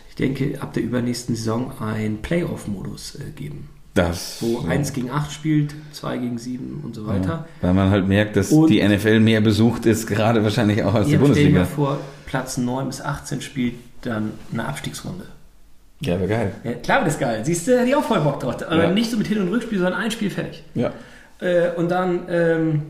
[0.09, 3.69] ich denke, ab der übernächsten Saison ein Playoff-Modus äh, geben.
[3.93, 4.67] Das, Wo so.
[4.69, 7.29] 1 gegen 8 spielt, 2 gegen 7 und so weiter.
[7.29, 10.95] Ja, weil man halt merkt, dass Und- die NFL mehr besucht ist, gerade wahrscheinlich auch
[10.95, 11.65] als die Jetzt stell dir Bundesliga.
[11.65, 15.25] vor, Platz 9 bis 18 spielt dann eine Abstiegsrunde.
[16.01, 16.53] Ja, wäre geil.
[16.63, 17.43] Ja, klar wird das geil.
[17.45, 18.57] Siehst du, hätte ich auch voll Bock drauf.
[18.67, 18.91] Aber Ja.
[18.91, 20.63] nicht so mit Hin- und Rückspiel, sondern ein Spiel fertig.
[20.75, 20.93] Ja.
[21.41, 22.83] Äh, und dann, ähm,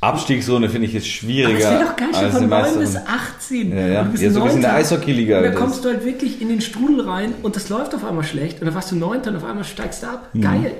[0.00, 2.78] Abstiegszone finde ich ist aber schwieriger es wäre doch geil, schon von die 9 Meister.
[2.80, 3.70] bis 18.
[3.76, 4.02] Ja, ja.
[4.02, 4.74] Du bist Ja, so ein bisschen Neunter.
[4.74, 5.58] der Eishockey-Liga Und dann ist.
[5.60, 8.60] kommst du halt wirklich in den Strudel rein und das läuft auf einmal schlecht.
[8.60, 10.28] Und dann warst du Neunter und auf einmal steigst du ab.
[10.32, 10.40] Mhm.
[10.40, 10.72] Geil.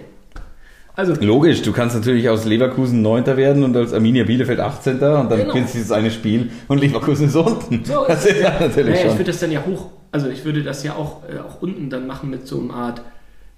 [0.94, 4.94] Also, Logisch, du kannst natürlich aus Leverkusen Neunter werden und als Arminia Bielefeld 18.
[4.94, 5.52] und dann Genau.
[5.52, 7.82] gewinnst du dieses eine Spiel und Leverkusen ist unten.
[7.84, 9.12] So das ist ja natürlich naja, ich schon.
[9.18, 12.06] würde das dann ja hoch, also ich würde das ja auch, äh, auch unten dann
[12.06, 13.00] machen mit so einer Art,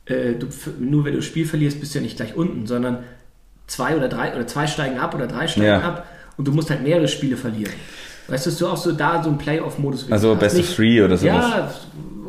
[0.07, 0.47] äh, du,
[0.78, 2.99] nur wenn du das Spiel verlierst, bist du ja nicht gleich unten, sondern
[3.66, 5.80] zwei oder drei oder zwei steigen ab oder drei steigen Ja.
[5.80, 6.06] ab
[6.36, 7.72] und du musst halt mehrere Spiele verlieren.
[8.28, 10.10] Weißt du, dass du auch so da so einen Playoff-Modus.
[10.10, 11.34] Also Best of Three oder sowas.
[11.34, 11.70] Ja,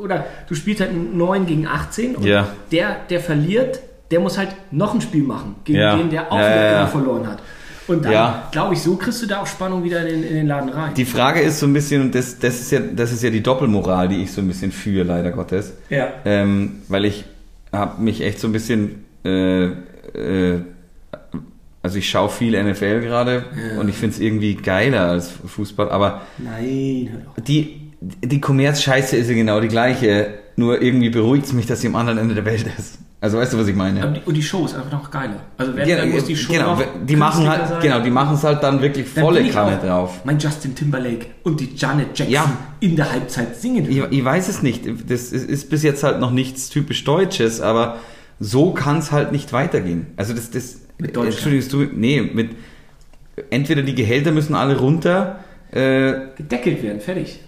[0.01, 2.47] oder du spielst halt 9 gegen 18 und Ja.
[2.71, 3.79] der, der verliert,
[4.11, 5.95] der muss halt noch ein Spiel machen gegen Ja.
[5.95, 7.39] den, der auch Ja, verloren hat.
[7.88, 10.47] Und dann, glaube ich, so kriegst du da auch Spannung wieder in den, in den
[10.47, 10.93] Laden rein.
[10.95, 13.43] Die Frage ist so ein bisschen, und das, das, ist ja, das ist ja die
[13.43, 15.73] Doppelmoral, die ich so ein bisschen führe, leider Gottes.
[15.89, 16.07] ja.
[16.25, 17.25] Ähm, weil ich
[17.71, 20.61] habe mich echt so ein bisschen, äh, äh,
[21.86, 23.79] also ich schaue viel NFL gerade Ja.
[23.79, 29.36] und ich finde es irgendwie geiler als Fußball, aber Nein, die, die Kommerz-Scheiße ist ja
[29.36, 32.65] genau die gleiche, nur irgendwie beruhigt es mich, dass sie am anderen Ende der Welt
[32.77, 32.97] ist.
[33.21, 34.11] Also weißt du, was ich meine?
[34.13, 35.41] Die, und die Show ist einfach noch geiler.
[35.57, 36.77] Also wenn, Ja, muss die Show genau,
[37.07, 37.81] die machen halt, sein.
[37.81, 40.21] genau, die machen es halt dann wirklich Dann volle Kanne drauf.
[40.25, 42.51] Mein Justin Timberlake und die Janet Jackson Ja.
[42.81, 43.89] in der Halbzeit singen.
[43.89, 44.86] Ich, ich weiß es nicht.
[45.09, 47.97] Das ist, ist bis jetzt halt noch nichts typisch Deutsches, aber
[48.39, 50.07] so kann es halt nicht weitergehen.
[50.17, 51.33] Also das, das Mit Deutschland.
[51.33, 52.51] Entschuldigst du, nee, mit
[53.49, 55.39] entweder die Gehälter müssen alle runter,
[55.71, 57.41] äh, Gedeckelt werden, fertig.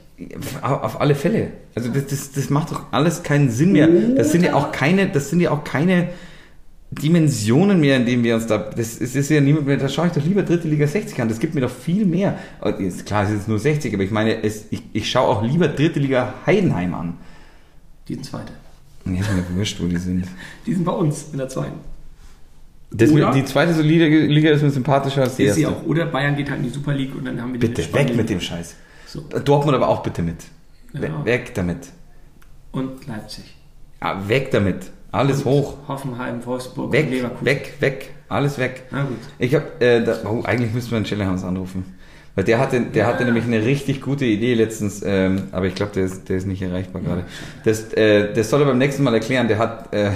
[0.62, 1.52] auf alle Fälle.
[1.76, 3.88] Also das, das, das macht doch alles keinen Sinn mehr.
[4.16, 6.10] Das sind ja auch keine, das sind ja auch keine
[6.90, 10.08] Dimensionen mehr, in denen wir uns da, das, es ist ja niemand mehr, da schaue
[10.08, 12.40] ich doch lieber dritte Liga 60 an, das gibt mir doch viel mehr.
[12.80, 15.68] Ist klar, es ist nur 60, aber ich meine, es, ich, ich schaue auch lieber
[15.68, 17.14] dritte Liga Heidenheim an.
[18.08, 18.54] Die sind zweite.
[19.04, 20.28] Nee, ist mir wurscht, wo die sind.
[20.66, 21.80] Die sind bei uns in der zweiten.
[22.90, 25.60] Mit, die zweite solide Liga ist mir sympathischer als die Ist erste.
[25.62, 25.84] sie auch.
[25.86, 28.16] Oder Bayern geht halt in die Super League und dann haben wir die Bitte, weg
[28.16, 28.76] mit dem Scheiß.
[29.06, 29.22] So.
[29.22, 30.38] Dortmund aber auch bitte mit.
[30.94, 31.26] Ja.
[31.26, 31.90] Weg damit.
[32.72, 33.56] Und Leipzig.
[34.00, 34.92] Ah, weg damit.
[35.12, 35.78] Alles Und hoch.
[35.88, 37.46] Hoffenheim, Wolfsburg, Weg, Leverkusen.
[37.46, 38.10] weg, weg.
[38.30, 38.84] Alles weg.
[38.92, 39.18] Na gut.
[39.40, 41.86] Ich hab, äh, da, oh, eigentlich müssten wir den Schellerhans anrufen.
[42.36, 45.94] Weil der hatte, der hatte nämlich eine richtig gute Idee letztens, ähm, aber ich glaube,
[45.94, 47.24] der ist, der ist nicht erreichbar gerade.
[47.64, 49.48] Das, äh, das soll er beim nächsten Mal erklären.
[49.48, 50.12] Der hat, äh,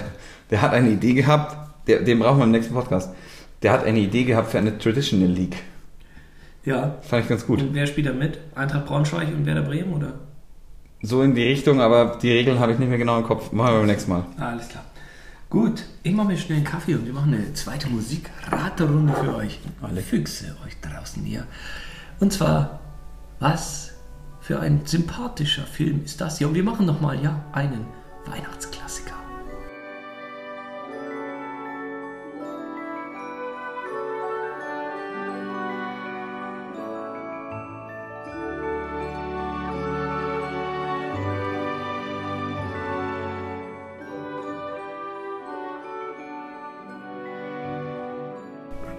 [0.51, 1.57] der hat eine Idee gehabt,
[1.88, 3.13] der, den brauchen wir im nächsten Podcast.
[3.61, 5.57] Der hat eine Idee gehabt für eine Traditional League.
[6.63, 6.97] Ja.
[7.01, 7.61] Fand ich ganz gut.
[7.61, 8.39] Und wer spielt da mit?
[8.55, 10.13] Eintracht Braunschweig und Werder Bremen, oder?
[11.01, 13.51] So in die Richtung, aber die Regeln habe ich nicht mehr genau im Kopf.
[13.51, 14.25] Machen wir beim nächsten Mal.
[14.38, 14.84] Ah, alles klar.
[15.49, 19.59] Gut, ich mache mir schnell einen Kaffee und wir machen eine zweite Musik-Raterunde für euch.
[19.82, 21.45] Alle Füchse euch draußen hier.
[22.19, 22.79] Und zwar,
[23.39, 23.91] was
[24.39, 26.47] für ein sympathischer Film ist das hier?
[26.47, 27.86] Und wir machen nochmal, ja, einen
[28.27, 28.80] Weihnachtsklassiker.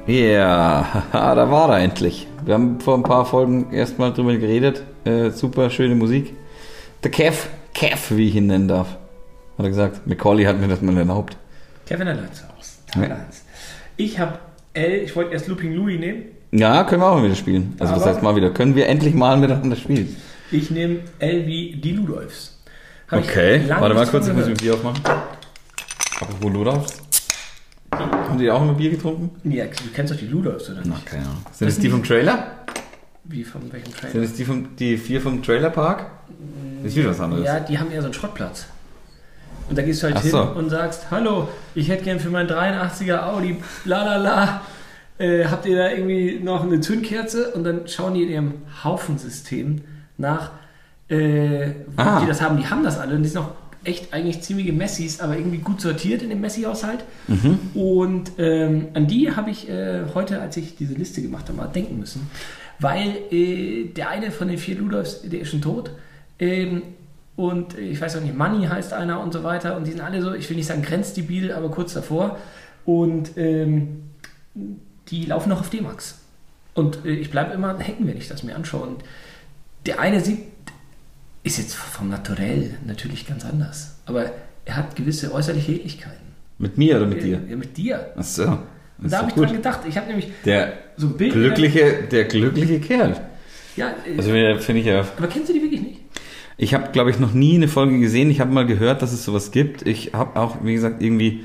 [0.06, 2.26] Ja, da war er endlich.
[2.44, 4.82] Wir haben vor ein paar Folgen erstmal drüber geredet.
[5.04, 6.34] Äh, super schöne Musik.
[7.04, 8.88] Der Kev, Kev, wie ich ihn nennen darf,
[9.58, 10.06] hat er gesagt.
[10.06, 11.36] Macaulay hat mir das mal erlaubt.
[11.86, 13.16] Kevin Alonso aus Teil Ja.
[13.16, 13.44] 1.
[13.96, 14.38] Ich habe
[14.74, 16.24] L, ich wollte erst Looping Louis nehmen.
[16.52, 17.74] Ja, können wir auch mal wieder spielen.
[17.78, 18.50] Also was Aber- heißt mal wieder?
[18.50, 20.16] Können wir endlich mal miteinander spielen?
[20.50, 22.60] Ich nehme L wie die Ludolfs.
[23.10, 24.54] Hab Okay, warte mal kurz, ich muss ein.
[24.54, 25.00] Bier aufmachen.
[26.20, 27.01] Apropos Ludolfs.
[27.92, 29.30] Haben die auch immer Bier getrunken?
[29.50, 31.06] Ja, du kennst doch die Ludolfs, oder Na, nicht?
[31.06, 31.42] keine Ahnung.
[31.52, 32.46] Sind es die vom Trailer?
[33.24, 34.12] Wie von welchem Trailer?
[34.12, 36.06] Sind es die, vom, die vier vom Trailerpark?
[36.82, 37.44] Das ist wieder was anderes.
[37.44, 38.66] Ja, die haben eher so einen Schrottplatz.
[39.68, 40.42] Und da gehst du halt Ach hin so.
[40.42, 44.60] und sagst, hallo, ich hätte gern für meinen 83er Audi, bla bla bla,
[45.18, 47.52] äh, habt ihr da irgendwie noch eine Zündkerze?
[47.52, 49.82] Und dann schauen die in ihrem Haufensystem
[50.18, 50.50] nach,
[51.08, 52.20] äh, wo Ah.
[52.20, 52.56] die das haben.
[52.56, 53.50] Die haben das alle und die sind auch
[53.84, 57.04] echt eigentlich ziemliche Messis, aber irgendwie gut sortiert in dem Messi-Haushalt.
[57.28, 57.58] Mhm.
[57.74, 61.66] Und ähm, an die habe ich äh, heute, als ich diese Liste gemacht habe, mal
[61.66, 62.30] denken müssen.
[62.78, 65.90] Weil äh, der eine von den vier Ludolfs, der ist schon tot.
[66.38, 66.82] Ähm,
[67.36, 69.76] und äh, ich weiß auch nicht, Money heißt einer und so weiter.
[69.76, 72.38] Und die sind alle so, ich will nicht sagen grenzdebil, aber kurz davor.
[72.84, 74.02] Und ähm,
[75.08, 76.18] die laufen noch auf D-Max.
[76.74, 78.82] Und äh, ich bleibe immer hängen, wenn ich das mir anschaue.
[78.82, 79.04] Und
[79.86, 80.40] der eine sieht,
[81.44, 83.96] ist jetzt vom Naturell natürlich ganz anders.
[84.06, 84.30] Aber
[84.64, 86.18] er hat gewisse äußerliche Ähnlichkeiten.
[86.58, 87.40] Mit mir oder mit dir?
[87.48, 88.12] Ja, mit dir.
[88.16, 88.42] Ach so.
[88.98, 89.80] Und da habe ich doch dran gedacht.
[89.88, 91.32] Ich habe nämlich Der so ein Bild.
[91.32, 93.20] glückliche, der glückliche Kerl.
[93.76, 94.30] Ja, äh, Also
[94.60, 95.00] finde ich ja.
[95.16, 96.00] aber kennst du die wirklich nicht?
[96.58, 98.30] Ich habe, glaube ich, noch nie eine Folge gesehen.
[98.30, 99.84] Ich habe mal gehört, dass es sowas gibt.
[99.86, 101.40] Ich habe auch, wie gesagt, irgendwie,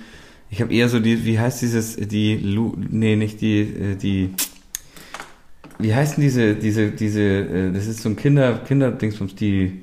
[0.51, 4.31] ich habe eher so die, wie heißt dieses, die, Lu, nee, nicht die, äh, die,
[5.79, 9.81] wie heißt denn diese, diese, diese, äh, das ist so ein Kinder, Kinderdingsbums, die,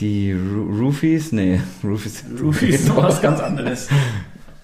[0.00, 1.32] die Ru- Roofies?
[1.32, 2.24] Nee, Roofies.
[2.40, 3.88] Rufi ist was ganz anderes.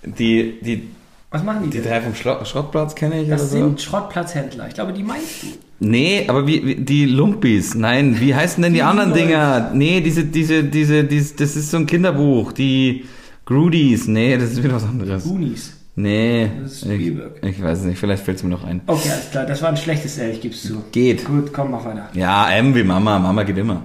[0.04, 0.88] Die, die,
[1.30, 1.88] Was machen die die denn?
[1.90, 3.56] drei vom Schlo Schrottplatz kenne ich Das oder so.
[3.58, 4.68] sind Schrottplatzhändler.
[4.68, 5.46] Ich glaube, die meinst du.
[5.80, 9.22] Nee, aber wie, wie die Lumpis, nein, wie heißen denn die, Die anderen Leute.
[9.22, 9.70] Dinger?
[9.74, 13.04] Nee, diese, diese, diese, diese, das ist so ein Kinderbuch, die
[13.44, 15.22] Grudies, nee, das ist wieder was anderes.
[15.24, 15.74] Goonies.
[15.94, 17.32] Nee, Das ist ich, Spielberg.
[17.44, 18.80] ich weiß es nicht, vielleicht fällt es mir noch ein.
[18.86, 19.46] Okay, alles klar.
[19.46, 20.82] Das war ein schlechtes L, ich gebe es zu.
[20.92, 21.24] Geht.
[21.24, 22.08] Gut, komm, mach weiter.
[22.14, 23.82] Ja, M wie Mama, Mama geht immer.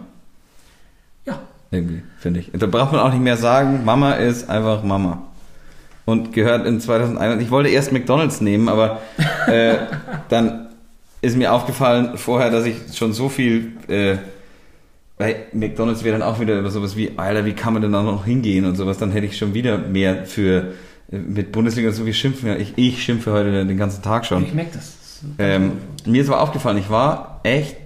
[1.74, 2.52] Irgendwie, finde ich.
[2.54, 5.24] Da braucht man auch nicht mehr sagen, Mama ist einfach Mama.
[6.06, 7.42] und gehört in 2001.
[7.42, 9.02] Ich wollte erst McDonalds nehmen, aber
[9.48, 9.76] äh,
[10.30, 10.68] dann
[11.22, 14.18] ist mir aufgefallen vorher, dass ich schon so viel äh,
[15.18, 18.26] bei McDonalds wäre dann auch wieder sowas wie, Alter, wie kann man denn da noch
[18.26, 20.74] hingehen und sowas, dann hätte ich schon wieder mehr für
[21.12, 22.60] äh, mit Bundesliga und so wie schimpfen.
[22.60, 24.44] Ich, ich schimpfe heute den ganzen Tag schon.
[24.44, 24.98] Ich merke das.
[25.38, 25.74] Ähm,
[26.06, 27.78] mir ist aber aufgefallen, ich war echt,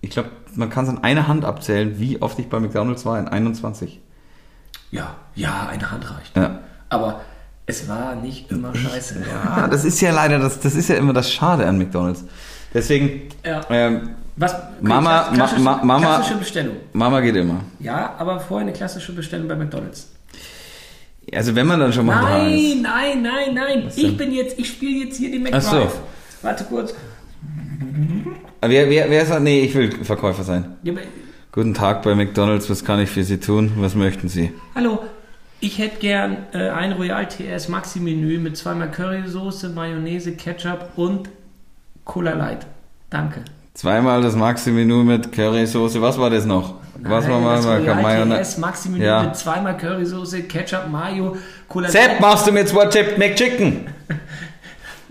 [0.00, 3.18] ich glaube, man kann es an einer Hand abzählen, wie oft ich bei McDonalds war
[3.18, 4.00] in 21.
[4.90, 6.36] ja, ja, eine Hand reicht.
[6.36, 6.60] Ja.
[6.88, 7.20] Aber
[7.66, 9.22] es war nicht immer scheiße.
[9.30, 12.24] Ja, das ist ja leider, das, das ist ja immer das Schade an McDonalds.
[12.74, 13.60] Deswegen, Ja.
[13.70, 14.56] ähm, Was?
[14.80, 16.76] Mama- Klassische, Ma- Ma- Mama- klassische Bestellung.
[16.92, 17.60] Mama geht immer.
[17.78, 20.08] Ja, aber vorher eine klassische Bestellung bei McDonalds.
[21.32, 22.52] Also wenn man dann schon mal da ist.
[22.82, 23.92] Nein, nein, nein, nein.
[23.94, 25.76] Ich bin jetzt, ich spiele jetzt hier die Ach so.
[25.76, 25.98] McDrive.
[26.42, 26.94] Warte kurz.
[28.62, 29.40] Wer, wer, wer das?
[29.40, 30.76] Nee, ich will Verkäufer sein.
[30.82, 30.92] Ja,
[31.52, 33.72] Guten Tag bei McDonalds, was kann ich für Sie tun?
[33.76, 34.52] Was möchten Sie?
[34.74, 35.00] Hallo,
[35.58, 41.28] ich hätte gern äh, ein Royal TS Maxi Menü mit zweimal Currysoße, Mayonnaise, Ketchup und
[42.04, 42.66] Cola Light.
[43.08, 43.40] Danke.
[43.74, 46.02] Zweimal das Maxi-Menü mit Currysoße.
[46.02, 46.74] Was war das noch?
[47.02, 48.50] was war Nein, mal das Royal Mayonnaise?
[48.52, 49.22] TS Maxi Menü Ja.
[49.22, 51.36] mit zweimal Currysoße, Ketchup, Mayo,
[51.66, 52.20] Cola Sepp, Light.
[52.20, 53.86] machst du mir zwei Chip McChicken?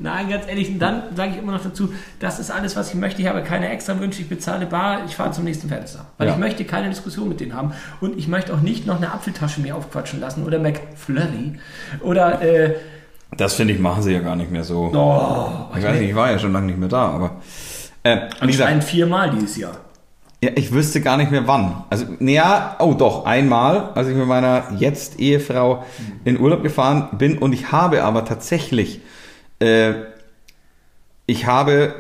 [0.02, 2.96] Nein, ganz ehrlich, und dann sage ich immer noch dazu, das ist alles, was ich
[2.96, 3.22] möchte.
[3.22, 6.06] Ich habe keine extra Wünsche, ich bezahle bar, ich fahre zum nächsten Fenster.
[6.18, 6.34] Weil Ja.
[6.34, 7.74] ich möchte keine Diskussion mit denen haben.
[8.02, 11.60] Und ich möchte auch nicht noch eine Apfeltasche mir aufquatschen lassen oder McFlurry.
[12.02, 12.76] Oder, äh,
[13.38, 14.92] Das finde ich, machen sie ja gar nicht mehr so.
[14.94, 17.32] oh, ich weiß nicht, ich war ja schon lange nicht mehr da, aber.
[18.04, 19.74] Äh, anscheinend viermal dieses Jahr.
[20.42, 21.84] ja, ich wüsste gar nicht mehr wann.
[21.90, 25.84] Also, naja, oh doch, einmal, als ich mit meiner jetzt Ehefrau
[26.24, 29.02] in Urlaub gefahren bin und ich habe aber tatsächlich,
[29.60, 29.94] äh,
[31.26, 31.96] ich habe,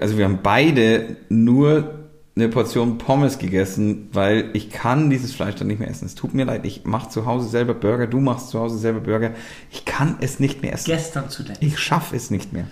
[0.00, 2.04] also wir haben beide nur
[2.36, 6.06] eine Portion Pommes gegessen, weil ich kann dieses Fleisch dann nicht mehr essen.
[6.06, 9.00] Es tut mir leid, ich mache zu Hause selber Burger, du machst zu Hause selber
[9.00, 9.32] Burger.
[9.70, 10.86] Ich kann es nicht mehr essen.
[10.86, 11.62] Gestern zuletzt.
[11.62, 12.66] Ich schaffe es nicht mehr.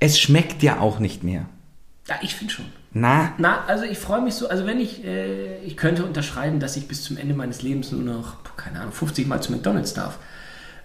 [0.00, 1.46] Es schmeckt ja auch nicht mehr.
[2.08, 2.66] Ja, ich finde schon.
[2.92, 6.76] Na, Na, also ich freue mich so, also wenn ich, äh, ich könnte unterschreiben, dass
[6.76, 10.18] ich bis zum Ende meines Lebens nur noch, keine Ahnung, 50 Mal zu McDonalds darf.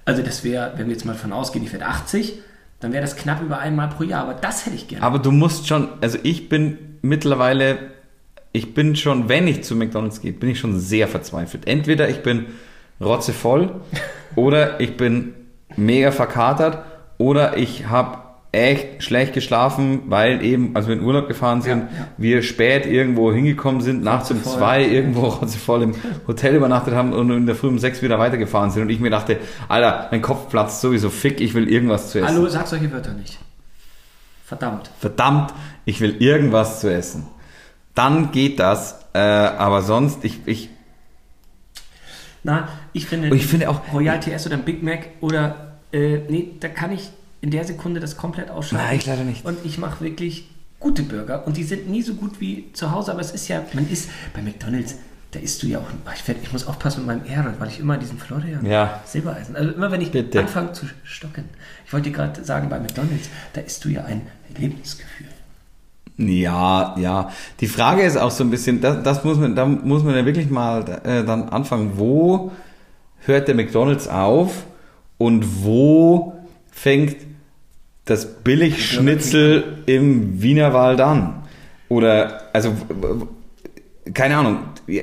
[0.09, 2.39] Also das wäre, wenn wir jetzt mal von ausgehen, ich werde 80,
[2.79, 5.05] dann wäre das knapp über einmal pro Jahr, aber das hätte ich gerne.
[5.05, 7.77] aber du musst schon, also ich bin mittlerweile,
[8.51, 11.67] ich bin schon, wenn ich zu McDonalds gehe, bin ich schon sehr verzweifelt.
[11.67, 12.47] Entweder ich bin
[13.01, 13.81] rotzevoll
[14.35, 15.33] oder ich bin
[15.75, 16.83] mega verkatert
[17.17, 21.97] oder ich habe echt schlecht geschlafen, weil eben, als wir in Urlaub gefahren sind, Ja,
[21.99, 22.07] ja.
[22.17, 25.95] wir spät irgendwo hingekommen sind, nachts um zwei irgendwo rotzevoll im
[26.27, 29.11] Hotel übernachtet haben und in der Früh um sechs wieder weitergefahren sind und ich mir
[29.11, 29.37] dachte,
[29.67, 32.27] Alter, mein Kopf platzt sowieso, fick, ich will irgendwas zu essen.
[32.35, 33.37] Hallo, sag solche Wörter nicht.
[34.45, 34.89] Verdammt.
[34.99, 35.53] verdammt,
[35.85, 37.27] ich will irgendwas zu essen.
[37.93, 40.69] Dann geht das, äh, aber sonst, ich, ich,
[42.43, 46.53] Na, ich finde, ich finde auch- Royal TS oder ein Big Mac oder, äh, nee,
[46.59, 47.11] da kann ich
[47.41, 48.85] in der Sekunde das komplett ausschalten.
[48.87, 49.45] Nein, ich leider nicht.
[49.45, 53.11] Und ich mache wirklich gute Burger und die sind nie so gut wie zu Hause,
[53.11, 54.95] aber es ist ja, man ist bei McDonalds,
[55.31, 55.83] da isst du ja auch,
[56.15, 59.01] ich, werd, ich muss aufpassen mit meinem Ehre, weil ich immer diesen Florian Ja.
[59.05, 60.39] Silbereisen, also immer wenn ich Bitte.
[60.39, 61.43] anfange zu stocken,
[61.85, 64.21] ich wollte dir gerade sagen, bei McDonalds, da isst du ja ein
[64.57, 65.27] Lebensgefühl.
[66.17, 67.31] ja, ja.
[67.59, 70.25] Die Frage ist auch so ein bisschen, das, das muss man, da muss man ja
[70.25, 72.51] wirklich mal äh, dann anfangen, wo
[73.25, 74.65] hört der McDonalds auf
[75.17, 76.33] und wo
[76.71, 77.17] fängt
[78.09, 81.43] das Billigschnitzel im Wienerwald an?
[81.89, 82.73] Oder, also,
[84.13, 84.59] keine Ahnung,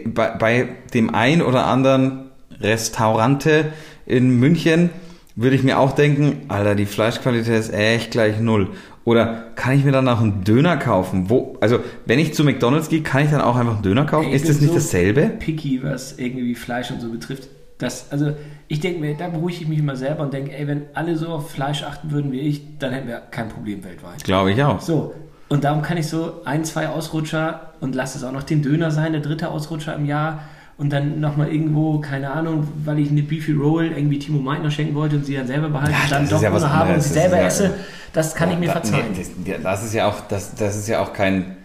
[0.06, 2.30] bei, bei dem ein oder anderen
[2.60, 3.66] Restaurante
[4.06, 4.90] in München
[5.34, 8.70] würde ich mir auch denken, Alter, die Fleischqualität ist echt gleich null.
[9.04, 11.30] Oder kann ich mir dann auch einen Döner kaufen?
[11.30, 14.30] Wo, also, wenn ich zu McDonalds gehe, kann ich dann auch einfach einen Döner kaufen?
[14.30, 15.30] Ey, ist das nicht so dasselbe?
[15.38, 17.48] Picky, was irgendwie Fleisch und so betrifft.
[17.78, 18.32] Das, also
[18.68, 21.28] ich denke mir, da beruhige ich mich immer selber und denke, ey, wenn alle so
[21.28, 24.24] auf Fleisch achten würden wie ich, dann hätten wir kein Problem weltweit.
[24.24, 24.80] Glaube ich auch.
[24.80, 25.14] So,
[25.48, 28.90] und darum kann ich so ein, zwei Ausrutscher und lass es auch noch den Döner
[28.90, 30.40] sein, der dritte Ausrutscher im Jahr
[30.78, 34.94] und dann nochmal irgendwo, keine Ahnung, weil ich eine Beefy Roll irgendwie Timo Meitner schenken
[34.94, 37.12] wollte und sie dann selber behalten, Ja, dann doch ja was ohne habe und sie
[37.14, 37.74] selber ja- esse,
[38.12, 39.04] das kann ich mir Da- verzeihen.
[39.12, 41.56] nee, das, das ist ja auch, das, das ist ja auch kein,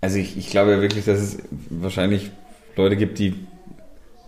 [0.00, 1.38] also ich, ich glaube ja wirklich, dass es
[1.68, 2.30] wahrscheinlich
[2.76, 3.46] Leute gibt, die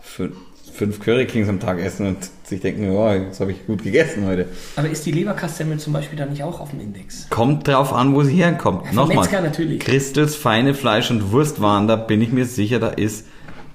[0.02, 0.36] fünf,
[0.78, 4.24] fünf Curry Kings am Tag essen und sich denken, oh, jetzt habe ich gut gegessen
[4.26, 4.46] heute.
[4.76, 7.28] Aber ist die Leberkassemmel zum Beispiel dann nicht auch auf dem Index?
[7.28, 8.86] Kommt drauf an, wo sie herkommt.
[8.86, 9.18] vom Nochmal.
[9.24, 9.80] Metzger natürlich.
[9.80, 13.26] Christels feine Fleisch- und Wurstwaren, da bin ich mir sicher, da ist,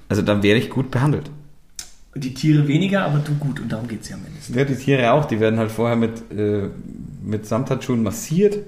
[0.08, 1.30] also da werde ich gut behandelt.
[2.16, 4.58] Die Tiere weniger, aber du gut und darum geht es ja am Ende.
[4.58, 6.68] Ja, die Tiere auch, die werden halt vorher mit, äh,
[7.22, 8.58] mit Samthandschuhen massiert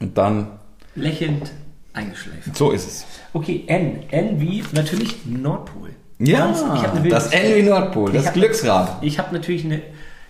[0.00, 0.46] und dann,
[0.94, 1.52] Lächelnd
[1.92, 2.56] eingeschleift.
[2.56, 3.06] so ist es.
[3.32, 4.04] Okay, N.
[4.10, 5.90] N wie natürlich Nordpol.
[6.18, 6.52] Ja,
[6.94, 7.32] wilde das.
[7.32, 9.02] Envy Nordpol, das Glücksrad.
[9.02, 9.82] Ich habe natürlich eine,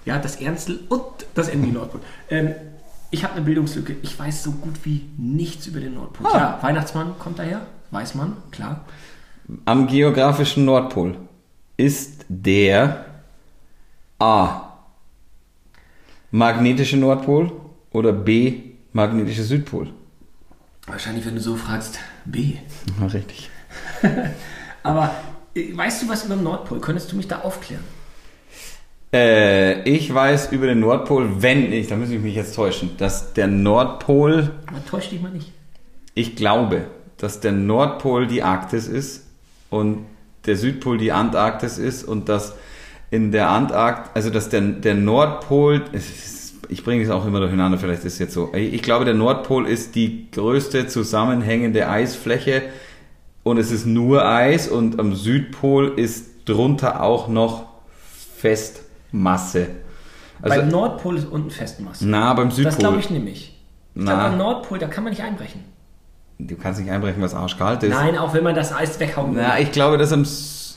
[0.05, 1.03] Ja, das Ernstel und
[1.35, 2.01] das Ende Nordpol.
[2.31, 2.55] Ähm,
[3.11, 3.97] ich habe eine Bildungslücke.
[4.03, 6.27] Ich weiß so gut wie nichts über den Nordpol.
[6.27, 6.39] Ah.
[6.39, 8.85] Ja, Weihnachtsmann kommt daher, weiß man, klar.
[9.65, 11.17] Am geografischen Nordpol
[11.79, 13.07] ist der
[14.19, 14.73] A.
[16.31, 17.51] Magnetische Nordpol
[17.93, 18.61] oder B.
[18.93, 19.89] Magnetische Südpol.
[20.87, 22.55] Wahrscheinlich, wenn du so fragst, B.
[23.01, 23.51] Ja, richtig.
[24.83, 25.15] Aber
[25.75, 26.81] weißt du was über den Nordpol?
[26.81, 27.85] Könntest du mich da aufklären?
[29.13, 33.33] Äh, ich weiß über den Nordpol, wenn ich, da muss ich mich jetzt täuschen, dass
[33.33, 35.51] der Nordpol, Man täuscht dich mal nicht.
[36.15, 36.87] ich glaube,
[37.17, 39.27] dass der Nordpol die Arktis ist
[39.71, 40.05] und
[40.45, 42.55] der Südpol die Antarktis ist und dass
[43.11, 45.85] in der Antarktis, also dass der, der Nordpol,
[46.69, 48.53] ich bringe es auch immer durcheinander, vielleicht ist es jetzt so.
[48.55, 52.63] Ich glaube, der Nordpol ist die größte zusammenhängende Eisfläche
[53.51, 57.65] und es ist nur Eis und am Südpol ist drunter auch noch
[58.37, 59.67] Festmasse.
[60.41, 62.07] Also, beim Nordpol ist unten Festmasse.
[62.07, 62.71] na, beim Südpol.
[62.71, 63.57] Das glaube ich nämlich.
[63.95, 64.13] Ich Na.
[64.13, 65.65] glaube, am Nordpol, da kann man nicht einbrechen.
[66.39, 67.91] Du kannst nicht einbrechen, was arschkalt ist.
[67.91, 69.43] Nein, auch wenn man das Eis weghauen will.
[69.43, 70.25] Na, ich glaube, dass am,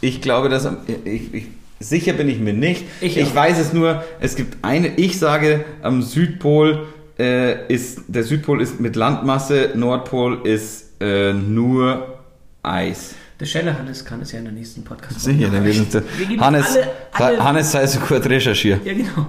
[0.02, 1.46] ich glaube, dass am, ich, ich,
[1.80, 2.86] sicher bin ich mir nicht.
[3.00, 6.88] Ich Ich, weiß es nur, es gibt eine, ich sage, am Südpol
[7.20, 12.21] äh, ist, der Südpol ist mit Landmasse, Nordpol ist äh, nur
[12.64, 13.16] Eis.
[13.40, 16.26] Der Scheller Hannes kann es ja in der nächsten podcast Sicher, wird uns der, Wir
[16.28, 18.86] geben Hannes, alle, alle, Hannes sei so gut recherchiert.
[18.86, 19.28] Ja, genau.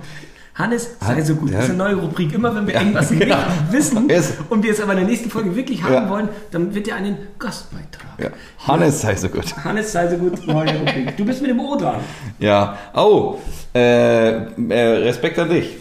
[0.55, 1.49] Hannes, sei so gut.
[1.51, 1.57] ja.
[1.57, 2.35] Das ist eine neue Rubrik.
[2.35, 3.47] Immer wenn wir irgendwas Ja.
[3.71, 3.97] wissen
[4.51, 6.11] und wir es aber in der nächsten Folge wirklich haben Ja.
[6.11, 8.19] wollen, dann wird er einen Gastbeitrag.
[8.19, 8.29] Ja.
[8.69, 9.57] Hannes sei so gut.
[9.65, 10.47] Hannes, sei so gut.
[10.47, 11.17] Neue Rubrik.
[11.17, 12.01] Du bist mit dem O dran.
[12.39, 12.77] Ja.
[12.95, 13.39] Oh,
[13.75, 15.79] äh, äh, Respekt an dich.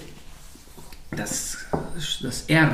[1.17, 1.57] Das,
[2.23, 2.71] das R.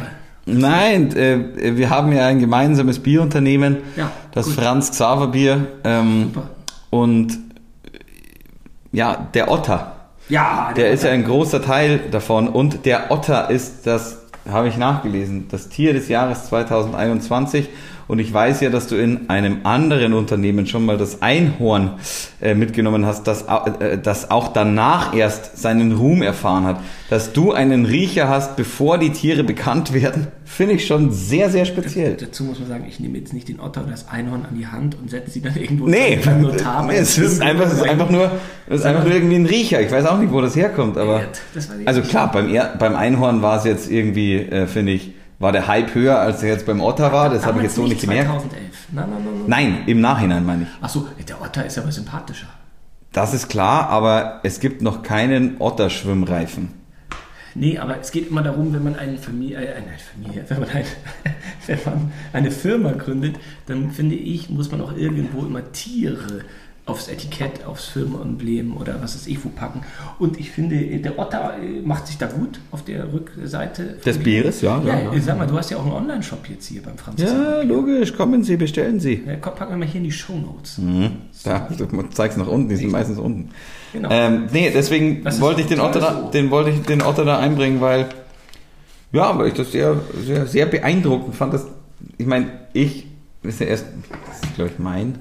[0.49, 4.55] Nein, äh, wir haben ja ein gemeinsames Bierunternehmen, Ja, das gut.
[4.55, 5.67] Franz Xaver Bier.
[5.83, 6.31] Ähm,
[6.89, 7.37] und
[8.93, 9.93] ja, der Otter,
[10.29, 12.47] Ja, der ist ja ein großer Teil davon.
[12.47, 14.19] Und der Otter ist das,
[14.49, 17.67] habe ich nachgelesen, das Tier des Jahres 2021.
[18.08, 21.91] Und ich weiß ja, dass du in einem anderen Unternehmen schon mal das Einhorn
[22.41, 23.43] äh, mitgenommen hast, das,
[23.82, 26.80] äh, das auch danach erst seinen Ruhm erfahren hat.
[27.10, 31.66] Dass du einen Riecher hast, bevor die Tiere bekannt werden, finde ich schon sehr, sehr
[31.66, 32.16] speziell.
[32.16, 34.68] Dazu muss man sagen, ich nehme jetzt nicht den Otter oder das Einhorn an die
[34.68, 36.86] Hand und setze sie dann irgendwo Nee, beim Notar.
[36.86, 38.32] nee, es ist einfach, es ist einfach nur,
[38.68, 39.82] es ist einfach nur irgendwie ein Riecher.
[39.82, 41.24] Ich weiß auch nicht, wo das herkommt, aber.
[41.86, 42.49] Also klar, beim,
[42.80, 46.49] beim Einhorn war es jetzt irgendwie, äh, finde ich, war der Hype höher, als er
[46.49, 47.29] jetzt beim Otter war.
[47.29, 48.29] Das habe ich jetzt so nicht gemerkt.
[48.29, 48.88] 2011.
[48.91, 49.43] Nein, nein, nein, nein.
[49.47, 50.83] Nein, im Nachhinein meine ich.
[50.83, 52.47] Achso, der Otter ist aber sympathischer.
[53.11, 56.73] Das ist klar, aber es gibt noch keinen Otterschwimmreifen.
[57.55, 60.69] Nee, aber es geht immer darum, wenn man eine Familie, äh, eine Familie, wenn man,
[60.69, 60.85] ein,
[61.65, 66.41] wenn man eine Firma gründet, dann finde ich, muss man auch irgendwo immer Tiere
[66.88, 69.81] aufs Etikett, aufs Firmenemblem oder was weiß ich wo packen.
[70.19, 73.97] Und ich finde, der Otter äh, macht sich da gut auf der Rückseite.
[74.05, 75.21] Des Bieres, ja, Ja, ja, ja.
[75.21, 77.21] sag mal, du hast ja auch einen Online-Shop jetzt hier beim Franz.
[77.21, 79.21] Ja, logisch, kommen Sie, bestellen Sie.
[79.25, 80.77] Ja, komm, packen wir mal hier in die Shownotes.
[80.77, 81.11] Mhm.
[81.43, 83.49] Da, du zeigst nach unten, die sind meistens unten.
[83.91, 84.09] Genau.
[84.09, 86.31] Ähm, nee, deswegen ist wollte ich den Otter, da, so.
[86.31, 88.07] den wollte ich den Otter da einbringen, weil
[89.11, 91.53] ja, weil ich das sehr, sehr, sehr beeindruckend fand.
[91.53, 91.65] Dass,
[92.17, 93.07] ich meine, ich
[93.43, 93.85] das ist ja erst,
[94.27, 95.19] das ist glaube ich mein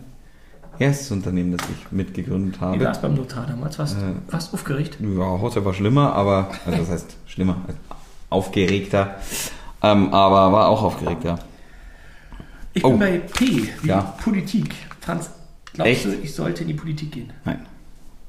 [0.79, 2.85] erstes Unternehmen, das ich mitgegründet Wie habe.
[2.85, 3.79] war es beim Notar damals?
[3.79, 4.99] Warst Äh, warst aufgeregt?
[5.01, 7.79] Ja, heute war schlimmer, aber also das heißt schlimmer, also
[8.31, 9.17] aufgeregter,
[9.83, 11.39] ähm, aber war auch aufgeregter.
[12.75, 12.91] Ich Oh.
[12.91, 14.01] bin bei P, wie Ja.
[14.23, 14.75] Politik.
[15.01, 15.31] Franz,
[15.73, 16.05] glaubst Echt?
[16.07, 17.31] du, ich sollte in die Politik gehen?
[17.45, 17.61] Nein,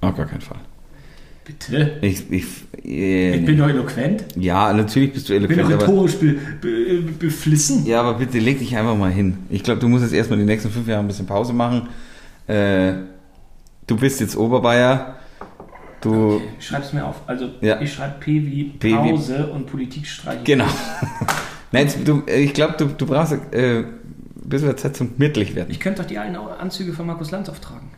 [0.02, 0.60] auf gar keinen Fall.
[1.44, 1.98] Bitte?
[2.02, 2.46] Ich, ich,
[2.84, 4.26] äh, Ich bin doch eloquent.
[4.36, 7.86] ja, natürlich bist du Ich bin eloquent, doch aber rhetorisch be, be, beflissen.
[7.86, 9.38] Ja, aber bitte leg dich einfach mal hin.
[9.50, 11.88] Ich glaube, du musst jetzt erstmal die nächsten fünf Jahre ein bisschen Pause machen.
[12.48, 12.94] Äh,
[13.88, 15.16] du bist jetzt Oberbayer.
[16.02, 16.42] Du.
[16.60, 17.16] Ich schreib's mir auf.
[17.28, 17.82] Also Ja.
[17.82, 20.44] ich schreibe P wie P wie- Pause und Politik streichen.
[20.44, 20.66] Genau.
[21.72, 23.86] Nein, du, ich glaube, du, du brauchst äh, ein
[24.36, 25.70] bisschen Zeit zum gemütlich werden.
[25.72, 27.90] Ich könnte doch die alten Anzüge von Markus Lanz auftragen.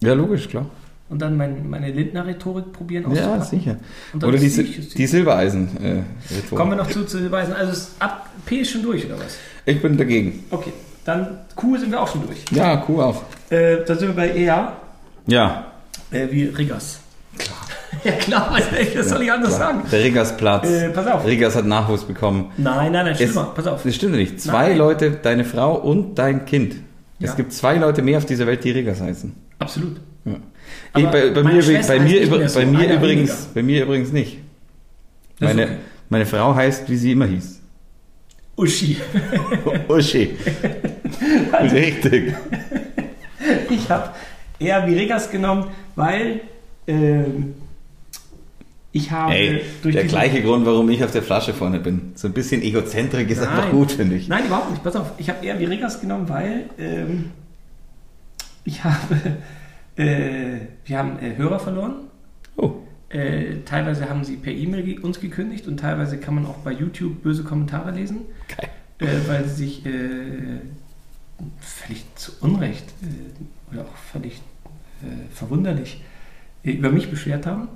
[0.00, 0.66] Ja, logisch, klar.
[1.10, 3.44] Und dann mein, meine Lindner-Rhetorik probieren Ja, auszupacken.
[3.44, 3.76] sicher.
[4.14, 5.68] Und dann Oder die, ist die- die Silbereisen.
[5.84, 6.54] Äh.
[6.54, 7.52] Kommen wir noch zu, zu beweisen.
[7.52, 9.36] Also es, ab P ist schon durch, oder was?
[9.66, 10.44] ich bin dagegen.
[10.50, 10.72] Okay,
[11.04, 12.44] dann Q sind wir auch schon durch.
[12.52, 13.24] Ja, Kuh auf.
[13.52, 14.72] Äh, da sind wir bei EA,
[15.26, 15.66] Ja.
[16.10, 17.00] äh, wie Riggers.
[17.36, 17.58] Klar.
[18.04, 18.62] ja klar, was,
[18.96, 19.74] was soll ich anders klar.
[19.74, 19.82] sagen?
[19.92, 20.68] Der Riggers Platz.
[20.70, 21.26] Äh, pass auf.
[21.26, 22.50] Riggers hat Nachwuchs bekommen.
[22.56, 23.82] Nein, nein, nein, schlimmer, pass auf.
[23.82, 24.40] Das stimmt nicht.
[24.40, 24.78] Zwei Nein.
[24.78, 26.76] Leute, deine Frau und dein Kind.
[27.18, 27.28] Ja.
[27.28, 29.34] Es gibt zwei Leute mehr auf dieser Welt, die Riggers heißen.
[29.58, 30.00] Absolut.
[30.24, 30.32] Ja.
[30.96, 33.54] Ich, bei, bei, mir, bei, mir, über, so, bei, mir übrigens, weniger.
[33.54, 34.38] bei mir übrigens nicht.
[35.40, 35.72] Meine, okay.
[36.08, 37.60] meine Frau heißt, wie sie immer hieß.
[38.56, 38.96] Uschi.
[39.88, 40.36] Uschi.
[41.72, 42.34] Richtig.
[43.70, 44.10] Ich habe
[44.58, 45.66] eher wie Riggers genommen,
[45.96, 46.40] weil
[46.86, 47.54] ähm,
[48.92, 52.12] Ich habe Ey, durch der gleiche Grund, warum ich auf der Flasche vorne bin.
[52.14, 54.28] So ein bisschen Egozentrik ist einfach gut, finde ich.
[54.28, 54.82] Nein, überhaupt nicht.
[54.84, 57.30] Pass auf, ich habe eher Veregas genommen, weil ähm,
[58.64, 59.16] ich habe,
[59.96, 61.94] äh, wir haben äh, Hörer verloren.
[62.56, 62.72] Oh.
[63.08, 66.72] Äh, teilweise haben sie per E-Mail ge- uns gekündigt und teilweise kann man auch bei
[66.72, 68.20] YouTube böse Kommentare lesen,
[68.56, 68.68] Geil.
[69.08, 69.90] äh, weil sie sich äh,
[71.60, 74.34] völlig zu Unrecht äh, oder auch völlig
[75.02, 76.02] äh, verwunderlich
[76.64, 77.68] äh, über mich beschwert haben.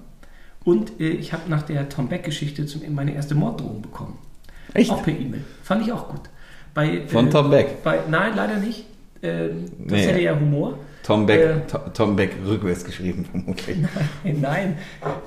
[0.64, 4.18] Und äh, ich habe nach der Tom Beck-Geschichte meine erste Morddrohung bekommen.
[4.74, 4.90] Echt?
[4.90, 5.44] Auch per E-Mail.
[5.62, 6.22] Fand ich auch gut.
[6.74, 7.82] Bei, Von äh, Tom Beck.
[7.82, 8.84] Bei, nein, leider nicht.
[9.22, 10.06] Ähm, das Nee.
[10.06, 10.78] hätte ja Humor.
[11.02, 11.66] Tom Beck, Äh.
[11.70, 13.78] To- Tom Beck rückwärts geschrieben, vermutlich.
[14.24, 14.76] Nein,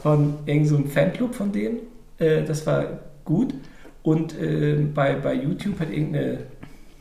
[0.03, 1.77] von irgendeinem so Fanclub von denen.
[2.17, 3.53] Äh, das war gut.
[4.03, 6.39] Und äh, bei, bei YouTube hat irgendeine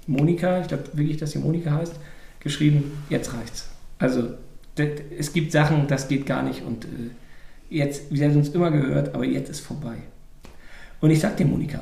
[0.09, 1.95] Monika, ich glaube wirklich, dass sie Monika heißt,
[2.41, 3.69] geschrieben, jetzt reicht's.
[3.99, 4.31] Also
[4.77, 6.89] d- es gibt Sachen, das geht gar nicht und äh,
[7.71, 9.97] jetzt, wir haben uns immer gehört, aber jetzt ist vorbei.
[11.01, 11.81] Und ich sag dir, Monika,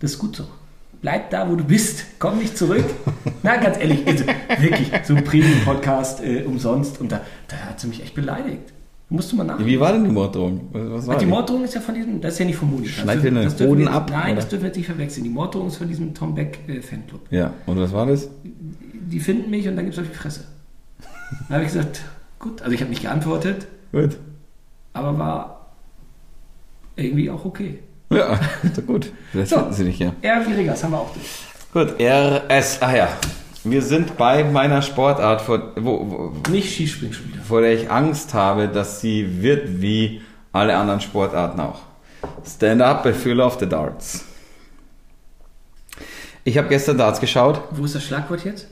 [0.00, 0.46] das ist gut so.
[1.00, 2.04] Bleib da, wo du bist.
[2.18, 2.84] Komm nicht zurück.
[3.42, 4.24] Na, ganz ehrlich, also,
[4.58, 7.00] wirklich, so ein Premium-Podcast äh, umsonst.
[7.00, 8.71] Und da, da hat sie mich echt beleidigt.
[9.12, 9.70] Musst du mal nachdenken.
[9.70, 10.68] Wie war denn die Morddrohung?
[10.72, 11.30] Was war die die?
[11.30, 12.90] Morddrohung ist ja von diesem, das ist ja nicht von Monika.
[13.02, 14.34] Schneid Das dir den das wir- ab, Nein, oder?
[14.36, 15.24] das dürfen wir jetzt nicht verwechseln.
[15.24, 17.20] Die Morddrohung ist von diesem Tom Beck äh, Fanclub.
[17.30, 18.28] Ja, und was war das?
[18.44, 20.44] Die finden mich und dann gibt es auf die Fresse.
[21.48, 22.00] Dann habe ich gesagt,
[22.38, 24.16] gut, also ich habe nicht geantwortet, Gut.
[24.94, 25.72] aber war
[26.96, 27.80] irgendwie auch okay.
[28.10, 29.10] Ja, ist doch gut.
[29.30, 29.56] Vielleicht So.
[29.56, 30.12] finden sie dich ja.
[30.22, 31.42] Ja, wie Regas haben wir auch durch.
[31.72, 33.08] Gut, RS, ah ja.
[33.64, 37.42] Wir sind bei meiner Sportart, vor, wo, wo, Nicht wieder.
[37.42, 40.20] vor der ich Angst habe, dass sie wird wie
[40.52, 41.80] alle anderen Sportarten auch.
[42.44, 44.24] Stand-up bei Full of the Darts.
[46.44, 47.60] Ich habe gestern Darts geschaut.
[47.70, 48.66] Wo ist das Schlagwort jetzt?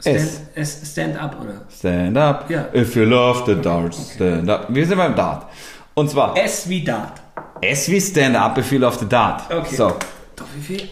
[0.00, 0.18] Stand,
[0.54, 1.62] S, stand up, oder?
[1.70, 2.68] Stand up, Ja.
[2.74, 4.66] if you love the darts, stand up.
[4.70, 5.46] Wir sind beim Dart.
[5.92, 7.20] Und zwar S wie Dart.
[7.60, 9.42] S wie Stand up, if you love the Dart.
[9.52, 9.74] Okay.
[9.76, 9.88] So,
[10.36, 10.88] Doch, wie viel?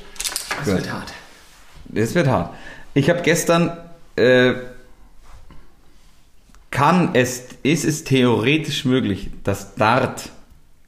[0.59, 0.74] Das Gut.
[0.76, 1.12] wird hart.
[1.86, 2.50] Das wird hart.
[2.94, 3.77] Ich habe gestern,
[4.16, 4.55] äh,
[6.70, 10.31] kann es, ist es theoretisch möglich, dass Dart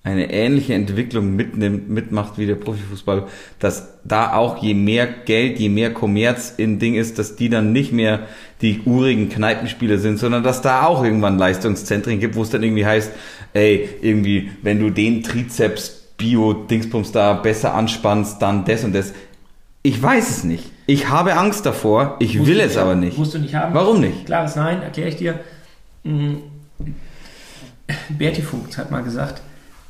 [0.03, 3.27] eine ähnliche Entwicklung mitnimmt, mitmacht wie der Profifußball,
[3.59, 7.73] dass da auch je mehr Geld, je mehr Kommerz in Ding ist, dass die dann
[7.73, 8.27] nicht mehr
[8.63, 12.87] die urigen Kneipenspieler sind, sondern dass da auch irgendwann Leistungszentren gibt, wo es dann irgendwie
[12.87, 13.13] heißt,
[13.53, 19.13] ey, irgendwie, wenn du den Trizeps Bio-Dingsbums da besser anspannst, dann das und das.
[19.83, 20.71] Ich weiß es nicht.
[20.91, 22.17] Ich habe Angst davor.
[22.19, 23.17] Ich Musst will es aber nicht.
[23.17, 23.73] Musst du nicht haben.
[23.75, 24.27] Warum nicht?
[24.27, 25.39] Klares Nein, erkläre ich dir.
[26.03, 26.39] Mm,
[28.19, 29.41] Berti Vogt hat mal gesagt,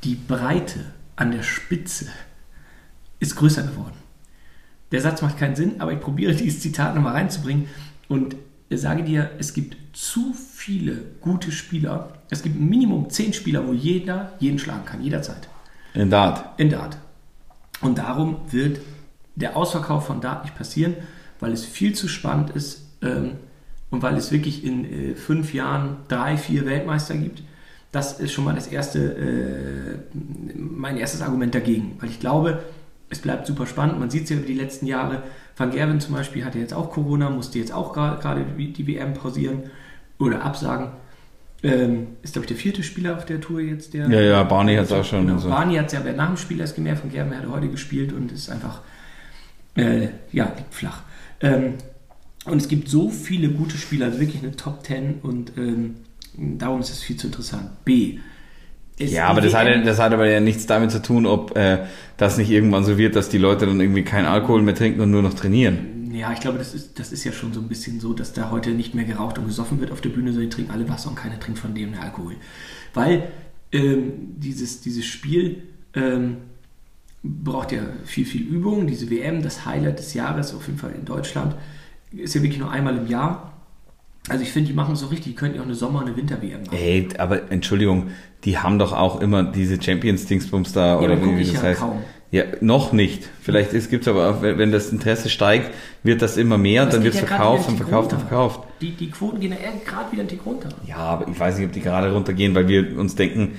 [0.04, 2.08] die Breite an der Spitze
[3.18, 3.96] ist größer geworden.
[4.92, 7.68] Der Satz macht keinen Sinn, aber ich probiere dieses Zitat nochmal reinzubringen
[8.08, 8.36] und
[8.68, 12.12] sage dir, es gibt zu viele gute Spieler.
[12.28, 15.48] Es gibt Minimum zehn Spieler, wo jeder jeden schlagen kann, jederzeit.
[15.94, 16.60] In Dart.
[16.60, 16.98] In Dart.
[17.80, 18.80] Und darum wird
[19.40, 20.94] der Ausverkauf von Dart nicht passieren,
[21.40, 23.32] weil es viel zu spannend ist ähm,
[23.90, 27.42] und weil es wirklich in äh, fünf Jahren drei, vier Weltmeister gibt.
[27.92, 30.18] Das ist schon mal das erste, äh,
[30.54, 32.60] mein erstes Argument dagegen, weil ich glaube,
[33.08, 33.98] es bleibt super spannend.
[33.98, 35.24] Man sieht es ja über die letzten Jahre.
[35.56, 39.64] Van Gerwen zum Beispiel hatte jetzt auch Corona, musste jetzt auch gerade die WM pausieren
[40.18, 40.92] oder absagen.
[41.62, 43.92] Ähm, ist, glaube ich, der vierte Spieler auf der Tour jetzt.
[43.92, 45.50] Der, Ja, ja, Barney hat's auch schon Genau, so.
[45.50, 48.32] Barney hat es ja nach dem Spiel erst gemerkt, von Gerben hat heute gespielt und
[48.32, 48.80] ist einfach,
[49.80, 51.02] äh, ja, liegt flach.
[51.40, 51.74] Ähm,
[52.44, 55.96] und es gibt so viele gute Spieler, also wirklich eine Top 10 und ähm,
[56.36, 57.84] darum ist es viel zu interessant.
[57.84, 58.18] B.
[58.98, 61.86] Ja, aber das hat, das hat aber ja nichts damit zu tun, ob äh,
[62.18, 65.10] das nicht irgendwann so wird, dass die Leute dann irgendwie keinen Alkohol mehr trinken und
[65.10, 66.10] nur noch trainieren.
[66.12, 68.50] Ja, ich glaube, das ist, das ist ja schon so ein bisschen so, dass da
[68.50, 71.08] heute nicht mehr geraucht und gesoffen wird auf der Bühne, sondern die trinken alle Wasser
[71.08, 72.34] und keiner trinkt von dem Alkohol.
[72.92, 73.28] Weil
[73.72, 75.62] ähm, dieses, dieses Spiel
[75.94, 76.38] ähm,
[77.22, 78.86] braucht ja viel, viel Übung.
[78.86, 81.54] Diese WM, das Highlight des Jahres, auf jeden Fall in Deutschland,
[82.12, 83.52] ist ja wirklich nur einmal im Jahr.
[84.28, 85.32] Also ich finde, die machen es so richtig.
[85.32, 86.76] Die könnten ja auch eine Sommer- und eine Winter-WM machen.
[86.76, 88.08] Ey, aber Entschuldigung,
[88.44, 91.80] die haben doch auch immer diese Champions-Dingsbums da, aber oder wie ich das ja heißt.
[91.80, 91.98] kaum.
[92.32, 93.28] Ja, noch nicht.
[93.42, 95.74] Vielleicht gibt es aber, wenn das Interesse steigt,
[96.04, 98.60] wird das immer mehr und dann wird es ja verkauft und verkauft und verkauft.
[98.80, 100.68] Die, die Quoten gehen ja gerade wieder einen Tick runter.
[100.86, 103.56] Ja, aber ich weiß nicht, ob die gerade runtergehen, weil wir uns denken,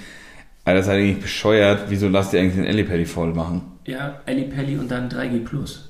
[0.66, 3.64] Alter, seid ihr nicht bescheuert, wieso lasst ihr eigentlich den Ellipelli voll machen?
[3.86, 5.90] Ja, Ali Pelli und dann 3G Plus.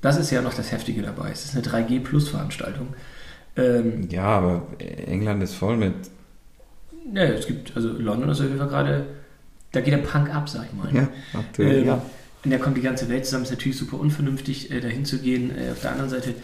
[0.00, 1.30] Das ist ja noch das Heftige dabei.
[1.30, 2.88] Es ist eine 3G Plus Veranstaltung.
[3.56, 4.66] Ähm, Ja, aber
[5.06, 5.94] England ist voll mit.
[7.14, 9.06] ja, es gibt, also London ist auf jeden Fall gerade,
[9.72, 10.94] da geht der Punk ab, sag ich mal.
[10.94, 11.08] Ja,
[11.38, 11.78] aktuell.
[11.78, 12.02] Ähm, ja.
[12.44, 13.44] Und da kommt die ganze Welt zusammen.
[13.44, 15.50] Ist natürlich super unvernünftig, äh, dahin zu gehen.
[15.56, 16.34] Äh, auf der anderen Seite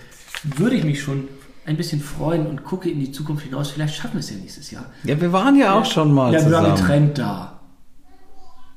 [0.56, 1.28] würde ich mich schon
[1.66, 3.70] ein bisschen freuen und gucke in die Zukunft hinaus.
[3.70, 4.86] Vielleicht schaffen wir es ja nächstes Jahr.
[5.04, 6.66] ja, wir waren ja auch schon mal ja, wir haben zusammen.
[6.66, 7.60] einen Trend da.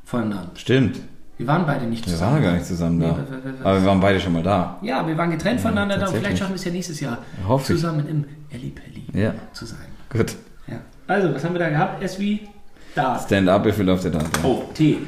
[0.04, 0.52] voneinander.
[0.56, 1.00] Stimmt.
[1.38, 2.34] Wir waren beide nicht Wir zusammen.
[2.36, 3.08] waren gar nicht zusammen da.
[3.08, 4.78] Nee, wir- wir- wir- Aber wir waren beide schon mal da.
[4.84, 7.74] Ja, wir waren getrennt voneinander da und vielleicht schaffen wir es ja nächstes Jahr Hoffe
[7.74, 7.80] ich.
[7.80, 9.34] zusammen im Elli Pelli Ja.
[9.52, 9.80] zu sein.
[10.10, 10.36] Gut.
[10.68, 10.80] Ja.
[11.08, 12.04] Also, was haben wir da gehabt?
[12.04, 12.48] Es wie
[12.96, 13.20] da.
[13.20, 14.20] Stand-up, wie viel läuft der da?
[14.44, 15.00] Oh, Tee.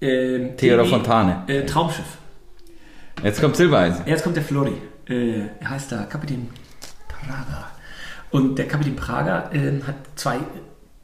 [0.00, 1.42] Ähm, Tee oder Fontane?
[1.46, 2.16] Äh, Traumschiff.
[3.22, 4.06] Jetzt kommt Silbereisen.
[4.06, 4.72] Jetzt kommt der Flori.
[5.06, 6.48] Äh, er heißt da Kapitän
[7.26, 7.70] Praga.
[8.30, 10.38] Und der Kapitän Praga ähm, hat zwei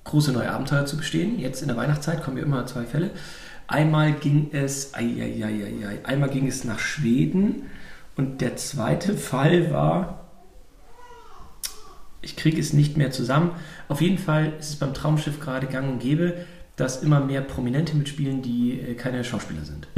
[0.04, 1.38] große neue Abenteuer zu bestehen.
[1.38, 3.10] Jetzt in der Weihnachtszeit kommen ja immer zwei Fälle.
[3.66, 7.64] Einmal ging es, ai, ai, ai, einmal ging es nach Schweden
[8.14, 10.26] und der zweite Fall war,
[12.22, 13.50] ich kriege es nicht mehr zusammen.
[13.88, 16.34] Auf jeden Fall ist es beim Traumschiff gerade gang und gäbe,
[16.76, 19.88] dass immer mehr Prominente mitspielen, die äh, keine Schauspieler sind.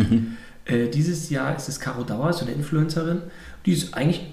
[0.65, 3.23] Äh, dieses Jahr ist es Caro Dauer, so eine Influencerin.
[3.67, 4.27] Die ist eigentlich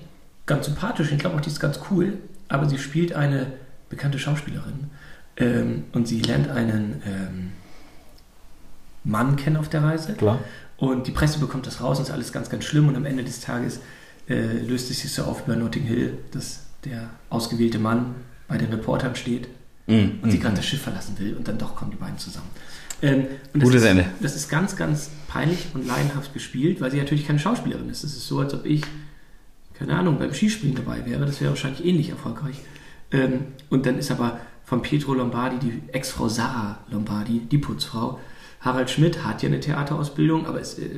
[0.46, 1.12] ganz sympathisch.
[1.12, 2.14] Ich glaube auch, die ist ganz cool.
[2.48, 3.48] Aber sie spielt eine
[3.90, 4.90] bekannte Schauspielerin.
[5.38, 7.52] Ähm, und sie lernt einen ähm,
[9.04, 10.14] Mann kennen auf der Reise.
[10.14, 10.40] Klar.
[10.78, 12.88] Und die Presse bekommt das raus und ist alles ganz, ganz schlimm.
[12.88, 13.80] Und am Ende des Tages
[14.30, 18.16] äh, löst es sich so auf bei Notting Hill, dass der ausgewählte Mann
[18.48, 19.48] bei den Reportern steht
[19.88, 20.14] Mhm.
[20.24, 22.50] und sie gerade das Schiff verlassen will und dann doch kommen die beiden zusammen.
[23.04, 24.06] Ähm, und das Gutes ist, Ende.
[24.20, 28.04] Das ist ganz, ganz peinlich und laienhaft gespielt, weil sie natürlich keine Schauspielerin ist.
[28.04, 28.82] Es ist so, als ob ich,
[29.78, 31.26] keine Ahnung, beim Skispringen dabei wäre.
[31.26, 32.62] Das wäre wahrscheinlich ähnlich erfolgreich.
[33.12, 38.20] Ähm, und dann ist aber von Pietro Lombardi die Ex-Frau Sarah Lombardi, die Putzfrau.
[38.62, 40.90] Harald Schmidt hat ja eine Theaterausbildung, aber es äh,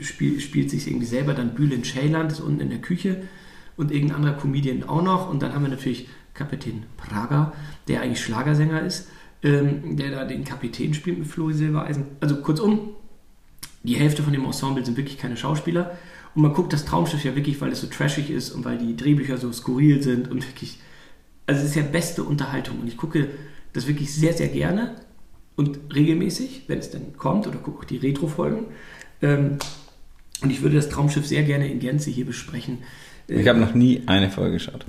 [0.00, 1.34] spiel, spielt sich irgendwie selber.
[1.34, 3.22] Dann Bülent Ceylan ist unten in der Küche
[3.76, 5.28] und irgendein anderer Comedian auch noch.
[5.28, 7.52] Und dann haben wir natürlich Kapitän Prager,
[7.88, 9.08] der eigentlich Schlagersänger ist,
[9.42, 12.06] ähm, der da den Kapitän spielt mit Flori Silbereisen.
[12.20, 12.90] Also kurzum,
[13.82, 15.96] die Hälfte von dem Ensemble sind wirklich keine Schauspieler.
[16.38, 18.94] Und man guckt das Traumschiff ja wirklich, weil es so trashig ist und weil die
[18.94, 20.78] Drehbücher so skurril sind und wirklich.
[21.46, 22.78] Also es ist ja beste Unterhaltung.
[22.78, 23.26] Und ich gucke
[23.72, 24.94] das wirklich sehr, sehr gerne
[25.56, 28.66] und regelmäßig, wenn es denn kommt, oder gucke auch die Retro-Folgen.
[29.20, 29.58] Ähm,
[30.40, 32.78] und ich würde das Traumschiff sehr gerne in Gänze hier besprechen.
[33.26, 34.86] Ich habe noch nie eine Folge geschaut.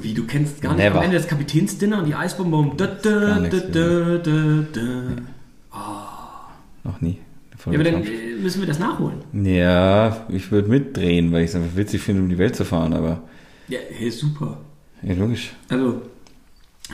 [0.00, 0.98] wie, du kennst gar nicht Never.
[0.98, 2.76] am Ende das Kapitänsdinner und die Eisbonbon.
[2.76, 6.48] Da, da, da, nichts da, da, da.
[6.82, 7.20] Noch nie.
[7.66, 9.20] Ja, aber dann äh, müssen wir das nachholen.
[9.44, 12.92] Ja, ich würde mitdrehen, weil ich es einfach witzig finde, um die Welt zu fahren,
[12.92, 13.22] aber
[13.68, 14.58] Ja, hey, super.
[15.02, 15.52] ja, logisch.
[15.68, 16.02] Also,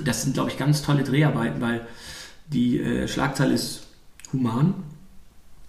[0.04, 1.80] das sind, glaube ich, ganz tolle Dreharbeiten, weil
[2.52, 3.86] die äh, Schlagzahl ist
[4.32, 4.74] human.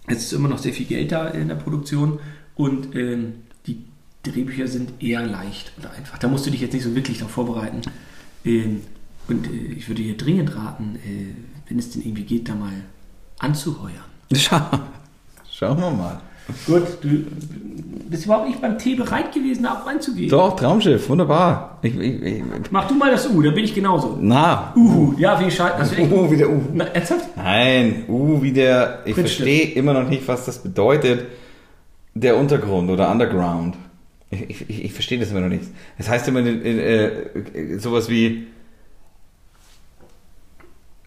[0.06, 2.18] Es ist immer noch sehr viel Geld da in der Produktion
[2.54, 3.34] und ähm,
[3.66, 3.84] die
[4.24, 6.18] Drehbücher sind eher leicht oder einfach.
[6.18, 7.80] Da musst du dich jetzt nicht so wirklich darauf vorbereiten.
[8.44, 8.82] Ähm,
[9.28, 11.34] und äh, ich würde dir dringend raten, äh,
[11.68, 12.72] wenn es denn irgendwie geht, da mal
[13.38, 14.11] anzuheuern.
[14.34, 14.60] Schau,
[15.50, 16.20] schauen wir mal.
[16.66, 17.24] Gut, du
[18.10, 20.28] bist überhaupt nicht beim Tee bereit gewesen, da auch reinzugehen.
[20.28, 21.78] Doch, Traumschiff, wunderbar.
[21.82, 24.18] Ich, ich, ich, Mach du mal das U, da bin ich genauso.
[24.20, 25.76] na, Uhu, ja, wie scheiße.
[25.78, 26.12] Das wäre echt.
[26.12, 26.60] uh, wieder uh.
[26.74, 27.36] Na, ernsthaft?
[27.36, 31.26] Nein, uh, wie der, ich verstehe immer noch nicht, was das bedeutet,
[32.14, 33.76] der Untergrund oder Underground.
[34.30, 35.64] Ich, ich, ich, verstehe das immer noch nicht.
[35.98, 38.46] Das heißt immer äh, sowas wie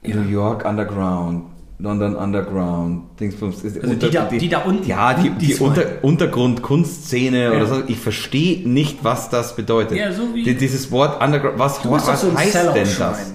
[0.03, 0.15] Ja.
[0.15, 1.45] New York Underground,
[1.77, 3.64] London Underground, Dingsbums.
[3.64, 5.56] Also die da- die da unten, Ja, die, die die.
[5.56, 7.52] Unter, Untergrund-Kunstszene Ja.
[7.52, 7.84] oder so.
[7.88, 9.97] Ich verstehe nicht, was das bedeutet.
[9.97, 13.34] Ja, so wie- Die- Dieses Wort Underground, was, was ein heißt denn das?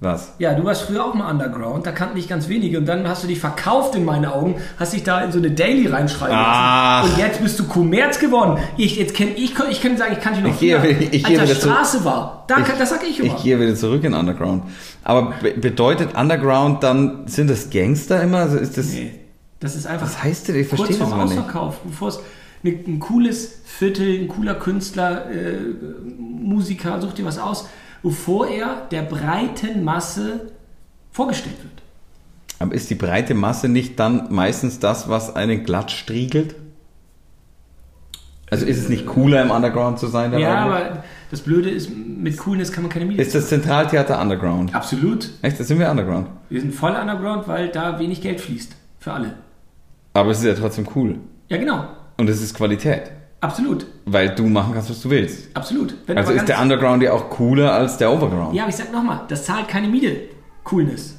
[0.00, 0.32] Was?
[0.38, 3.24] Ja, du warst früher auch mal Underground, da kannten dich ganz wenige und dann hast
[3.24, 7.02] du dich verkauft in meinen Augen, hast dich da in so eine Daily reinschreiben Ach.
[7.02, 7.14] lassen.
[7.14, 8.58] Und jetzt bist du Kommerz geworden.
[8.76, 11.24] Ich, jetzt kenn, ich, ich kann sagen, ich kannte dich noch Ich früher, ich- ich
[11.24, 12.44] als gehe er wieder zu- Straße war.
[12.46, 13.34] Da, kann- das sag ich immer.
[13.34, 14.62] Ich gehe wieder zurück in Underground.
[15.02, 18.38] Aber be bedeutet Underground dann, sind das Gangster immer?
[18.38, 19.10] Also ist das, nee,
[19.58, 20.54] das ist einfach was heißt das?
[20.54, 21.36] Ich verstehe das immer nicht.
[21.38, 22.20] Ausverkauf, bevor es
[22.64, 25.56] ein cooles Viertel, ein cooler Künstler, äh,
[26.18, 27.68] Musiker, such dir was aus,
[28.02, 30.52] bevor er der breiten Masse
[31.10, 31.82] vorgestellt wird.
[32.58, 36.56] Aber ist die breite Masse nicht dann meistens das, was einen glatt striegelt?
[38.50, 40.32] Also ist es nicht cooler im Underground zu sein?
[40.38, 40.90] Ja, Augenblick?
[40.90, 44.74] aber das Blöde ist, mit Coolness kann man keine Miete Ist das Zentraltheater Underground?
[44.74, 45.30] Absolut.
[45.42, 46.28] Echt, da sind wir Underground.
[46.48, 48.74] Wir sind voll Underground, weil da wenig Geld fließt.
[48.98, 49.34] Für alle.
[50.14, 51.16] Aber es ist ja trotzdem cool.
[51.48, 51.86] Ja, genau.
[52.16, 53.12] Und es ist Qualität.
[53.40, 53.86] Absolut.
[54.06, 55.54] Weil du machen kannst, was du willst.
[55.54, 55.94] Absolut.
[56.06, 58.54] Wenn Also ist der Underground ja auch cooler als der Overground.
[58.54, 60.16] Ja, aber ich sag nochmal, das zahlt keine Miete.
[60.64, 61.14] Coolness.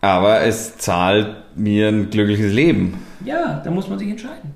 [0.00, 3.02] Aber es zahlt mir ein glückliches Leben.
[3.24, 4.54] Ja, da muss man sich entscheiden.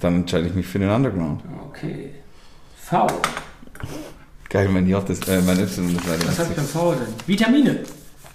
[0.00, 1.42] Dann entscheide ich mich für den Underground.
[1.68, 2.10] Okay.
[2.76, 3.06] V.
[4.50, 5.64] Geil, mein J ist, äh, mein Y
[5.96, 7.14] ist leider Was habe ich beim V denn?
[7.26, 7.80] Vitamine.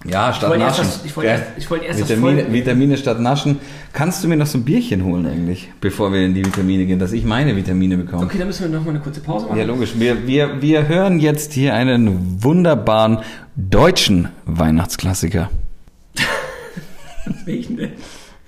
[0.05, 0.83] Ja, statt erst Naschen.
[0.85, 3.59] das- ich wollte erst- ich wollte erst das Vitamine, voll- Vitamine statt Naschen.
[3.91, 6.99] Kannst du mir noch so ein Bierchen holen eigentlich, bevor wir in die Vitamine gehen,
[6.99, 8.23] dass ich meine Vitamine bekomme?
[8.25, 9.57] Okay, dann müssen wir nochmal eine kurze Pause machen.
[9.57, 9.93] Ja, logisch.
[9.97, 13.19] Wir, wir, wir hören jetzt hier einen wunderbaren
[13.57, 15.49] deutschen Weihnachtsklassiker.
[17.45, 17.91] Welchen denn?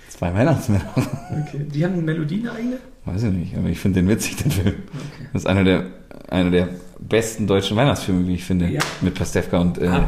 [0.10, 0.86] Zwei Weihnachtsmänner.
[0.95, 1.65] Okay.
[1.73, 2.78] Die haben eine Melodie, eine eigene?
[3.06, 4.68] Weiß ich nicht, aber ich finde den witzig, den Film.
[4.68, 5.28] Okay.
[5.34, 5.86] Das ist einer der,
[6.30, 6.69] einer der
[7.02, 8.68] besten deutschen Weihnachtsfilme, wie ich finde.
[8.68, 8.80] Ja.
[9.02, 10.02] Mit Pastewka und äh.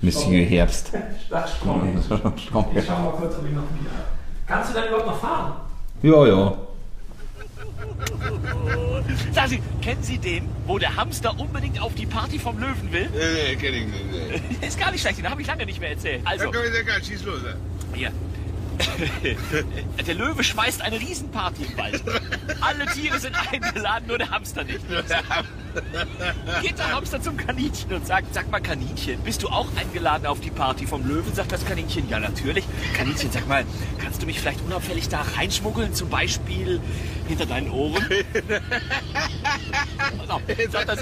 [0.00, 0.92] Monsieur Herbst.
[1.30, 1.94] Das Stromberg.
[2.36, 3.90] Ich schau mal kurz, ob ich noch wieder.
[4.46, 5.54] Kannst du denn überhaupt noch fahren?
[6.02, 6.54] Ja, ja.
[9.32, 13.08] Sagen Sie, kennen Sie den, wo der Hamster unbedingt auf die Party vom Löwen will?
[13.12, 14.04] Nee, nee, kenn ich nicht.
[14.60, 14.66] Nee.
[14.66, 16.20] Ist gar nicht schlecht, den habe ich lange nicht mehr erzählt.
[16.24, 17.40] Also, Dann komm ich gar schieß los.
[17.44, 17.98] ey.
[17.98, 18.12] hier.
[20.06, 22.02] Der Löwe schmeißt eine Riesenparty im Wald.
[22.60, 24.80] Alle Tiere sind eingeladen, nur der Hamster nicht.
[26.62, 30.40] Geht der Hamster zum Kaninchen und sagt, sag mal Kaninchen, bist du auch eingeladen auf
[30.40, 31.34] die Party vom Löwen?
[31.34, 32.64] Sagt das Kaninchen, ja natürlich.
[32.96, 33.64] Kaninchen, sag mal,
[34.02, 35.94] kannst du mich vielleicht unauffällig da reinschmuggeln?
[35.94, 36.80] Zum Beispiel
[37.28, 38.04] hinter deinen Ohren?
[40.70, 41.00] Sagt, das,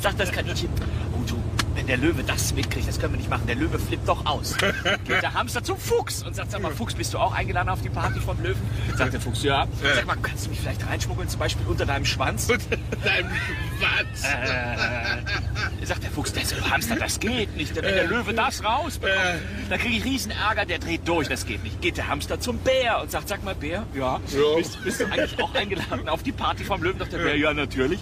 [0.00, 0.68] sagt das Kaninchen,
[1.14, 1.42] oh du,
[1.82, 3.44] wenn der Löwe das mitkriegt, das können wir nicht machen.
[3.48, 4.56] Der Löwe flippt doch aus.
[5.04, 7.82] Geht der Hamster zum Fuchs und sagt, sag mal, Fuchs, bist du auch eingeladen auf
[7.82, 8.62] die Party vom Löwen?
[8.96, 9.66] Sagt der Fuchs, ja.
[9.82, 12.46] Sag mal, kannst du mich vielleicht reinschmuggeln, zum Beispiel unter deinem Schwanz?
[12.46, 13.28] Dein
[13.80, 14.22] Schwanz.
[15.82, 17.74] Äh, sagt der Fuchs, der Hamster, das geht nicht.
[17.74, 19.18] Wenn der Löwe das rausbekommt,
[19.68, 21.80] dann kriege ich riesen Ärger, der dreht durch, das geht nicht.
[21.82, 24.56] Geht der Hamster zum Bär und sagt, sag mal, Bär, ja, Ja.
[24.56, 27.00] Bist, bist du eigentlich auch eingeladen auf die Party vom Löwen?
[27.00, 27.98] Sagt der Bär, ja, natürlich.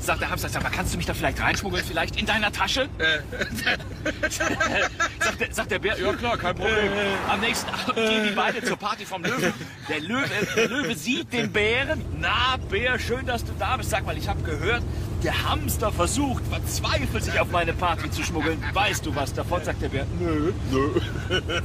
[0.00, 2.88] Sagt der Hamster, sag mal, kannst du mich da vielleicht reinschmuggeln, vielleicht in deiner Tasche?
[5.18, 6.92] sagt, der, sagt der Bär, ja klar, kein Problem.
[7.28, 9.52] Am nächsten Abend gehen die beide zur Party vom Löwen.
[9.88, 12.04] Der Löwe, der Löwe sieht den Bären.
[12.20, 13.90] Na, Bär, schön, dass du da bist.
[13.90, 14.82] Sag mal, ich habe gehört,
[15.24, 18.62] der Hamster versucht, verzweifelt sich auf meine Party zu schmuggeln.
[18.72, 19.64] Weißt du was davon?
[19.64, 20.06] Sagt der Bär.
[20.20, 20.52] Nö.
[20.70, 20.90] Nö.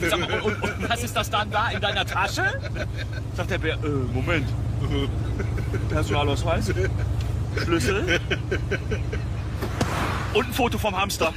[0.09, 2.59] Sag mal, und, und was ist das dann da in deiner Tasche?
[3.35, 4.47] Sagt der Bär, äh, Moment.
[5.89, 6.71] Personalausweis?
[7.63, 8.19] Schlüssel?
[10.33, 11.33] Und ein Foto vom Hamster.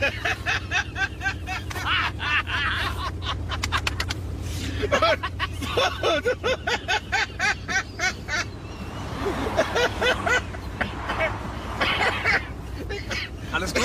[13.53, 13.85] Alles gut?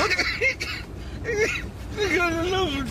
[1.98, 2.86] Ich kann nicht laufen.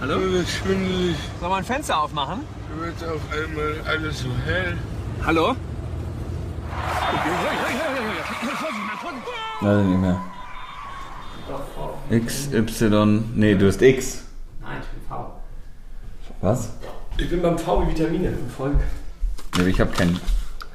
[0.00, 0.20] Hallo?
[0.44, 1.16] Schwindelig.
[1.40, 2.40] Sollen wir ein Fenster aufmachen?
[2.78, 4.78] Wird auf einmal alles so hell.
[5.24, 5.56] Hallo?
[9.60, 10.20] Ich nicht mehr.
[12.10, 14.22] X, Y, nee, du hast X.
[14.60, 15.32] Nein, ich bin V.
[16.40, 16.70] Was?
[17.18, 18.76] Ich bin beim V wie Vitamine im Volk.
[19.58, 20.20] Nee, ich habe keinen.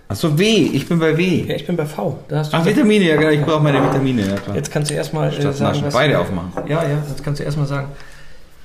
[0.07, 1.45] Achso, W, ich bin bei W.
[1.47, 2.19] Ja, ich bin bei V.
[2.27, 4.55] Da hast du Ach, Vitamine, ja genau, ich brauche meine Vitamine, ja klar.
[4.55, 6.51] Jetzt kannst du erstmal äh, sagen, was Beide aufmachen.
[6.67, 7.87] Ja, ja, jetzt kannst du erstmal sagen,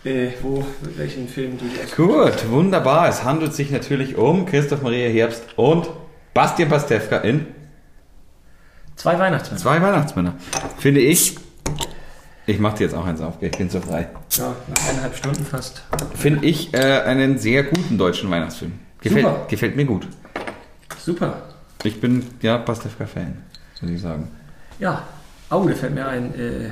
[0.04, 0.64] äh, wo,
[0.96, 3.08] welchen Film du dir Gut, wunderbar.
[3.08, 5.88] Es handelt sich natürlich um Christoph Maria Herbst und
[6.34, 7.46] Bastian Pastewka in
[8.96, 9.60] Zwei Weihnachtsmänner.
[9.60, 10.34] Zwei Weihnachtsmänner.
[10.78, 11.36] Finde ich.
[12.48, 14.08] Ich mache dir jetzt auch eins auf, ich bin so frei.
[14.30, 15.82] Ja, nach eineinhalb Stunden fast.
[16.14, 18.72] Finde ich äh, einen sehr guten deutschen Weihnachtsfilm.
[19.00, 19.46] Gefällt, Super.
[19.48, 20.06] gefällt mir gut.
[20.98, 21.42] Super.
[21.82, 23.36] Ich bin ja Pastewka-Fan,
[23.82, 24.28] muss ich sagen.
[24.78, 25.02] Ja.
[25.50, 26.70] Oh, da fällt mir ein, äh,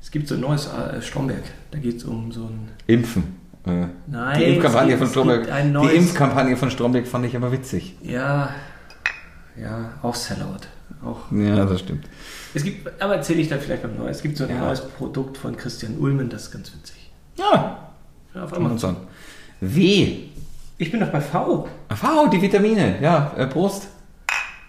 [0.00, 1.42] es gibt so ein neues äh, Stromberg.
[1.72, 2.68] Da geht es um so ein.
[2.86, 3.36] Impfen.
[3.66, 5.46] Äh, Nein, die Impfkampagne von Stromberg.
[5.46, 7.96] Die Impfkampagne von Stromberg fand ich aber witzig.
[8.00, 8.50] Ja.
[9.60, 10.68] Ja, auch Sellout.
[11.04, 11.32] Auch.
[11.32, 12.06] Ja, das stimmt.
[12.56, 14.16] Es gibt, aber erzähle ich dann vielleicht beim Neues.
[14.16, 14.60] Es gibt so ein Ja.
[14.60, 17.10] neues Produkt von Christian Ulmen, das ist ganz witzig.
[17.36, 17.90] Ja,
[18.34, 18.96] Ja, auf Amazon.
[19.60, 20.16] W.
[20.78, 21.68] Ich bin doch bei V.
[21.94, 22.96] V, die Vitamine.
[23.00, 23.88] Ja, äh, Prost.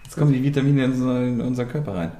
[0.04, 2.12] Jetzt kommen die Vitamine in, unser, in unseren Körper rein.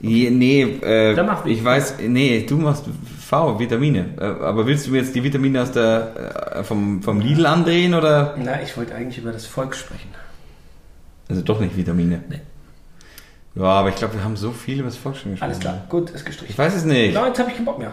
[0.00, 1.12] Je, nee, äh,
[1.46, 1.64] ich ich.
[1.64, 2.84] weiß, nee, du machst
[3.20, 4.06] V, Vitamine.
[4.18, 7.94] Äh, aber willst du mir jetzt die Vitamine aus der, äh, vom, vom Lidl andrehen
[7.94, 8.34] oder?
[8.38, 10.08] Na, ich wollte eigentlich über das Volk sprechen.
[11.28, 12.22] Also doch nicht Vitamine.
[12.28, 12.40] Nee.
[13.58, 15.50] Ja, aber ich glaube, wir haben so viel über das Volk schon gesprochen.
[15.50, 16.52] Alles klar, gut, ist gestrichen.
[16.52, 17.14] Ich weiß es nicht.
[17.14, 17.90] Nein, jetzt habe ich keinen Bock mehr.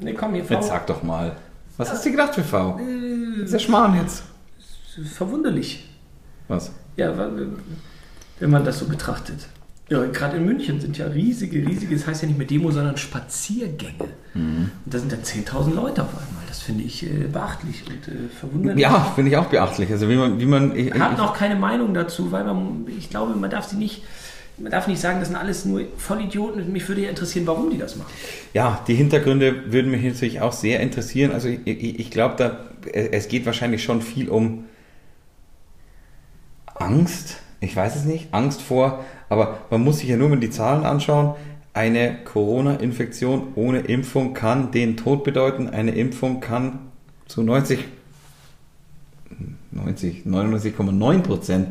[0.00, 0.54] Nee, komm, hier, V.
[0.54, 1.36] Jetzt sag doch mal.
[1.76, 2.80] Was hast du gedacht für V?
[3.42, 4.24] Ist der Schmarrn jetzt.
[5.14, 5.88] Verwunderlich.
[6.48, 6.72] Was?
[6.96, 7.12] Ja,
[8.38, 9.46] wenn man das so betrachtet.
[9.88, 12.96] Ja, gerade in München sind ja riesige, riesige, das heißt ja nicht mehr Demo, sondern
[12.96, 14.08] Spaziergänge.
[14.34, 14.70] Mhm.
[14.84, 16.42] Und da sind dann 10.000 Leute auf einmal.
[16.48, 18.82] Das finde ich äh, beachtlich und äh, verwunderlich.
[18.82, 19.88] Ja, finde ich auch beachtlich.
[19.92, 20.74] Also wie man, wie man.
[20.74, 24.02] Ich, habe ich- noch keine Meinung dazu, weil man, ich glaube, man darf sie nicht,
[24.58, 26.72] man darf nicht sagen, das sind alles nur Vollidioten.
[26.72, 28.10] Mich würde ja interessieren, warum die das machen.
[28.54, 31.32] Ja, die Hintergründe würden mich natürlich auch sehr interessieren.
[31.32, 32.60] Also ich, ich, ich glaube, da
[32.92, 34.64] es geht wahrscheinlich schon viel um
[36.74, 37.40] Angst.
[37.60, 40.84] Ich weiß es nicht, Angst vor, aber man muss sich ja nur mal die Zahlen
[40.84, 41.34] anschauen.
[41.72, 45.68] Eine Corona-Infektion ohne Impfung kann den Tod bedeuten.
[45.68, 46.78] Eine Impfung kann
[47.26, 47.80] zu 90,
[49.72, 51.68] 90, 99,9 Prozent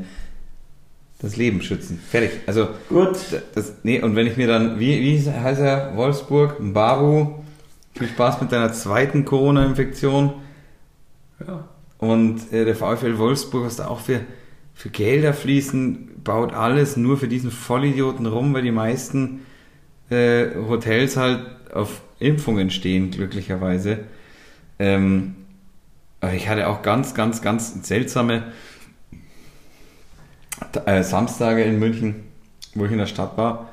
[1.25, 1.99] das Leben schützen.
[2.09, 2.31] Fertig.
[2.45, 3.17] Also Gut.
[3.55, 7.43] das, nee, und wenn ich mir dann, wie, wie heißt er, Wolfsburg, Babu,
[7.93, 10.33] viel Spaß mit deiner zweiten Corona-Infektion.
[11.45, 11.67] Ja.
[11.97, 14.21] Und äh, der VfL Wolfsburg, was da auch für,
[14.73, 19.45] für Gelder fließen, baut alles nur für diesen Vollidioten rum, weil die meisten
[20.09, 21.41] äh, Hotels halt
[21.73, 23.99] auf Impfungen stehen, glücklicherweise.
[24.77, 25.35] Ähm,
[26.21, 28.43] aber ich hatte auch ganz, ganz, ganz seltsame
[30.85, 32.23] äh, Samstage in München,
[32.73, 33.69] wo ich in der Stadt war.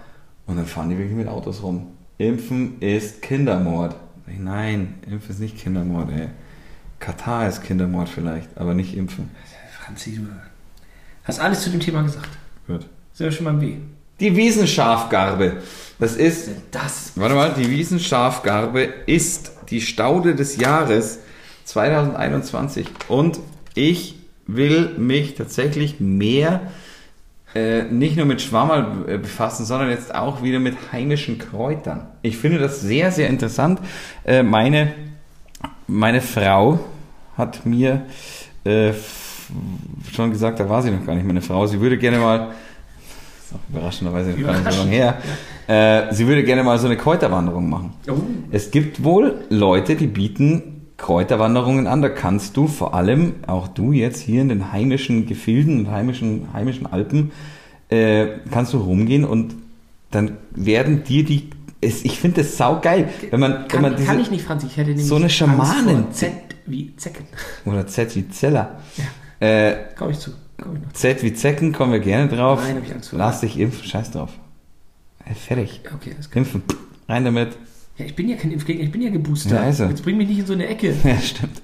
[0.46, 1.88] Und dann fahren die wirklich mit Autos rum.
[2.18, 3.96] Impfen ist Kindermord.
[4.26, 6.28] Nein, Impfen ist nicht Kindermord, ey.
[6.98, 9.30] Katar ist Kindermord vielleicht, aber nicht Impfen.
[9.80, 10.28] Franzi, du
[11.24, 12.28] hast alles zu dem Thema gesagt.
[12.66, 12.86] Gut.
[13.12, 13.76] Sind wir schon beim W.
[14.20, 15.62] Die Wiesenschafgarbe.
[15.98, 17.12] Das ist Das.
[17.16, 21.18] Warte mal, die Wiesenschafgarbe ist die Staude des Jahres
[21.64, 23.40] 2021 und
[23.74, 26.60] ich will mich tatsächlich mehr
[27.54, 32.06] äh, nicht nur mit Schwammerl äh, befassen, sondern jetzt auch wieder mit heimischen Kräutern.
[32.22, 33.80] Ich finde das sehr, sehr interessant.
[34.24, 34.94] Äh, meine,
[35.86, 36.80] meine Frau
[37.36, 38.06] hat mir
[38.64, 38.92] äh,
[40.14, 42.52] schon gesagt, da war sie noch gar nicht meine Frau, sie würde gerne mal
[43.44, 45.18] ist auch überraschenderweise noch gar nicht so lange her.
[45.66, 47.92] Äh, sie würde gerne mal so eine Kräuterwanderung machen.
[48.08, 48.14] Oh.
[48.50, 52.00] Es gibt wohl Leute, die bieten Kräuterwanderungen an.
[52.00, 56.48] Da kannst du vor allem, auch du jetzt hier in den heimischen Gefilden und heimischen,
[56.54, 57.32] heimischen Alpen,
[57.90, 59.54] äh, kannst du rumgehen und
[60.10, 61.50] dann werden dir die.
[61.80, 64.06] Es, ich finde das saugeil, wenn man, wenn Kann, man diese.
[64.06, 64.66] kann ich nicht, Franzi.
[64.66, 66.32] Ich hätte nämlich so eine vor Z
[66.66, 67.26] wie Zecken.
[67.64, 68.78] Oder Z wie Zeller.
[69.40, 70.30] Äh, Komm ich zu.
[70.62, 70.92] Komm ich.
[70.94, 72.60] Z wie Zecken, kommen wir gerne drauf.
[72.62, 73.18] Nein, hab ich Angst vor.
[73.18, 74.30] Lass dich impfen, scheiß drauf.
[75.34, 75.80] Fertig.
[75.92, 76.44] Okay, das kann.
[76.44, 76.62] Impfen.
[77.08, 77.56] Rein damit.
[78.02, 79.52] Ja, ich bin ja kein Impfgegner, ich bin ja geboostert.
[79.52, 79.84] Ja, also.
[79.84, 80.94] Jetzt bring mich nicht in so eine Ecke.
[81.04, 81.62] Ja, stimmt.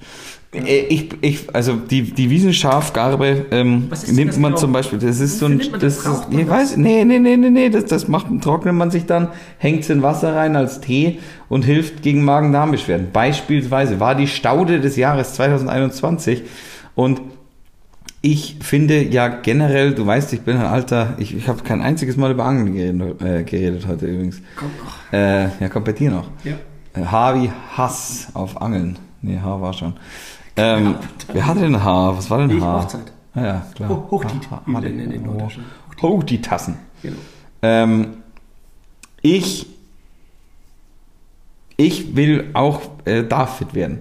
[0.50, 4.56] Ich, ich, also die, die Wiesenschafgarbe ähm, nimmt man genau?
[4.56, 6.02] zum Beispiel, das ist so ein, das?
[6.02, 6.48] das ich das?
[6.48, 9.28] weiß, nee, nee, nee, nee, nee, das, das macht, trocknet man sich dann,
[9.58, 11.18] hängt es in Wasser rein als Tee
[11.50, 13.08] und hilft gegen Magen-Darm-Beschwerden.
[13.12, 16.44] Beispielsweise war die Staude des Jahres 2021
[16.94, 17.20] und
[18.20, 22.16] ich finde ja generell, du weißt, ich bin ein alter, ich, ich habe kein einziges
[22.16, 24.40] Mal über Angeln geredet, äh, geredet heute übrigens.
[24.56, 25.12] Komm noch.
[25.12, 26.28] Äh, ja, kommt bei dir noch.
[26.44, 26.54] Ja.
[26.94, 28.98] Äh, H wie Hass auf Angeln.
[29.22, 29.94] Nee, H war schon.
[30.56, 30.96] Ähm,
[31.32, 32.16] wer hatte denn H?
[32.16, 32.82] Was war denn Ich, H?
[32.82, 33.12] Hochzeit.
[33.34, 33.88] Ah, ja, klar.
[33.88, 35.68] Ho- Hochtit, H- wie H- wir nennen in Norddeutschland.
[36.02, 36.76] Hoch die Tassen.
[37.02, 37.16] Genau.
[37.62, 38.08] Ähm,
[39.22, 39.66] ich,
[41.76, 43.98] ich will auch äh, da fit werden.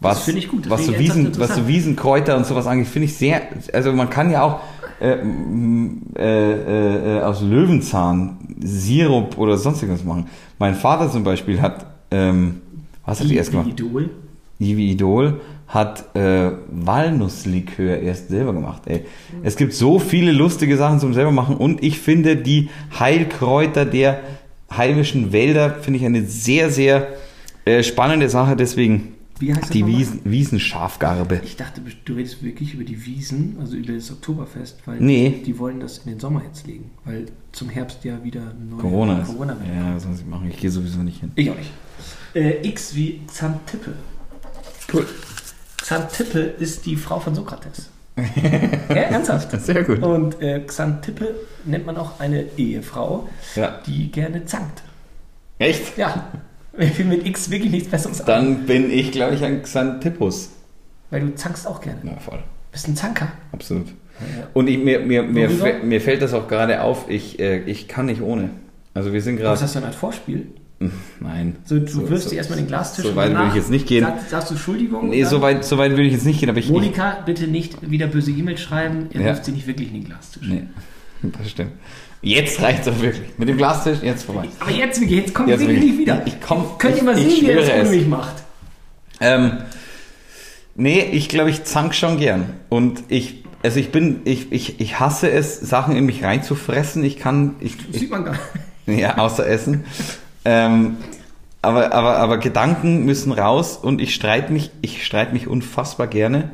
[0.00, 1.66] Was, Das finde ich gut, Was so, Wiesen, was so.
[1.66, 3.42] Wiesenkräuter und sowas angeht, finde ich sehr.
[3.72, 4.60] Also man kann ja auch
[5.00, 10.26] äh, äh, äh, äh, aus Löwenzahn Sirup oder sonstiges machen.
[10.58, 12.60] Mein Vater zum Beispiel hat, ähm,
[13.04, 13.68] was hat er erst gemacht?
[13.68, 14.10] Idol.
[14.58, 18.82] Ivi Idol hat äh, Walnusslikör erst selber gemacht.
[18.86, 19.04] Ey.
[19.42, 24.20] Es gibt so viele lustige Sachen zum selber machen und ich finde die Heilkräuter der
[24.74, 27.08] heimischen Wälder finde ich eine sehr, sehr
[27.64, 28.56] äh, spannende Sache.
[28.56, 29.98] Deswegen Wie heißt das die nochmal?
[30.00, 31.40] Wiesen, Wiesenschafgarbe.
[31.44, 35.42] Ich dachte, du redest wirklich über die Wiesen, also über das Oktoberfest, weil Nee.
[35.44, 39.20] die wollen das in den Sommer jetzt legen, weil zum Herbst ja wieder neue Corona
[39.20, 39.28] ist.
[39.28, 39.68] Corona wird.
[39.74, 40.48] ja, was soll ich machen?
[40.50, 41.32] Ich gehe sowieso nicht hin.
[41.34, 41.70] Ich auch nicht.
[42.34, 43.92] Äh, X wie Xantippe.
[45.78, 47.90] Xantippe ist die Frau von Sokrates.
[48.16, 49.50] ja, ernsthaft.
[49.60, 50.02] Sehr gut.
[50.02, 51.34] Und äh, Xantippe
[51.64, 53.80] nennt man auch eine Ehefrau, Ja.
[53.86, 54.82] die gerne zankt.
[55.58, 55.96] Echt?
[55.98, 56.26] Ja,
[56.78, 58.26] mir fiel mit X wirklich nichts Besseres an.
[58.26, 60.50] Dann bin ich, glaube ich, ein Xantippus.
[61.10, 61.98] Weil du zankst auch gerne.
[62.04, 62.38] Ja, voll.
[62.72, 63.28] Bist ein Zanker.
[63.52, 63.86] Absolut.
[64.54, 65.48] Und ich, mir, mir, mir,
[65.82, 68.50] mir fällt das auch gerade auf, ich, äh, ich kann nicht ohne.
[68.94, 69.60] Also wir sind Was gerade.
[69.60, 70.46] hast du denn als Vorspiel?
[71.20, 71.56] Nein.
[71.64, 74.04] So, du wirfst dir erstmal den Glastisch So weit würde ich jetzt nicht gehen.
[74.04, 75.08] Sagst, sagst du Entschuldigung?
[75.08, 76.68] Nee, so weit, so weit würde ich jetzt nicht gehen, aber ich.
[76.68, 79.08] Monika, bitte nicht wieder böse E-Mails schreiben.
[79.12, 79.26] Ihr Ja.
[79.28, 80.42] wirft sie nicht wirklich in den Glastisch.
[80.42, 80.64] ich nee,
[81.38, 81.72] das stimmt.
[82.26, 83.22] Jetzt reicht es auch wirklich.
[83.38, 84.48] Mit dem Glastisch, jetzt vorbei.
[84.58, 86.22] Aber jetzt, Vicky, jetzt kommt Jetzt, Vicky nicht wieder.
[86.26, 88.34] Ich komm- Könnt ihr mal ich- ich sehen, wie er das ohne mich macht?
[89.20, 89.58] Ähm,
[90.74, 92.54] nee, ich glaube, ich zank schon gern.
[92.68, 97.04] Und ich, also ich bin, ich, ich, ich hasse es, Sachen in mich reinzufressen.
[97.04, 98.34] Ich kann, ich, Das ich sieht man gar
[98.86, 99.00] nicht.
[99.00, 99.84] Ja, außer Essen.
[100.44, 100.96] ähm,
[101.62, 106.50] aber, aber, aber Gedanken müssen raus und ich streite mich, ich streite mich unfassbar gerne.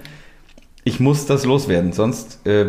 [0.84, 2.66] Ich muss das loswerden, sonst äh,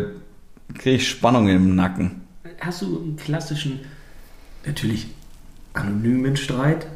[0.78, 2.22] kriege ich Spannung im Nacken.
[2.64, 3.80] Hast du einen klassischen,
[4.64, 5.08] natürlich
[5.74, 6.86] anonymen Streit,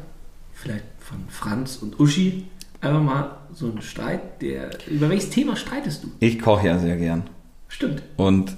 [0.53, 2.45] vielleicht von Franz und Uschi,
[2.81, 6.11] einfach mal so einen Streit, der, über welches Thema streitest du?
[6.19, 7.23] Ich koche ja sehr gern.
[7.67, 8.01] Stimmt.
[8.17, 8.57] Und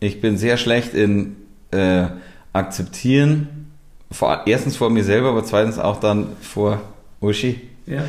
[0.00, 1.36] ich bin sehr schlecht in
[1.72, 2.06] äh,
[2.52, 3.70] akzeptieren,
[4.10, 6.80] vor, erstens vor mir selber, aber zweitens auch dann vor
[7.20, 7.60] Uschi.
[7.86, 8.04] Ja.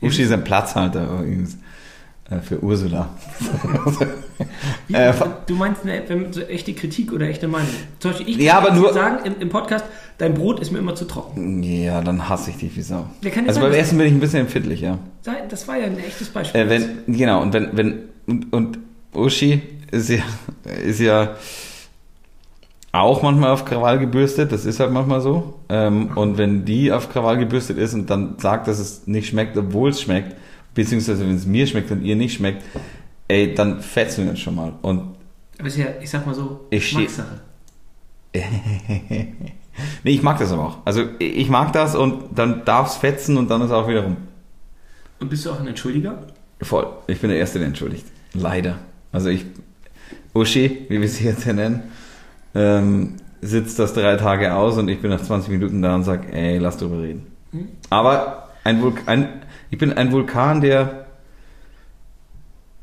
[0.00, 1.56] Uschi ist ein Platzhalter übrigens.
[2.30, 3.08] Äh, für Ursula.
[4.86, 5.12] Wie, Äh,
[5.46, 7.68] du meinst eine, wenn- so echte Kritik oder echte Meinung?
[8.00, 9.84] Zum Beispiel, ich Ja, kann aber jetzt nur- sagen im, im Podcast,
[10.18, 11.62] dein Brot ist mir immer zu trocken.
[11.62, 13.06] Ja, dann hasse ich dich wie Sau.
[13.22, 14.98] Ja, ja Also beim Essen bin ich ein bisschen empfindlich, ja.
[15.48, 16.60] Das war ja ein echtes Beispiel.
[16.60, 18.78] Äh, wenn, genau, und wenn, wenn, und, und
[19.14, 20.18] Uschi ist ja,
[20.84, 21.34] ist ja
[22.92, 25.54] auch manchmal auf Krawall gebürstet, das ist halt manchmal so.
[25.68, 29.56] Ähm, und wenn die auf Krawall gebürstet ist und dann sagt, dass es nicht schmeckt,
[29.56, 30.36] obwohl es schmeckt,
[30.74, 32.62] beziehungsweise wenn es mir schmeckt und ihr nicht schmeckt,
[33.28, 34.72] ey, dann fetzen wir uns schon mal.
[34.82, 35.14] Und
[35.58, 37.40] Aber ist ja, ich sag mal so, Ich Geschmackssache.
[38.34, 39.34] nee,
[40.04, 40.78] ich mag das aber auch.
[40.84, 44.16] Also ich mag das und dann darf es fetzen und dann ist auch wieder rum.
[45.20, 46.26] Und bist du auch ein Entschuldiger?
[46.60, 46.86] Voll.
[47.06, 48.06] Ich bin der Erste, der entschuldigt.
[48.34, 48.78] Leider.
[49.12, 49.46] Also ich,
[50.34, 51.82] Uschi, wie wir sie jetzt hier nennen,
[52.54, 56.32] ähm, sitzt das drei Tage aus und ich bin nach 20 Minuten da und sag,
[56.32, 57.26] ey, lass drüber reden.
[57.52, 57.68] Hm?
[57.90, 59.28] Aber ein Vulkan,
[59.70, 61.06] ich bin ein Vulkan, der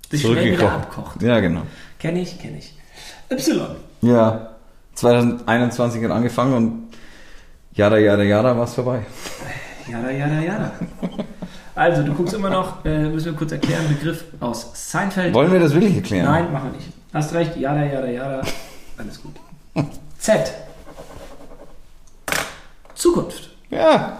[0.10, 1.22] Sich schnell wieder abkocht.
[1.22, 1.64] Ja, genau.
[2.00, 2.74] Kenn ich, kenn ich.
[3.30, 3.76] Y.
[4.02, 4.52] Ja.
[4.94, 6.88] 2021 hat angefangen und
[7.74, 9.06] jada, jada, jada, war's vorbei.
[9.88, 10.72] Jada, jada, jada.
[11.76, 15.32] Also, du guckst immer noch, äh, müssen wir kurz erklären, Begriff aus Seinfeld.
[15.36, 16.26] Wollen wir das wirklich erklären?
[16.26, 16.92] Nein, machen wir nicht.
[17.14, 18.42] Hast recht, jada, jada, jada.
[18.98, 19.36] Alles gut.
[20.18, 20.54] Z.
[22.96, 23.52] Zukunft.
[23.70, 24.20] Ja.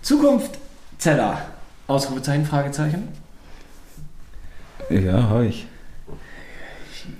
[0.00, 0.52] Zukunft,
[0.96, 1.40] Zeller.
[1.86, 3.08] Ausrufezeichen, Fragezeichen.
[4.90, 5.66] Ja, hab ich.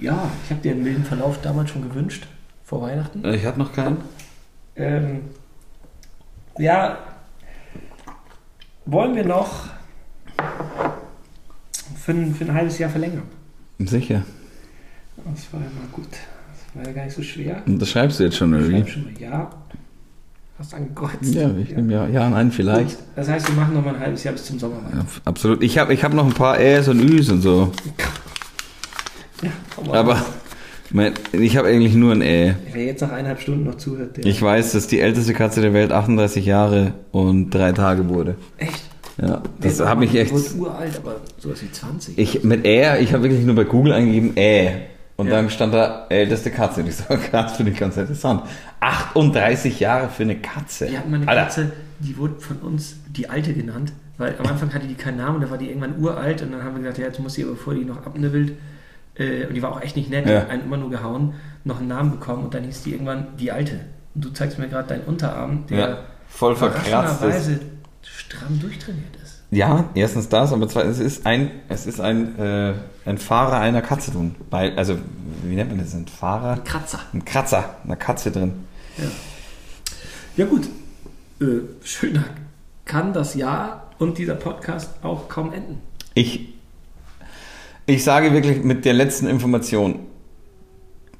[0.00, 2.26] Ja, ich habe dir einen milden Verlauf damals schon gewünscht,
[2.64, 3.24] vor Weihnachten.
[3.24, 3.98] Ich hatte noch keinen.
[4.74, 5.20] Ähm,
[6.58, 6.98] ja,
[8.84, 9.66] wollen wir noch
[11.96, 13.22] für ein, für ein halbes Jahr verlängern?
[13.78, 14.22] Sicher.
[15.16, 16.08] Das war ja mal gut.
[16.10, 17.62] Das war ja gar nicht so schwer.
[17.66, 19.50] Und das schreibst du jetzt schon, oder Ich schreib schon mal ja.
[20.58, 21.34] Hast angekreuzt.
[21.34, 22.96] Ja, ich nehme ja, ja, nein, vielleicht.
[22.96, 24.80] Gut, das heißt, wir machen noch mal ein halbes Jahr bis zum Sommer.
[24.90, 25.62] Ja, absolut.
[25.62, 27.72] Ich habe ich hab noch ein paar Äs und Üs und so.
[29.84, 29.98] Mal.
[29.98, 30.24] Aber
[30.90, 32.54] mein, ich habe eigentlich nur ein Ä.
[32.72, 34.24] Wer jetzt nach eineinhalb Stunden noch zuhört, der.
[34.24, 38.36] Ich weiß, dass die älteste Katze der Welt 38 Jahre und drei Tage wurde.
[38.56, 38.82] Echt?
[39.20, 40.32] Ja, das hat mich echt.
[40.32, 42.18] Wurde uralt, aber sowas wie 20.
[42.18, 44.72] Ich mit Ä, ich habe wirklich nur bei Google eingegeben Ä.
[45.16, 45.36] Und Ja.
[45.36, 46.80] dann stand da älteste Katze.
[46.82, 48.42] Und ich so, krass, finde ich ganz interessant.
[48.80, 50.90] 38 Jahre für eine Katze.
[50.90, 51.42] Wir hatten mal eine Alter.
[51.42, 55.40] Katze, die wurde von uns die Alte genannt, weil am Anfang hatte die keinen Namen,
[55.40, 57.74] da war die irgendwann uralt und dann haben wir gesagt, ja, jetzt muss sie, bevor
[57.74, 58.52] die noch abnibbelt,
[59.18, 60.32] äh, und die war auch echt nicht nett, Ja.
[60.32, 61.32] die hat einen immer nur gehauen,
[61.64, 63.80] noch einen Namen bekommen und dann hieß die irgendwann die Alte.
[64.14, 65.98] Und du zeigst mir gerade deinen Unterarm, der Ja,
[66.28, 67.60] voll verkratzt ist.
[68.02, 69.25] stramm durchtrainiert ist.
[69.50, 72.74] Ja, erstens das, aber zweitens, es ist ein, es ist ein, äh,
[73.04, 74.34] ein Fahrer einer Katze drin.
[74.50, 74.98] Bei, also,
[75.44, 75.94] wie nennt man das?
[75.94, 76.58] Ein Fahrer?
[76.64, 77.00] Kratzer.
[77.12, 78.64] Ein Kratzer, eine Katze drin.
[78.98, 79.04] Ja,
[80.36, 80.68] ja gut.
[81.40, 82.24] Äh, schöner
[82.86, 85.82] kann das Jahr und dieser Podcast auch kaum enden.
[86.14, 86.54] Ich,
[87.84, 89.98] ich sage wirklich mit der letzten Information,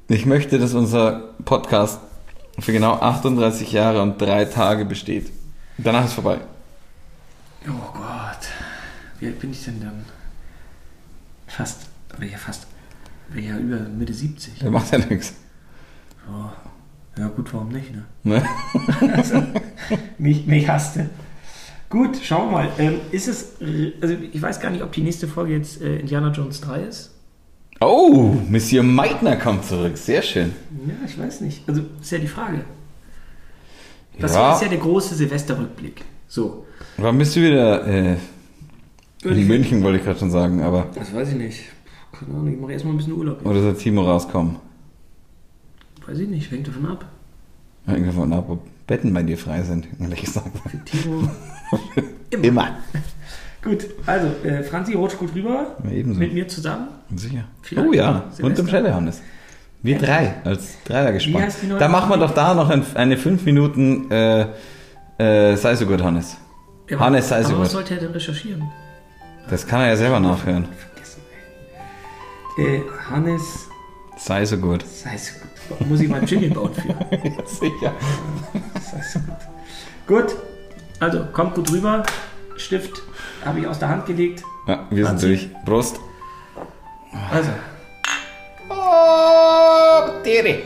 [0.07, 1.99] ich möchte, dass unser Podcast
[2.57, 5.31] für genau 38 Jahre und drei Tage besteht.
[5.77, 6.39] Danach ist vorbei.
[7.69, 8.47] Oh Gott.
[9.19, 10.05] Wie alt bin ich denn dann?
[11.47, 11.87] Fast.
[12.17, 12.67] Oder ja, fast.
[13.29, 14.59] Wäre ja über Mitte 70.
[14.59, 15.33] Der macht ja nichts.
[16.29, 16.49] Oh.
[17.19, 18.03] Ja, gut, warum nicht, ne?
[18.23, 18.43] Ne?
[19.13, 19.43] Also,
[20.17, 21.09] mich, mich hasste.
[21.89, 22.69] Gut, schauen wir mal.
[22.77, 23.53] Ähm, ist es,
[24.01, 27.11] also ich weiß gar nicht, ob die nächste Folge jetzt äh, Indiana Jones 3 ist.
[27.79, 29.97] Oh, Monsieur Meitner kommt zurück.
[29.97, 30.53] Sehr schön.
[30.87, 31.67] Ja, ich weiß nicht.
[31.67, 32.65] Also ist ja die Frage.
[34.19, 34.53] Das Ja.
[34.55, 36.03] ist ja der große Silvesterrückblick.
[36.27, 36.65] So.
[36.97, 38.15] Wann bist du wieder äh,
[39.23, 41.59] in München, wollte ich gerade schon sagen, aber Das weiß ich nicht.
[42.11, 43.45] Keine Ahnung, ich mache erstmal ein bisschen Urlaub.
[43.45, 44.57] oder soll Timo rauskommen?
[46.05, 47.05] Weiß ich nicht, hängt davon ab.
[47.85, 50.49] Hängt davon ab, ob Betten bei dir frei sind, ehrlich gesagt.
[50.69, 51.29] Für Timo.
[52.41, 52.77] Immer.
[53.63, 55.75] Gut, also äh, Franzi rutscht gut rüber.
[55.83, 56.19] Ja, ebenso.
[56.19, 56.87] Mit mir zusammen.
[57.15, 57.43] Sicher.
[57.61, 58.43] Vielleicht Oh ja, Silvester.
[58.45, 59.21] und im Schellehannes.
[59.83, 64.09] Wir drei, als Dreier neue Da machen wir doch da noch ein, eine 5 Minuten
[64.09, 64.47] äh,
[65.17, 66.37] äh, sei so gut, Hannes.
[66.89, 67.73] Ja, Hannes, sei so aber was gut.
[67.73, 68.69] sollte er denn recherchieren?
[69.49, 70.67] Das kann er ja selber nachhören.
[70.93, 71.21] Vergessen,
[72.57, 72.77] ey.
[72.77, 73.67] Äh, Hannes,
[74.17, 74.83] Sei so gut.
[74.87, 75.87] sei so gut.
[75.87, 76.81] Muss ich mal Jingle bauen für.
[77.45, 77.93] Sicher.
[78.81, 79.37] Sei so gut.
[80.07, 80.35] Gut,
[80.99, 82.03] also kommt gut rüber.
[82.55, 83.01] Stift
[83.45, 84.43] habe ich aus der Hand gelegt.
[84.67, 85.49] Ja, wir sind durch.
[85.65, 85.99] Prost.
[87.31, 87.49] Also,
[88.69, 90.59] Oh, Tere.